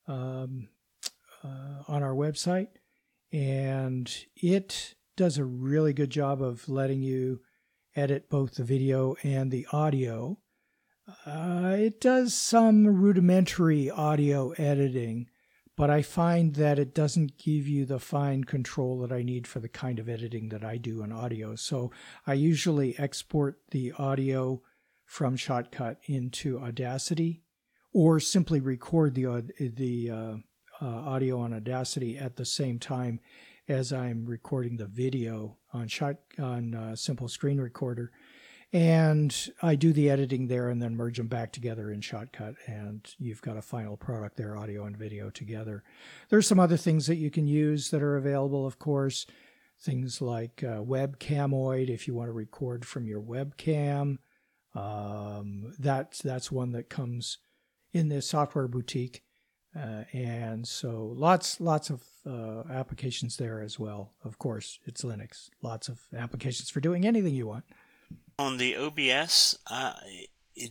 um, 0.07 0.69
uh, 1.43 1.83
on 1.89 2.03
our 2.03 2.15
website, 2.15 2.69
and 3.33 4.11
it 4.37 4.95
does 5.17 5.39
a 5.39 5.45
really 5.45 5.93
good 5.93 6.11
job 6.11 6.43
of 6.43 6.69
letting 6.69 7.03
you 7.03 7.41
edit 7.97 8.29
both 8.29 8.55
the 8.55 8.65
video 8.65 9.17
and 9.23 9.51
the 9.51 9.67
audio. 9.73 10.39
Uh, 11.27 11.77
it 11.79 12.01
does 12.01 12.35
some 12.35 12.87
rudimentary 12.87 13.91
audio 13.91 14.51
editing, 14.53 15.27
but 15.77 15.91
I 15.91 16.03
find 16.03 16.55
that 16.55 16.79
it 16.79 16.95
doesn't 16.95 17.39
give 17.39 17.69
you 17.69 17.85
the 17.85 17.99
fine 17.99 18.45
control 18.45 18.99
that 19.01 19.13
I 19.13 19.23
need 19.23 19.47
for 19.47 19.61
the 19.61 19.69
kind 19.69 19.99
of 19.99 20.09
editing 20.09 20.49
that 20.49 20.65
I 20.65 20.77
do 20.77 21.03
in 21.03 21.13
audio. 21.13 21.57
So 21.57 21.91
I 22.27 22.35
usually 22.35 22.99
export 22.99 23.59
the 23.71 23.93
audio 23.99 24.63
from 25.05 25.37
Shotcut 25.37 25.97
into 26.07 26.59
Audacity 26.59 27.43
or 27.93 28.19
simply 28.19 28.61
record 28.61 29.15
the, 29.15 29.45
the 29.59 30.11
uh, 30.11 30.35
uh, 30.81 30.87
audio 30.87 31.41
on 31.41 31.53
Audacity 31.53 32.17
at 32.17 32.37
the 32.37 32.47
same 32.47 32.79
time 32.79 33.21
as 33.69 33.93
I'm 33.93 34.27
recording 34.27 34.77
the 34.77 34.87
video 34.87 35.57
on 35.73 35.89
shot 35.89 36.17
on 36.39 36.75
uh, 36.75 36.97
Simple 36.97 37.29
Screen 37.29 37.61
Recorder 37.61 38.13
and 38.75 39.53
I 39.63 39.77
do 39.77 39.93
the 39.93 40.11
editing 40.11 40.49
there 40.49 40.69
and 40.69 40.83
then 40.83 40.97
merge 40.97 41.17
them 41.17 41.29
back 41.29 41.53
together 41.53 41.93
in 41.93 42.01
Shotcut, 42.01 42.57
and 42.67 43.09
you've 43.21 43.41
got 43.41 43.57
a 43.57 43.63
final 43.63 43.97
product 43.97 44.37
there, 44.37 44.57
audio 44.57 44.85
and 44.85 44.97
video 44.97 45.31
together. 45.31 45.85
There's 46.29 46.49
some 46.49 46.59
other 46.59 46.77
things 46.77 47.07
that 47.07 47.15
you 47.15 47.31
can 47.31 47.47
use 47.47 47.91
that 47.91 48.03
are 48.03 48.17
available, 48.17 48.67
of 48.67 48.81
course, 48.81 49.27
things 49.81 50.21
like 50.21 50.65
uh, 50.65 50.83
Webcamoid 50.83 51.89
if 51.89 52.09
you 52.09 52.15
want 52.15 52.27
to 52.31 52.33
record 52.33 52.85
from 52.85 53.07
your 53.07 53.23
webcam. 53.23 54.19
Um, 54.75 55.73
that's 55.79 56.21
that's 56.21 56.51
one 56.51 56.73
that 56.73 56.91
comes 56.91 57.39
in 57.93 58.09
the 58.09 58.21
software 58.21 58.67
boutique, 58.67 59.23
uh, 59.77 60.05
and 60.13 60.67
so 60.67 61.13
lots 61.17 61.61
lots 61.61 61.91
of 61.91 62.03
uh, 62.27 62.63
applications 62.73 63.37
there 63.37 63.61
as 63.61 63.79
well. 63.79 64.13
Of 64.25 64.39
course, 64.39 64.79
it's 64.85 65.03
Linux. 65.03 65.51
Lots 65.63 65.89
of 65.89 66.01
applications 66.17 66.71
for 66.71 66.81
doing 66.81 67.07
anything 67.07 67.35
you 67.35 67.47
want. 67.47 67.65
On 68.39 68.57
the 68.57 68.77
OBS, 68.77 69.59
uh, 69.71 69.95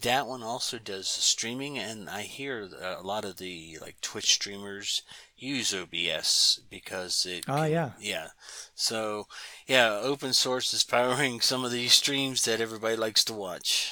that 0.01 0.27
one 0.27 0.43
also 0.43 0.79
does 0.79 1.07
streaming, 1.07 1.77
and 1.77 2.09
I 2.09 2.21
hear 2.21 2.69
a 2.81 3.01
lot 3.01 3.25
of 3.25 3.37
the 3.37 3.77
like 3.81 3.99
Twitch 4.01 4.33
streamers 4.33 5.01
use 5.37 5.73
OBS 5.73 6.61
because 6.69 7.25
it. 7.25 7.43
Oh 7.47 7.65
yeah. 7.65 7.91
Yeah. 7.99 8.27
So 8.73 9.27
yeah, 9.67 9.99
open 10.01 10.33
source 10.33 10.73
is 10.73 10.83
powering 10.85 11.41
some 11.41 11.65
of 11.65 11.71
these 11.71 11.93
streams 11.93 12.45
that 12.45 12.61
everybody 12.61 12.95
likes 12.95 13.25
to 13.25 13.33
watch. 13.33 13.91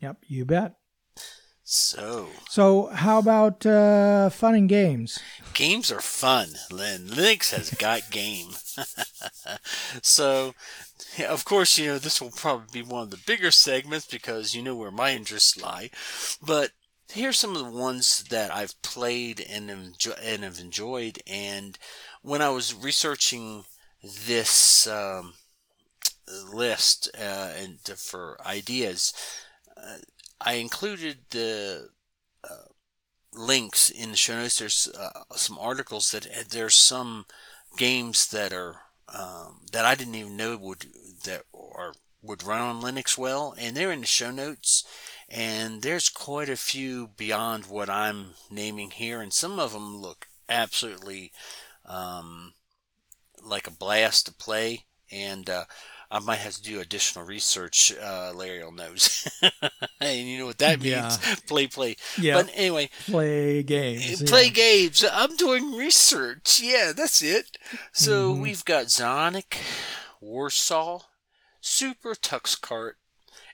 Yep, 0.00 0.18
you 0.26 0.44
bet. 0.44 0.74
So. 1.70 2.28
So 2.48 2.86
how 2.86 3.18
about 3.18 3.66
uh, 3.66 4.30
fun 4.30 4.54
and 4.54 4.70
games? 4.70 5.18
Games 5.52 5.92
are 5.92 6.00
fun, 6.00 6.48
Lynn. 6.70 7.08
Linux 7.08 7.54
has 7.54 7.74
got 7.74 8.10
game. 8.10 8.52
so 10.02 10.54
of 11.28 11.44
course, 11.44 11.76
you 11.76 11.88
know, 11.88 11.98
this 11.98 12.22
will 12.22 12.30
probably 12.30 12.82
be 12.82 12.88
one 12.88 13.02
of 13.02 13.10
the 13.10 13.20
bigger 13.26 13.50
segments 13.50 14.06
because 14.06 14.54
you 14.54 14.62
know 14.62 14.74
where 14.74 14.90
my 14.90 15.12
interests 15.12 15.60
lie. 15.60 15.90
But 16.40 16.70
here's 17.10 17.38
some 17.38 17.54
of 17.54 17.62
the 17.62 17.78
ones 17.78 18.24
that 18.30 18.50
I've 18.50 18.80
played 18.80 19.40
and, 19.40 19.70
enjoy- 19.70 20.12
and 20.22 20.44
have 20.44 20.58
enjoyed. 20.58 21.18
And 21.26 21.78
when 22.22 22.40
I 22.40 22.48
was 22.48 22.74
researching 22.74 23.64
this 24.02 24.86
um, 24.86 25.34
list 26.50 27.10
uh, 27.14 27.52
and 27.58 27.78
for 27.98 28.38
ideas, 28.46 29.12
uh, 29.76 29.98
I 30.40 30.54
included 30.54 31.18
the 31.30 31.88
uh, 32.44 32.68
links 33.32 33.90
in 33.90 34.10
the 34.10 34.16
show 34.16 34.36
notes. 34.36 34.58
There's 34.58 34.88
uh, 34.88 35.24
some 35.34 35.58
articles 35.58 36.10
that 36.12 36.26
there's 36.50 36.74
some 36.74 37.26
games 37.76 38.28
that 38.28 38.52
are 38.52 38.76
um, 39.12 39.60
that 39.72 39.84
I 39.84 39.94
didn't 39.94 40.14
even 40.14 40.36
know 40.36 40.56
would 40.56 40.86
that 41.24 41.42
are 41.54 41.94
would 42.22 42.42
run 42.42 42.60
on 42.60 42.82
Linux 42.82 43.16
well, 43.16 43.54
and 43.58 43.76
they're 43.76 43.92
in 43.92 44.00
the 44.00 44.06
show 44.06 44.30
notes. 44.30 44.84
And 45.28 45.82
there's 45.82 46.08
quite 46.08 46.48
a 46.48 46.56
few 46.56 47.08
beyond 47.16 47.66
what 47.66 47.90
I'm 47.90 48.34
naming 48.50 48.90
here, 48.90 49.20
and 49.20 49.32
some 49.32 49.58
of 49.58 49.72
them 49.72 49.96
look 49.96 50.26
absolutely 50.48 51.32
um, 51.84 52.54
like 53.42 53.66
a 53.66 53.72
blast 53.72 54.26
to 54.26 54.32
play. 54.32 54.86
And 55.10 55.48
uh, 55.48 55.64
I 56.10 56.20
might 56.20 56.36
have 56.38 56.54
to 56.54 56.62
do 56.62 56.80
additional 56.80 57.26
research. 57.26 57.92
Uh, 58.02 58.32
Larry 58.34 58.64
will 58.64 58.72
knows, 58.72 59.28
and 60.00 60.26
you 60.26 60.38
know 60.38 60.46
what 60.46 60.58
that 60.58 60.80
means. 60.80 60.92
Yeah. 60.92 61.34
Play, 61.46 61.66
play. 61.66 61.96
Yeah. 62.18 62.34
But 62.42 62.50
anyway, 62.54 62.88
Play 63.06 63.62
games. 63.62 64.22
play 64.22 64.44
yeah. 64.44 64.48
games. 64.50 65.04
I'm 65.12 65.36
doing 65.36 65.72
research. 65.76 66.60
Yeah, 66.62 66.92
that's 66.96 67.20
it. 67.22 67.58
So 67.92 68.34
Mhm. 68.34 68.40
we've 68.42 68.64
got 68.64 68.90
Sonic, 68.90 69.58
Warsow, 70.22 71.02
Super 71.60 72.14
Tux 72.14 72.58
Kart. 72.58 72.92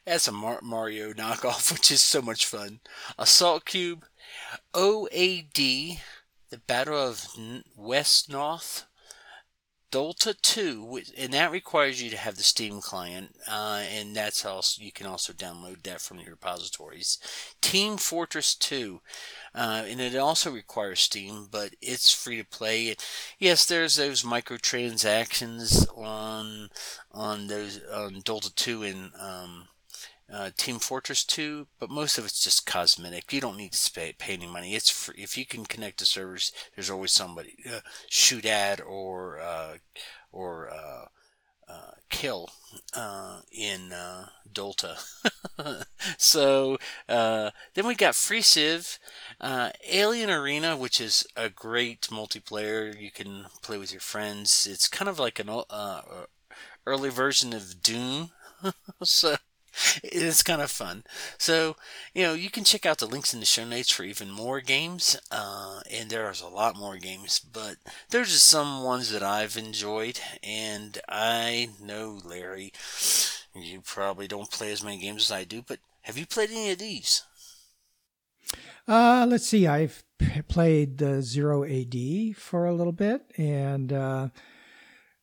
That's 0.06 0.28
a 0.28 0.32
Mar- 0.32 0.60
Mario 0.62 1.12
knockoff, 1.12 1.72
which 1.72 1.90
is 1.90 2.02
so 2.02 2.22
much 2.22 2.46
fun. 2.46 2.80
Assault 3.18 3.64
Cube, 3.64 4.04
OAD, 4.74 5.98
the 6.50 6.58
Battle 6.66 6.98
of 7.08 7.26
N- 7.38 7.64
Wesnoth, 7.78 8.84
Dota 9.94 10.34
2, 10.42 11.02
and 11.16 11.32
that 11.34 11.52
requires 11.52 12.02
you 12.02 12.10
to 12.10 12.16
have 12.16 12.34
the 12.34 12.42
Steam 12.42 12.80
client, 12.80 13.36
uh, 13.48 13.84
and 13.88 14.16
that's 14.16 14.44
also 14.44 14.82
you 14.82 14.90
can 14.90 15.06
also 15.06 15.32
download 15.32 15.84
that 15.84 16.00
from 16.00 16.18
your 16.18 16.32
repositories. 16.32 17.18
Team 17.60 17.96
Fortress 17.96 18.56
2, 18.56 19.00
uh, 19.54 19.84
and 19.86 20.00
it 20.00 20.16
also 20.16 20.50
requires 20.50 20.98
Steam, 20.98 21.46
but 21.48 21.76
it's 21.80 22.12
free 22.12 22.38
to 22.38 22.44
play. 22.44 22.96
Yes, 23.38 23.66
there's 23.66 23.94
those 23.94 24.24
microtransactions 24.24 25.86
on 25.96 26.70
on 27.12 27.46
those 27.46 27.80
on 27.92 28.14
Dota 28.22 28.52
2 28.52 28.82
and 28.82 29.12
um, 29.20 29.68
uh, 30.32 30.50
Team 30.56 30.78
Fortress 30.78 31.24
2, 31.24 31.66
but 31.78 31.90
most 31.90 32.18
of 32.18 32.24
it's 32.24 32.42
just 32.42 32.66
cosmetic. 32.66 33.32
You 33.32 33.40
don't 33.40 33.56
need 33.56 33.72
to 33.72 33.92
pay, 33.92 34.14
pay 34.18 34.34
any 34.34 34.46
money. 34.46 34.74
It's 34.74 34.90
free. 34.90 35.16
If 35.18 35.36
you 35.36 35.44
can 35.44 35.64
connect 35.64 35.98
to 35.98 36.06
servers, 36.06 36.52
there's 36.74 36.90
always 36.90 37.12
somebody 37.12 37.56
uh, 37.70 37.80
shoot 38.08 38.44
at 38.44 38.80
or 38.80 39.38
uh, 39.38 39.76
or 40.32 40.70
uh, 40.70 41.06
uh, 41.68 41.90
kill 42.10 42.50
uh, 42.94 43.40
in 43.52 43.92
Dota. 44.52 44.96
so 46.18 46.78
then 47.08 47.86
we 47.86 47.94
got 47.94 48.14
Free 48.14 48.42
Civ, 48.42 48.98
Alien 49.90 50.30
Arena, 50.30 50.76
which 50.76 51.00
is 51.00 51.26
a 51.36 51.48
great 51.50 52.02
multiplayer. 52.10 52.98
You 52.98 53.10
can 53.10 53.46
play 53.62 53.78
with 53.78 53.92
your 53.92 54.00
friends. 54.00 54.66
It's 54.70 54.88
kind 54.88 55.08
of 55.08 55.18
like 55.18 55.38
an 55.38 55.50
early 56.86 57.10
version 57.10 57.52
of 57.52 57.82
Doom. 57.82 58.30
so 59.02 59.36
it's 60.02 60.42
kind 60.42 60.62
of 60.62 60.70
fun. 60.70 61.04
So, 61.38 61.76
you 62.12 62.22
know, 62.22 62.34
you 62.34 62.50
can 62.50 62.64
check 62.64 62.86
out 62.86 62.98
the 62.98 63.06
links 63.06 63.34
in 63.34 63.40
the 63.40 63.46
show 63.46 63.64
notes 63.64 63.90
for 63.90 64.04
even 64.04 64.30
more 64.30 64.60
games. 64.60 65.16
Uh, 65.30 65.80
and 65.90 66.10
there's 66.10 66.40
a 66.40 66.48
lot 66.48 66.76
more 66.76 66.96
games, 66.96 67.38
but 67.38 67.76
there's 68.10 68.30
just 68.30 68.46
some 68.46 68.82
ones 68.82 69.10
that 69.10 69.22
I've 69.22 69.56
enjoyed. 69.56 70.20
And 70.42 70.98
I 71.08 71.70
know, 71.80 72.20
Larry, 72.24 72.72
you 73.54 73.80
probably 73.80 74.28
don't 74.28 74.50
play 74.50 74.72
as 74.72 74.82
many 74.82 74.98
games 74.98 75.24
as 75.24 75.32
I 75.32 75.44
do, 75.44 75.62
but 75.66 75.78
have 76.02 76.18
you 76.18 76.26
played 76.26 76.50
any 76.50 76.70
of 76.70 76.78
these? 76.78 77.22
Uh, 78.86 79.26
let's 79.28 79.46
see. 79.46 79.66
I've 79.66 80.04
played 80.48 80.98
the 80.98 81.22
Zero 81.22 81.64
AD 81.64 82.36
for 82.36 82.66
a 82.66 82.74
little 82.74 82.92
bit, 82.92 83.22
and 83.38 83.92
uh, 83.92 84.28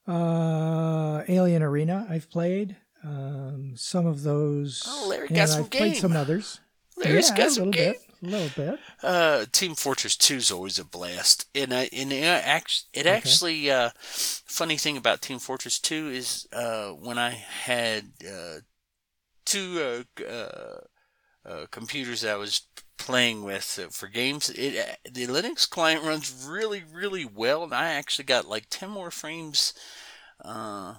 uh, 0.07 1.23
Alien 1.27 1.61
Arena. 1.61 2.07
I've 2.09 2.29
played 2.29 2.75
um, 3.03 3.73
some 3.75 4.05
of 4.05 4.23
those. 4.23 4.83
Oh, 4.87 5.07
Larry 5.09 5.27
and 5.27 5.35
got 5.35 5.49
some 5.49 5.63
I've 5.63 5.69
played 5.69 5.97
some 5.97 6.15
others. 6.15 6.59
Larry's 6.97 7.29
yeah, 7.29 7.37
got 7.37 7.47
a 7.47 7.49
little 7.49 7.71
game. 7.71 7.93
bit, 7.93 8.01
a 8.21 8.25
little 8.25 8.63
bit. 8.65 8.79
Uh, 9.01 9.45
Team 9.51 9.75
Fortress 9.75 10.15
2 10.17 10.35
is 10.35 10.51
always 10.51 10.77
a 10.77 10.85
blast. 10.85 11.47
And, 11.55 11.73
I, 11.73 11.89
and 11.93 12.11
it, 12.11 12.23
act- 12.23 12.83
it 12.93 13.07
actually, 13.07 13.71
uh, 13.71 13.89
funny 13.95 14.77
thing 14.77 14.97
about 14.97 15.21
Team 15.21 15.39
Fortress 15.39 15.79
2 15.79 16.09
is, 16.09 16.47
uh, 16.53 16.89
when 16.89 17.17
I 17.17 17.31
had, 17.31 18.11
uh, 18.27 18.59
two, 19.45 20.05
uh, 20.19 20.23
uh, 20.23 20.81
uh, 21.49 21.65
computers 21.71 22.21
that 22.21 22.33
I 22.33 22.37
was 22.37 22.67
playing 22.97 23.43
with 23.43 23.79
uh, 23.83 23.89
for 23.89 24.07
games, 24.07 24.49
it, 24.51 24.99
the 25.09 25.25
Linux 25.25 25.67
client 25.67 26.03
runs 26.03 26.45
really, 26.47 26.83
really 26.93 27.25
well. 27.25 27.63
And 27.63 27.73
I 27.73 27.93
actually 27.93 28.25
got 28.25 28.47
like 28.47 28.67
10 28.69 28.89
more 28.89 29.09
frames, 29.09 29.73
uh, 30.43 30.95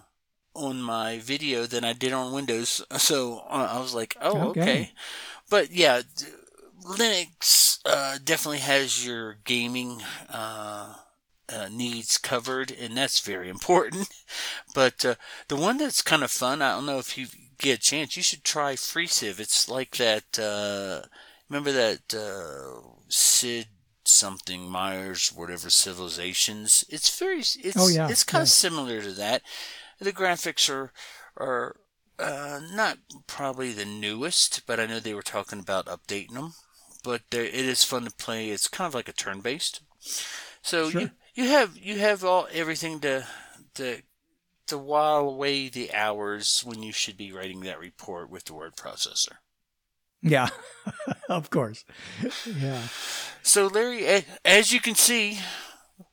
on 0.54 0.82
my 0.82 1.18
video 1.18 1.66
than 1.66 1.84
I 1.84 1.92
did 1.92 2.12
on 2.12 2.32
Windows. 2.32 2.82
So 2.98 3.44
uh, 3.48 3.68
I 3.72 3.80
was 3.80 3.94
like, 3.94 4.16
oh, 4.20 4.48
Okay. 4.50 4.60
okay. 4.60 4.90
But 5.50 5.70
yeah, 5.72 6.02
Linux 6.84 7.78
uh, 7.84 8.18
definitely 8.24 8.58
has 8.58 9.06
your 9.06 9.34
gaming 9.44 10.02
uh, 10.32 10.94
uh, 11.48 11.68
needs 11.70 12.18
covered, 12.18 12.70
and 12.72 12.96
that's 12.96 13.20
very 13.20 13.48
important. 13.48 14.08
But 14.74 15.04
uh, 15.04 15.14
the 15.48 15.56
one 15.56 15.76
that's 15.78 16.00
kind 16.02 16.22
of 16.24 16.30
fun, 16.30 16.62
I 16.62 16.72
don't 16.74 16.86
know 16.86 16.98
if 16.98 17.18
you 17.18 17.26
get 17.58 17.78
a 17.78 17.80
chance, 17.82 18.16
you 18.16 18.22
should 18.22 18.42
try 18.44 18.74
FreeCiv. 18.74 19.38
It's 19.38 19.68
like 19.68 19.96
that. 19.96 20.38
Uh, 20.38 21.06
remember 21.48 21.72
that 21.72 22.14
uh, 22.14 22.80
Sid 23.08 23.66
something 24.04 24.68
Myers, 24.68 25.32
whatever 25.34 25.70
civilizations. 25.70 26.84
It's 26.88 27.16
very. 27.18 27.40
It's, 27.40 27.76
Oh, 27.76 27.88
yeah, 27.88 28.08
It's 28.08 28.24
kind 28.24 28.40
yeah. 28.40 28.44
of 28.44 28.48
similar 28.48 29.00
to 29.02 29.12
that. 29.12 29.42
The 30.02 30.12
graphics 30.12 30.68
are 30.68 30.92
are 31.36 31.76
uh, 32.18 32.60
not 32.72 32.98
probably 33.26 33.72
the 33.72 33.84
newest, 33.84 34.66
but 34.66 34.78
I 34.78 34.86
know 34.86 35.00
they 35.00 35.14
were 35.14 35.22
talking 35.22 35.58
about 35.60 35.86
updating 35.86 36.34
them. 36.34 36.54
But 37.04 37.22
there- 37.30 37.44
it 37.44 37.54
is 37.54 37.84
fun 37.84 38.04
to 38.04 38.10
play. 38.12 38.50
It's 38.50 38.68
kind 38.68 38.86
of 38.88 38.94
like 38.94 39.08
a 39.08 39.12
turn-based. 39.12 39.80
So 40.62 40.90
Sure. 40.90 41.00
you 41.02 41.10
you 41.34 41.44
have 41.48 41.76
you 41.76 41.98
have 41.98 42.24
all 42.24 42.48
everything 42.52 43.00
to 43.00 43.26
to 43.74 44.02
to 44.66 44.78
while 44.78 45.20
away 45.28 45.68
the 45.68 45.92
hours 45.92 46.62
when 46.64 46.82
you 46.82 46.92
should 46.92 47.16
be 47.16 47.32
writing 47.32 47.60
that 47.60 47.80
report 47.80 48.30
with 48.30 48.44
the 48.44 48.54
word 48.54 48.76
processor. 48.76 49.36
Yeah, 50.20 50.50
of 51.28 51.50
course. 51.50 51.84
Yeah. 52.46 52.82
So 53.42 53.66
Larry, 53.66 54.24
as 54.44 54.72
you 54.72 54.80
can 54.80 54.94
see, 54.94 55.40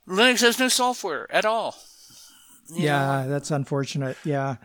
Linux 0.07 0.41
has 0.41 0.57
no 0.57 0.67
software 0.67 1.31
at 1.31 1.45
all. 1.45 1.75
Yeah, 2.73 3.25
that's 3.27 3.51
unfortunate. 3.51 4.17
Yeah. 4.23 4.57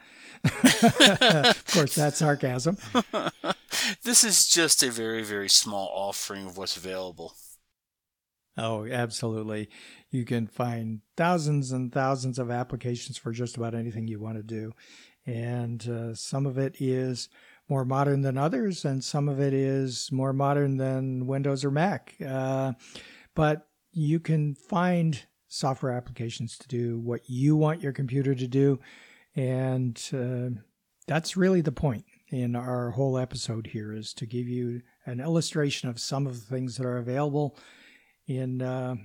of 0.45 1.65
course, 1.67 1.95
that's 1.95 2.19
sarcasm. 2.19 2.79
This 4.03 4.25
is 4.25 4.49
just 4.49 4.83
a 4.83 4.91
very 4.91 5.23
very 5.23 5.49
small 5.49 5.91
offering 5.93 6.47
of 6.47 6.57
what's 6.57 6.77
available. 6.77 7.35
Oh, 8.57 8.87
absolutely. 8.87 9.69
You 10.11 10.25
can 10.25 10.47
find 10.47 11.01
thousands 11.17 11.73
and 11.73 11.93
thousands 11.93 12.39
of 12.39 12.51
applications 12.51 13.19
for 13.19 13.33
just 13.33 13.57
about 13.57 13.75
anything 13.75 14.07
you 14.07 14.21
want 14.21 14.37
to 14.37 14.43
do. 14.43 14.73
And 15.27 15.87
uh, 15.89 16.15
some 16.15 16.47
of 16.47 16.57
it 16.57 16.77
is 16.81 17.29
more 17.69 17.85
modern 17.85 18.21
than 18.21 18.39
others, 18.39 18.85
and 18.85 19.03
some 19.03 19.29
of 19.29 19.41
it 19.41 19.55
is 19.55 20.11
more 20.13 20.33
modern 20.33 20.77
than 20.77 21.27
Windows 21.27 21.65
or 21.65 21.71
Mac. 21.71 22.15
Uh, 22.25 22.73
but 23.35 23.67
you 23.93 24.21
can 24.21 24.55
find 24.55 25.25
software 25.55 25.93
applications 25.93 26.59
to 26.59 26.69
do 26.69 26.99
what 26.99 27.29
you 27.29 27.57
want 27.57 27.83
your 27.83 27.93
computer 27.93 28.35
to 28.35 28.47
do. 28.47 28.81
And 29.37 30.01
uh, 30.13 30.61
that's 31.07 31.37
really 31.37 31.61
the 31.61 31.73
point 31.73 32.05
in 32.29 32.57
our 32.57 32.91
whole 32.91 33.19
episode 33.19 33.69
here 33.69 33.93
is 33.93 34.13
to 34.15 34.27
give 34.27 34.49
you 34.49 34.83
an 35.07 35.21
illustration 35.21 35.89
of 35.89 36.01
some 36.01 36.27
of 36.27 36.35
the 36.35 36.55
things 36.55 36.77
that 36.77 36.87
are 36.87 36.99
available 36.99 37.57
in 38.27 38.63
uh, 38.63 38.97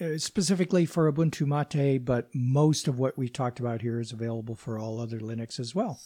uh, 0.00 0.18
specifically 0.18 0.84
for 0.84 1.10
Ubuntu 1.10 1.46
Mate, 1.46 2.04
but 2.04 2.28
most 2.34 2.88
of 2.88 2.98
what 2.98 3.16
we've 3.16 3.32
talked 3.32 3.60
about 3.60 3.80
here 3.80 4.00
is 4.00 4.12
available 4.12 4.56
for 4.56 4.78
all 4.78 5.00
other 5.00 5.20
Linux 5.20 5.60
as 5.60 5.74
well. 5.74 6.00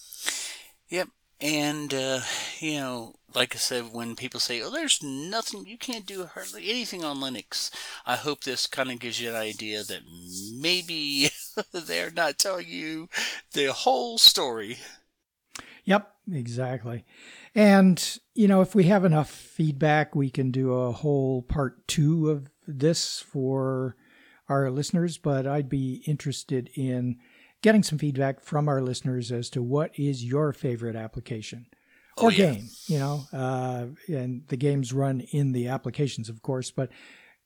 Yep. 0.90 1.08
And, 1.40 1.94
uh, 1.94 2.20
you 2.58 2.78
know, 2.78 3.14
like 3.34 3.54
I 3.54 3.58
said, 3.58 3.92
when 3.92 4.16
people 4.16 4.40
say, 4.40 4.60
oh, 4.62 4.70
there's 4.70 5.02
nothing, 5.02 5.66
you 5.66 5.78
can't 5.78 6.06
do 6.06 6.24
hardly 6.24 6.68
anything 6.70 7.04
on 7.04 7.18
Linux, 7.18 7.70
I 8.06 8.16
hope 8.16 8.42
this 8.42 8.66
kind 8.66 8.90
of 8.90 8.98
gives 8.98 9.20
you 9.20 9.30
an 9.30 9.36
idea 9.36 9.84
that 9.84 10.00
maybe 10.58 11.30
they're 11.72 12.10
not 12.10 12.38
telling 12.38 12.66
you 12.66 13.08
the 13.52 13.72
whole 13.72 14.18
story. 14.18 14.78
Yep, 15.84 16.10
exactly. 16.32 17.04
And, 17.54 18.18
you 18.34 18.48
know, 18.48 18.60
if 18.60 18.74
we 18.74 18.84
have 18.84 19.04
enough 19.04 19.30
feedback, 19.30 20.14
we 20.14 20.30
can 20.30 20.50
do 20.50 20.72
a 20.72 20.92
whole 20.92 21.42
part 21.42 21.86
two 21.86 22.30
of 22.30 22.48
this 22.66 23.20
for 23.20 23.96
our 24.48 24.70
listeners. 24.70 25.18
But 25.18 25.46
I'd 25.46 25.68
be 25.68 26.02
interested 26.06 26.70
in 26.74 27.18
getting 27.62 27.82
some 27.82 27.98
feedback 27.98 28.40
from 28.40 28.68
our 28.68 28.80
listeners 28.80 29.30
as 29.32 29.50
to 29.50 29.62
what 29.62 29.90
is 29.98 30.24
your 30.24 30.52
favorite 30.52 30.96
application 30.96 31.66
Oh, 32.20 32.26
or 32.26 32.32
yeah. 32.32 32.52
game, 32.54 32.68
you 32.88 32.98
know, 32.98 33.22
uh, 33.32 33.86
and 34.08 34.42
the 34.48 34.56
games 34.56 34.92
run 34.92 35.20
in 35.20 35.52
the 35.52 35.68
applications, 35.68 36.28
of 36.28 36.42
course. 36.42 36.70
But, 36.72 36.90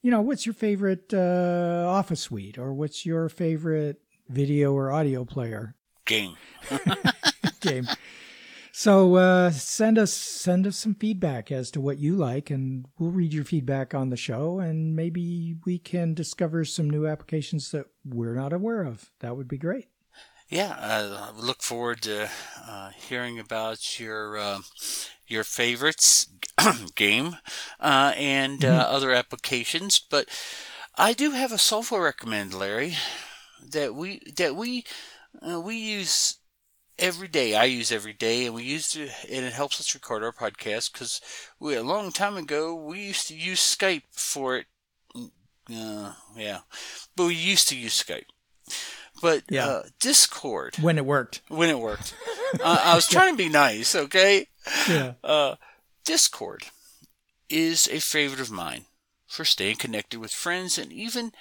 you 0.01 0.11
know, 0.11 0.23
what's 0.23 0.47
your 0.47 0.55
favorite 0.55 1.13
uh, 1.13 1.85
Office 1.89 2.21
suite 2.21 2.57
or 2.59 2.73
what's 2.73 3.05
your 3.05 3.29
favorite 3.29 4.01
video 4.31 4.73
or 4.73 4.91
audio 4.91 5.27
player? 5.27 5.75
Game. 6.07 6.37
game. 7.61 7.87
So 8.75 9.17
uh, 9.17 9.51
send 9.51 9.99
us 9.99 10.15
send 10.15 10.67
us 10.67 10.79
some 10.79 10.95
feedback 10.95 11.53
as 11.53 11.71
to 11.73 11.81
what 11.81 11.99
you 11.99 12.17
like, 12.17 12.49
and 12.49 12.87
we'll 12.99 13.11
read 13.11 13.35
your 13.35 13.45
feedback 13.45 13.93
on 13.95 14.09
the 14.09 14.17
show, 14.17 14.59
and 14.61 14.97
maybe 14.97 15.57
we 15.67 15.79
can 15.79 16.15
discover 16.15 16.65
some 16.65 16.89
new 16.89 17.07
applications 17.07 17.71
that 17.73 17.87
we're 18.03 18.35
not 18.35 18.55
aware 18.55 18.83
of. 18.85 19.11
That 19.21 19.37
would 19.37 19.49
be 19.49 19.59
great. 19.59 19.89
Yeah, 20.53 20.77
I 20.79 21.31
look 21.35 21.63
forward 21.63 22.03
to 22.03 22.29
uh, 22.69 22.91
hearing 22.91 23.39
about 23.39 23.99
your 23.99 24.37
uh, 24.37 24.59
your 25.27 25.45
favorites 25.45 26.27
game 26.95 27.39
uh, 27.81 28.13
and 28.17 28.63
uh, 28.63 28.69
mm-hmm. 28.69 28.95
other 28.95 29.13
applications. 29.13 29.99
But 29.99 30.29
I 30.99 31.15
do 31.15 31.31
have 31.31 31.53
a 31.53 31.59
software 31.59 32.03
recommend, 32.03 32.53
Larry, 32.53 32.97
that 33.67 33.95
we 33.95 34.21
that 34.37 34.55
we 34.55 34.85
uh, 35.41 35.59
we 35.59 35.77
use 35.77 36.37
every 36.99 37.29
day. 37.29 37.55
I 37.55 37.65
use 37.65 37.91
every 37.91 38.13
day, 38.13 38.45
and 38.45 38.55
we 38.55 38.65
use 38.65 38.95
it, 38.95 39.11
and 39.31 39.47
it 39.47 39.55
helps 39.55 39.81
us 39.81 39.95
record 39.95 40.23
our 40.23 40.33
podcast 40.33 40.93
because 40.93 41.23
we 41.59 41.77
a 41.77 41.83
long 41.83 42.13
time 42.13 42.37
ago 42.37 42.75
we 42.75 43.01
used 43.01 43.27
to 43.29 43.35
use 43.35 43.61
Skype 43.61 44.03
for 44.11 44.59
it. 44.59 44.67
Uh, 45.75 46.13
yeah, 46.37 46.59
but 47.17 47.29
we 47.29 47.35
used 47.37 47.71
to 47.71 47.77
use 47.79 48.03
Skype. 48.03 48.27
But 49.23 49.45
yeah. 49.49 49.67
uh, 49.67 49.83
Discord 50.01 50.77
when 50.77 50.99
it 50.99 51.07
worked. 51.07 51.41
When 51.49 51.71
it 51.71 51.79
worked, 51.79 52.15
uh, 52.63 52.83
I 52.85 52.95
was 52.95 53.07
trying 53.07 53.35
to 53.35 53.43
be 53.43 53.49
nice. 53.49 53.95
Okay. 53.95 54.49
Yeah. 54.89 55.15
Uh, 55.25 55.55
Discord 56.05 56.65
is 57.49 57.89
a 57.89 58.01
favorite 58.01 58.41
of 58.41 58.51
mine 58.51 58.87
for 59.27 59.45
staying 59.45 59.77
connected 59.77 60.19
with 60.19 60.33
friends 60.33 60.77
and 60.77 60.93
even 60.93 61.33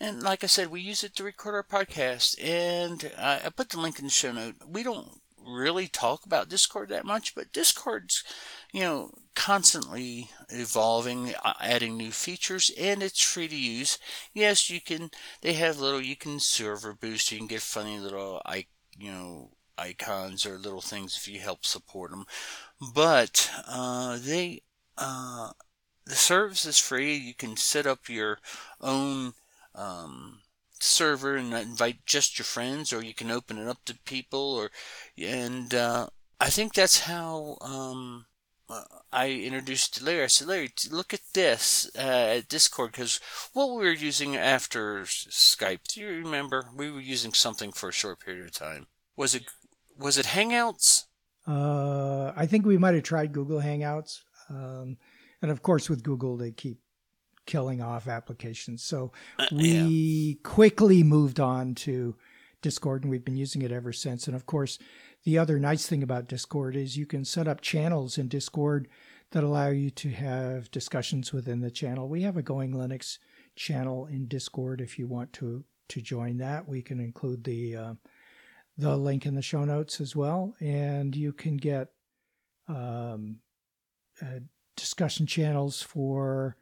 and 0.00 0.22
like 0.22 0.44
I 0.44 0.46
said, 0.46 0.70
we 0.70 0.80
use 0.80 1.02
it 1.02 1.16
to 1.16 1.24
record 1.24 1.54
our 1.56 1.64
podcast. 1.64 2.42
And 2.42 3.10
I, 3.18 3.40
I 3.46 3.48
put 3.50 3.70
the 3.70 3.80
link 3.80 3.98
in 3.98 4.04
the 4.04 4.10
show 4.10 4.32
note. 4.32 4.54
We 4.66 4.84
don't 4.84 5.20
really 5.48 5.88
talk 5.88 6.26
about 6.26 6.48
Discord 6.48 6.90
that 6.90 7.04
much, 7.04 7.34
but 7.34 7.52
Discord's, 7.52 8.22
you 8.72 8.80
know, 8.80 9.10
constantly 9.34 10.30
evolving, 10.50 11.34
uh, 11.44 11.54
adding 11.60 11.96
new 11.96 12.10
features, 12.10 12.70
and 12.78 13.02
it's 13.02 13.22
free 13.22 13.48
to 13.48 13.56
use. 13.56 13.98
Yes, 14.34 14.68
you 14.70 14.80
can. 14.80 15.10
They 15.42 15.54
have 15.54 15.80
little. 15.80 16.00
You 16.00 16.16
can 16.16 16.40
server 16.40 16.92
boost. 16.92 17.32
You 17.32 17.38
can 17.38 17.46
get 17.46 17.62
funny 17.62 17.98
little, 17.98 18.42
I, 18.44 18.66
you 18.98 19.10
know, 19.10 19.50
icons 19.78 20.44
or 20.44 20.58
little 20.58 20.80
things 20.80 21.16
if 21.16 21.28
you 21.28 21.40
help 21.40 21.64
support 21.64 22.10
them. 22.10 22.26
But 22.94 23.50
uh, 23.66 24.18
they, 24.20 24.62
uh, 24.96 25.50
the 26.04 26.14
service 26.14 26.64
is 26.64 26.78
free. 26.78 27.16
You 27.16 27.34
can 27.34 27.56
set 27.56 27.86
up 27.86 28.08
your 28.08 28.38
own 28.80 29.34
um, 29.74 30.40
server 30.82 31.36
and 31.36 31.52
invite 31.54 32.06
just 32.06 32.38
your 32.38 32.44
friends, 32.44 32.92
or 32.92 33.02
you 33.02 33.14
can 33.14 33.30
open 33.30 33.58
it 33.58 33.68
up 33.68 33.84
to 33.86 33.98
people, 34.04 34.54
or 34.54 34.70
and 35.16 35.74
uh, 35.74 36.08
I 36.40 36.50
think 36.50 36.74
that's 36.74 37.00
how 37.00 37.58
um, 37.60 38.26
uh, 38.68 38.84
I 39.12 39.30
introduced 39.30 40.02
Larry. 40.02 40.24
I 40.24 40.26
said, 40.26 40.48
Larry, 40.48 40.70
look 40.90 41.14
at 41.14 41.20
this 41.34 41.90
uh, 41.96 42.36
at 42.36 42.48
Discord 42.48 42.92
because 42.92 43.20
what 43.52 43.70
we 43.70 43.84
were 43.84 43.92
using 43.92 44.36
after 44.36 45.02
Skype. 45.02 45.86
Do 45.88 46.00
you 46.00 46.08
remember? 46.08 46.68
We 46.76 46.90
were 46.90 47.00
using 47.00 47.32
something 47.32 47.72
for 47.72 47.88
a 47.88 47.92
short 47.92 48.20
period 48.20 48.46
of 48.46 48.52
time. 48.52 48.86
Was 49.16 49.34
it 49.34 49.44
was 49.98 50.18
it 50.18 50.26
Hangouts? 50.26 51.04
Uh, 51.46 52.32
I 52.36 52.46
think 52.46 52.66
we 52.66 52.76
might 52.76 52.94
have 52.94 53.04
tried 53.04 53.32
Google 53.32 53.60
Hangouts, 53.60 54.20
um, 54.50 54.98
and 55.40 55.50
of 55.50 55.62
course 55.62 55.88
with 55.88 56.02
Google 56.02 56.36
they 56.36 56.50
keep 56.50 56.78
killing 57.48 57.80
off 57.80 58.06
applications. 58.06 58.82
So 58.82 59.10
uh, 59.38 59.46
we 59.50 59.70
yeah. 59.72 60.34
quickly 60.44 61.02
moved 61.02 61.40
on 61.40 61.74
to 61.76 62.14
Discord 62.60 63.02
and 63.02 63.10
we've 63.10 63.24
been 63.24 63.38
using 63.38 63.62
it 63.62 63.72
ever 63.72 63.90
since. 63.90 64.26
And 64.26 64.36
of 64.36 64.44
course, 64.44 64.78
the 65.24 65.38
other 65.38 65.58
nice 65.58 65.86
thing 65.86 66.02
about 66.02 66.28
Discord 66.28 66.76
is 66.76 66.98
you 66.98 67.06
can 67.06 67.24
set 67.24 67.48
up 67.48 67.62
channels 67.62 68.18
in 68.18 68.28
Discord 68.28 68.86
that 69.30 69.42
allow 69.42 69.68
you 69.68 69.90
to 69.90 70.10
have 70.10 70.70
discussions 70.70 71.32
within 71.32 71.60
the 71.60 71.70
channel. 71.70 72.06
We 72.06 72.22
have 72.22 72.36
a 72.36 72.42
Going 72.42 72.72
Linux 72.72 73.18
channel 73.56 74.06
in 74.06 74.26
Discord 74.26 74.82
if 74.82 74.98
you 74.98 75.08
want 75.08 75.32
to 75.34 75.64
to 75.88 76.02
join 76.02 76.36
that. 76.36 76.68
We 76.68 76.82
can 76.82 77.00
include 77.00 77.44
the 77.44 77.76
uh, 77.76 77.94
the 78.76 78.94
link 78.96 79.24
in 79.24 79.34
the 79.34 79.42
show 79.42 79.64
notes 79.64 80.02
as 80.02 80.14
well, 80.14 80.54
and 80.60 81.16
you 81.16 81.32
can 81.32 81.56
get 81.56 81.88
um, 82.68 83.38
uh, 84.20 84.40
discussion 84.76 85.26
channels 85.26 85.80
for 85.82 86.56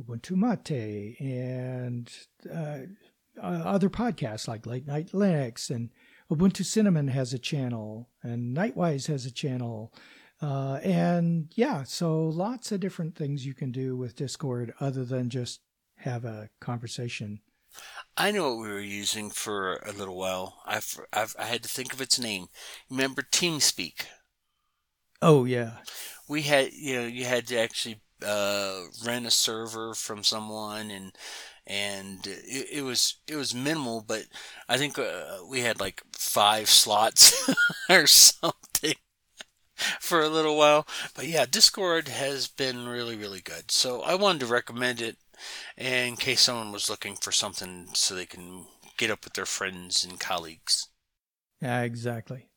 Ubuntu 0.00 0.32
Mate 0.32 1.16
and 1.20 2.10
uh, 2.52 2.78
uh, 3.40 3.62
other 3.64 3.88
podcasts 3.88 4.48
like 4.48 4.66
Late 4.66 4.86
Night 4.86 5.12
Linux 5.12 5.70
and 5.70 5.90
Ubuntu 6.30 6.64
Cinnamon 6.64 7.08
has 7.08 7.32
a 7.32 7.38
channel 7.38 8.08
and 8.22 8.56
Nightwise 8.56 9.06
has 9.06 9.26
a 9.26 9.32
channel. 9.32 9.92
Uh, 10.42 10.80
and 10.82 11.52
yeah, 11.54 11.84
so 11.84 12.24
lots 12.24 12.72
of 12.72 12.80
different 12.80 13.16
things 13.16 13.46
you 13.46 13.54
can 13.54 13.70
do 13.70 13.96
with 13.96 14.16
Discord 14.16 14.74
other 14.80 15.04
than 15.04 15.30
just 15.30 15.60
have 15.98 16.24
a 16.24 16.50
conversation. 16.60 17.40
I 18.16 18.30
know 18.30 18.50
what 18.50 18.62
we 18.62 18.68
were 18.68 18.80
using 18.80 19.30
for 19.30 19.76
a 19.76 19.92
little 19.92 20.16
while. 20.16 20.60
I've, 20.66 21.00
I've 21.12 21.34
I 21.38 21.46
had 21.46 21.62
to 21.64 21.68
think 21.68 21.92
of 21.92 22.00
its 22.00 22.20
name. 22.20 22.46
Remember 22.88 23.22
TeamSpeak? 23.22 24.06
Oh 25.20 25.44
yeah. 25.44 25.78
We 26.28 26.42
had 26.42 26.72
you 26.72 26.94
know 26.94 27.06
you 27.06 27.24
had 27.24 27.46
to 27.48 27.58
actually 27.58 28.00
uh, 28.24 28.84
rent 29.04 29.26
a 29.26 29.30
server 29.30 29.94
from 29.94 30.24
someone 30.24 30.90
and 30.90 31.12
and 31.66 32.26
it, 32.26 32.68
it, 32.72 32.82
was 32.82 33.16
it 33.26 33.36
was 33.36 33.54
minimal, 33.54 34.04
but 34.06 34.24
I 34.68 34.76
think 34.76 34.98
uh, 34.98 35.38
we 35.48 35.60
had 35.60 35.80
like 35.80 36.02
five 36.12 36.68
slots 36.68 37.48
or 37.90 38.06
something 38.06 38.94
for 39.98 40.20
a 40.20 40.28
little 40.28 40.58
while. 40.58 40.86
But 41.14 41.26
yeah, 41.26 41.46
Discord 41.50 42.08
has 42.08 42.48
been 42.48 42.86
really 42.86 43.16
really 43.16 43.40
good. 43.40 43.70
So 43.70 44.02
I 44.02 44.14
wanted 44.14 44.40
to 44.40 44.46
recommend 44.46 45.00
it 45.00 45.16
in 45.76 46.16
case 46.16 46.42
someone 46.42 46.72
was 46.72 46.90
looking 46.90 47.16
for 47.16 47.32
something 47.32 47.88
so 47.94 48.14
they 48.14 48.26
can 48.26 48.66
get 48.96 49.10
up 49.10 49.24
with 49.24 49.34
their 49.34 49.46
friends 49.46 50.04
and 50.04 50.20
colleagues. 50.20 50.88
Yeah, 51.60 51.82
exactly. 51.82 52.48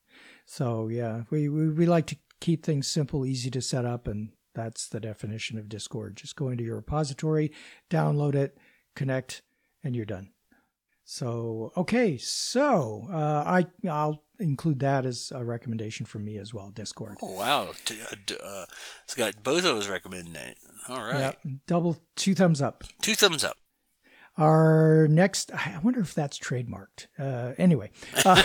So 0.46 0.88
yeah, 0.88 1.24
we, 1.30 1.50
we, 1.50 1.70
we 1.70 1.86
like 1.86 2.08
to 2.08 2.18
keep 2.40 2.64
things 2.64 2.88
simple, 2.88 3.26
easy 3.26 3.50
to 3.52 3.62
set 3.62 3.86
up, 3.86 4.08
and 4.08 4.30
that's 4.58 4.90
the 4.90 5.00
definition 5.00 5.60
of 5.60 5.70
Discord. 5.70 6.18
Just 6.18 6.36
go 6.36 6.50
into 6.50 6.64
your 6.64 6.78
repository, 6.78 7.54
download 7.92 8.34
it, 8.34 8.58
connect, 8.96 9.44
and 9.84 9.96
you're 9.96 10.04
done. 10.04 10.32
So 11.06 11.72
okay, 11.78 12.18
so 12.18 13.08
uh, 13.10 13.44
I 13.46 13.68
I'll 13.88 14.24
include 14.40 14.80
that 14.80 15.06
as 15.06 15.32
a 15.34 15.46
recommendation 15.46 16.06
from 16.06 16.26
me 16.26 16.38
as 16.38 16.54
well. 16.54 16.72
Discord. 16.72 17.18
Oh 17.22 17.32
wow, 17.32 17.68
uh, 17.70 18.36
uh, 18.44 18.66
it's 19.06 19.16
got 19.16 19.42
both 19.44 19.64
of 19.64 19.78
us 19.78 19.88
recommending 19.88 20.36
it. 20.36 20.58
All 20.90 21.04
right. 21.04 21.20
Yeah, 21.46 21.52
double 21.68 21.98
two 22.16 22.36
thumbs 22.36 22.62
up. 22.62 22.84
Two 23.02 23.16
thumbs 23.16 23.46
up. 23.46 23.58
Our 24.38 25.08
next, 25.10 25.52
I 25.52 25.80
wonder 25.82 26.00
if 26.00 26.14
that's 26.14 26.38
trademarked. 26.38 27.08
Uh, 27.18 27.54
anyway. 27.58 27.90
Uh, 28.24 28.42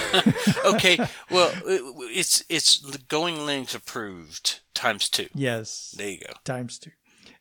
okay. 0.66 0.98
Well, 1.30 1.52
it's 1.66 2.44
it's 2.48 2.78
going 3.08 3.36
Linux 3.36 3.74
approved 3.74 4.60
times 4.74 5.08
two. 5.08 5.28
Yes. 5.34 5.94
There 5.96 6.10
you 6.10 6.18
go. 6.18 6.32
Times 6.44 6.78
two. 6.78 6.90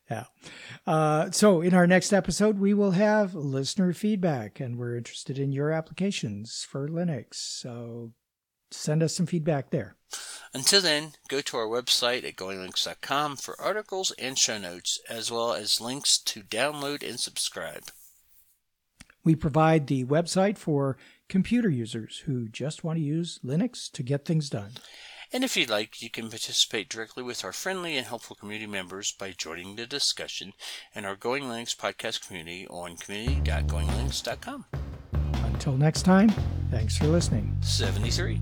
Yeah. 0.10 0.26
Uh, 0.86 1.32
so 1.32 1.62
in 1.62 1.74
our 1.74 1.88
next 1.88 2.12
episode, 2.12 2.60
we 2.60 2.74
will 2.74 2.92
have 2.92 3.34
listener 3.34 3.94
feedback, 3.94 4.60
and 4.60 4.78
we're 4.78 4.98
interested 4.98 5.40
in 5.40 5.54
your 5.54 5.72
applications 5.72 6.68
for 6.70 6.90
Linux. 6.90 7.36
So 7.36 8.12
send 8.72 9.04
us 9.04 9.16
some 9.16 9.26
feedback 9.26 9.70
there. 9.70 9.96
Until 10.54 10.82
then, 10.82 11.14
go 11.30 11.40
to 11.40 11.58
our 11.58 11.66
website 11.66 12.26
at 12.26 12.36
goinglinux.com 12.36 13.38
for 13.38 13.60
articles 13.62 14.12
and 14.20 14.38
show 14.38 14.58
notes, 14.58 15.00
as 15.10 15.32
well 15.32 15.54
as 15.54 15.80
links 15.80 16.18
to 16.18 16.42
download 16.42 17.08
and 17.08 17.18
subscribe. 17.18 17.84
We 19.24 19.36
provide 19.36 19.88
the 19.88 20.04
website 20.04 20.58
for 20.58 20.98
computer 21.30 21.70
users 21.70 22.24
who 22.26 22.50
just 22.50 22.84
want 22.84 22.98
to 22.98 23.04
use 23.04 23.40
Linux 23.46 23.90
to 23.92 24.04
get 24.04 24.26
things 24.26 24.50
done. 24.50 24.72
And 25.34 25.46
if 25.46 25.56
you'd 25.56 25.70
like, 25.70 26.02
you 26.02 26.10
can 26.10 26.30
participate 26.30 26.90
directly 26.90 27.24
with 27.24 27.46
our 27.46 27.54
friendly 27.54 27.98
and 27.98 28.06
helpful 28.06 28.36
community 28.36 28.68
members 28.70 29.14
by 29.14 29.32
joining 29.32 29.76
the 29.78 29.86
discussion 29.86 30.54
in 30.94 31.06
our 31.06 31.16
Going 31.16 31.44
Linux 31.44 31.76
podcast 31.76 32.28
community 32.28 32.68
on 32.68 32.98
community.goinglinux.com. 32.98 34.66
Until 35.46 35.78
next 35.78 36.02
time, 36.04 36.32
thanks 36.70 36.98
for 36.98 37.08
listening. 37.08 37.56
73. 37.62 38.42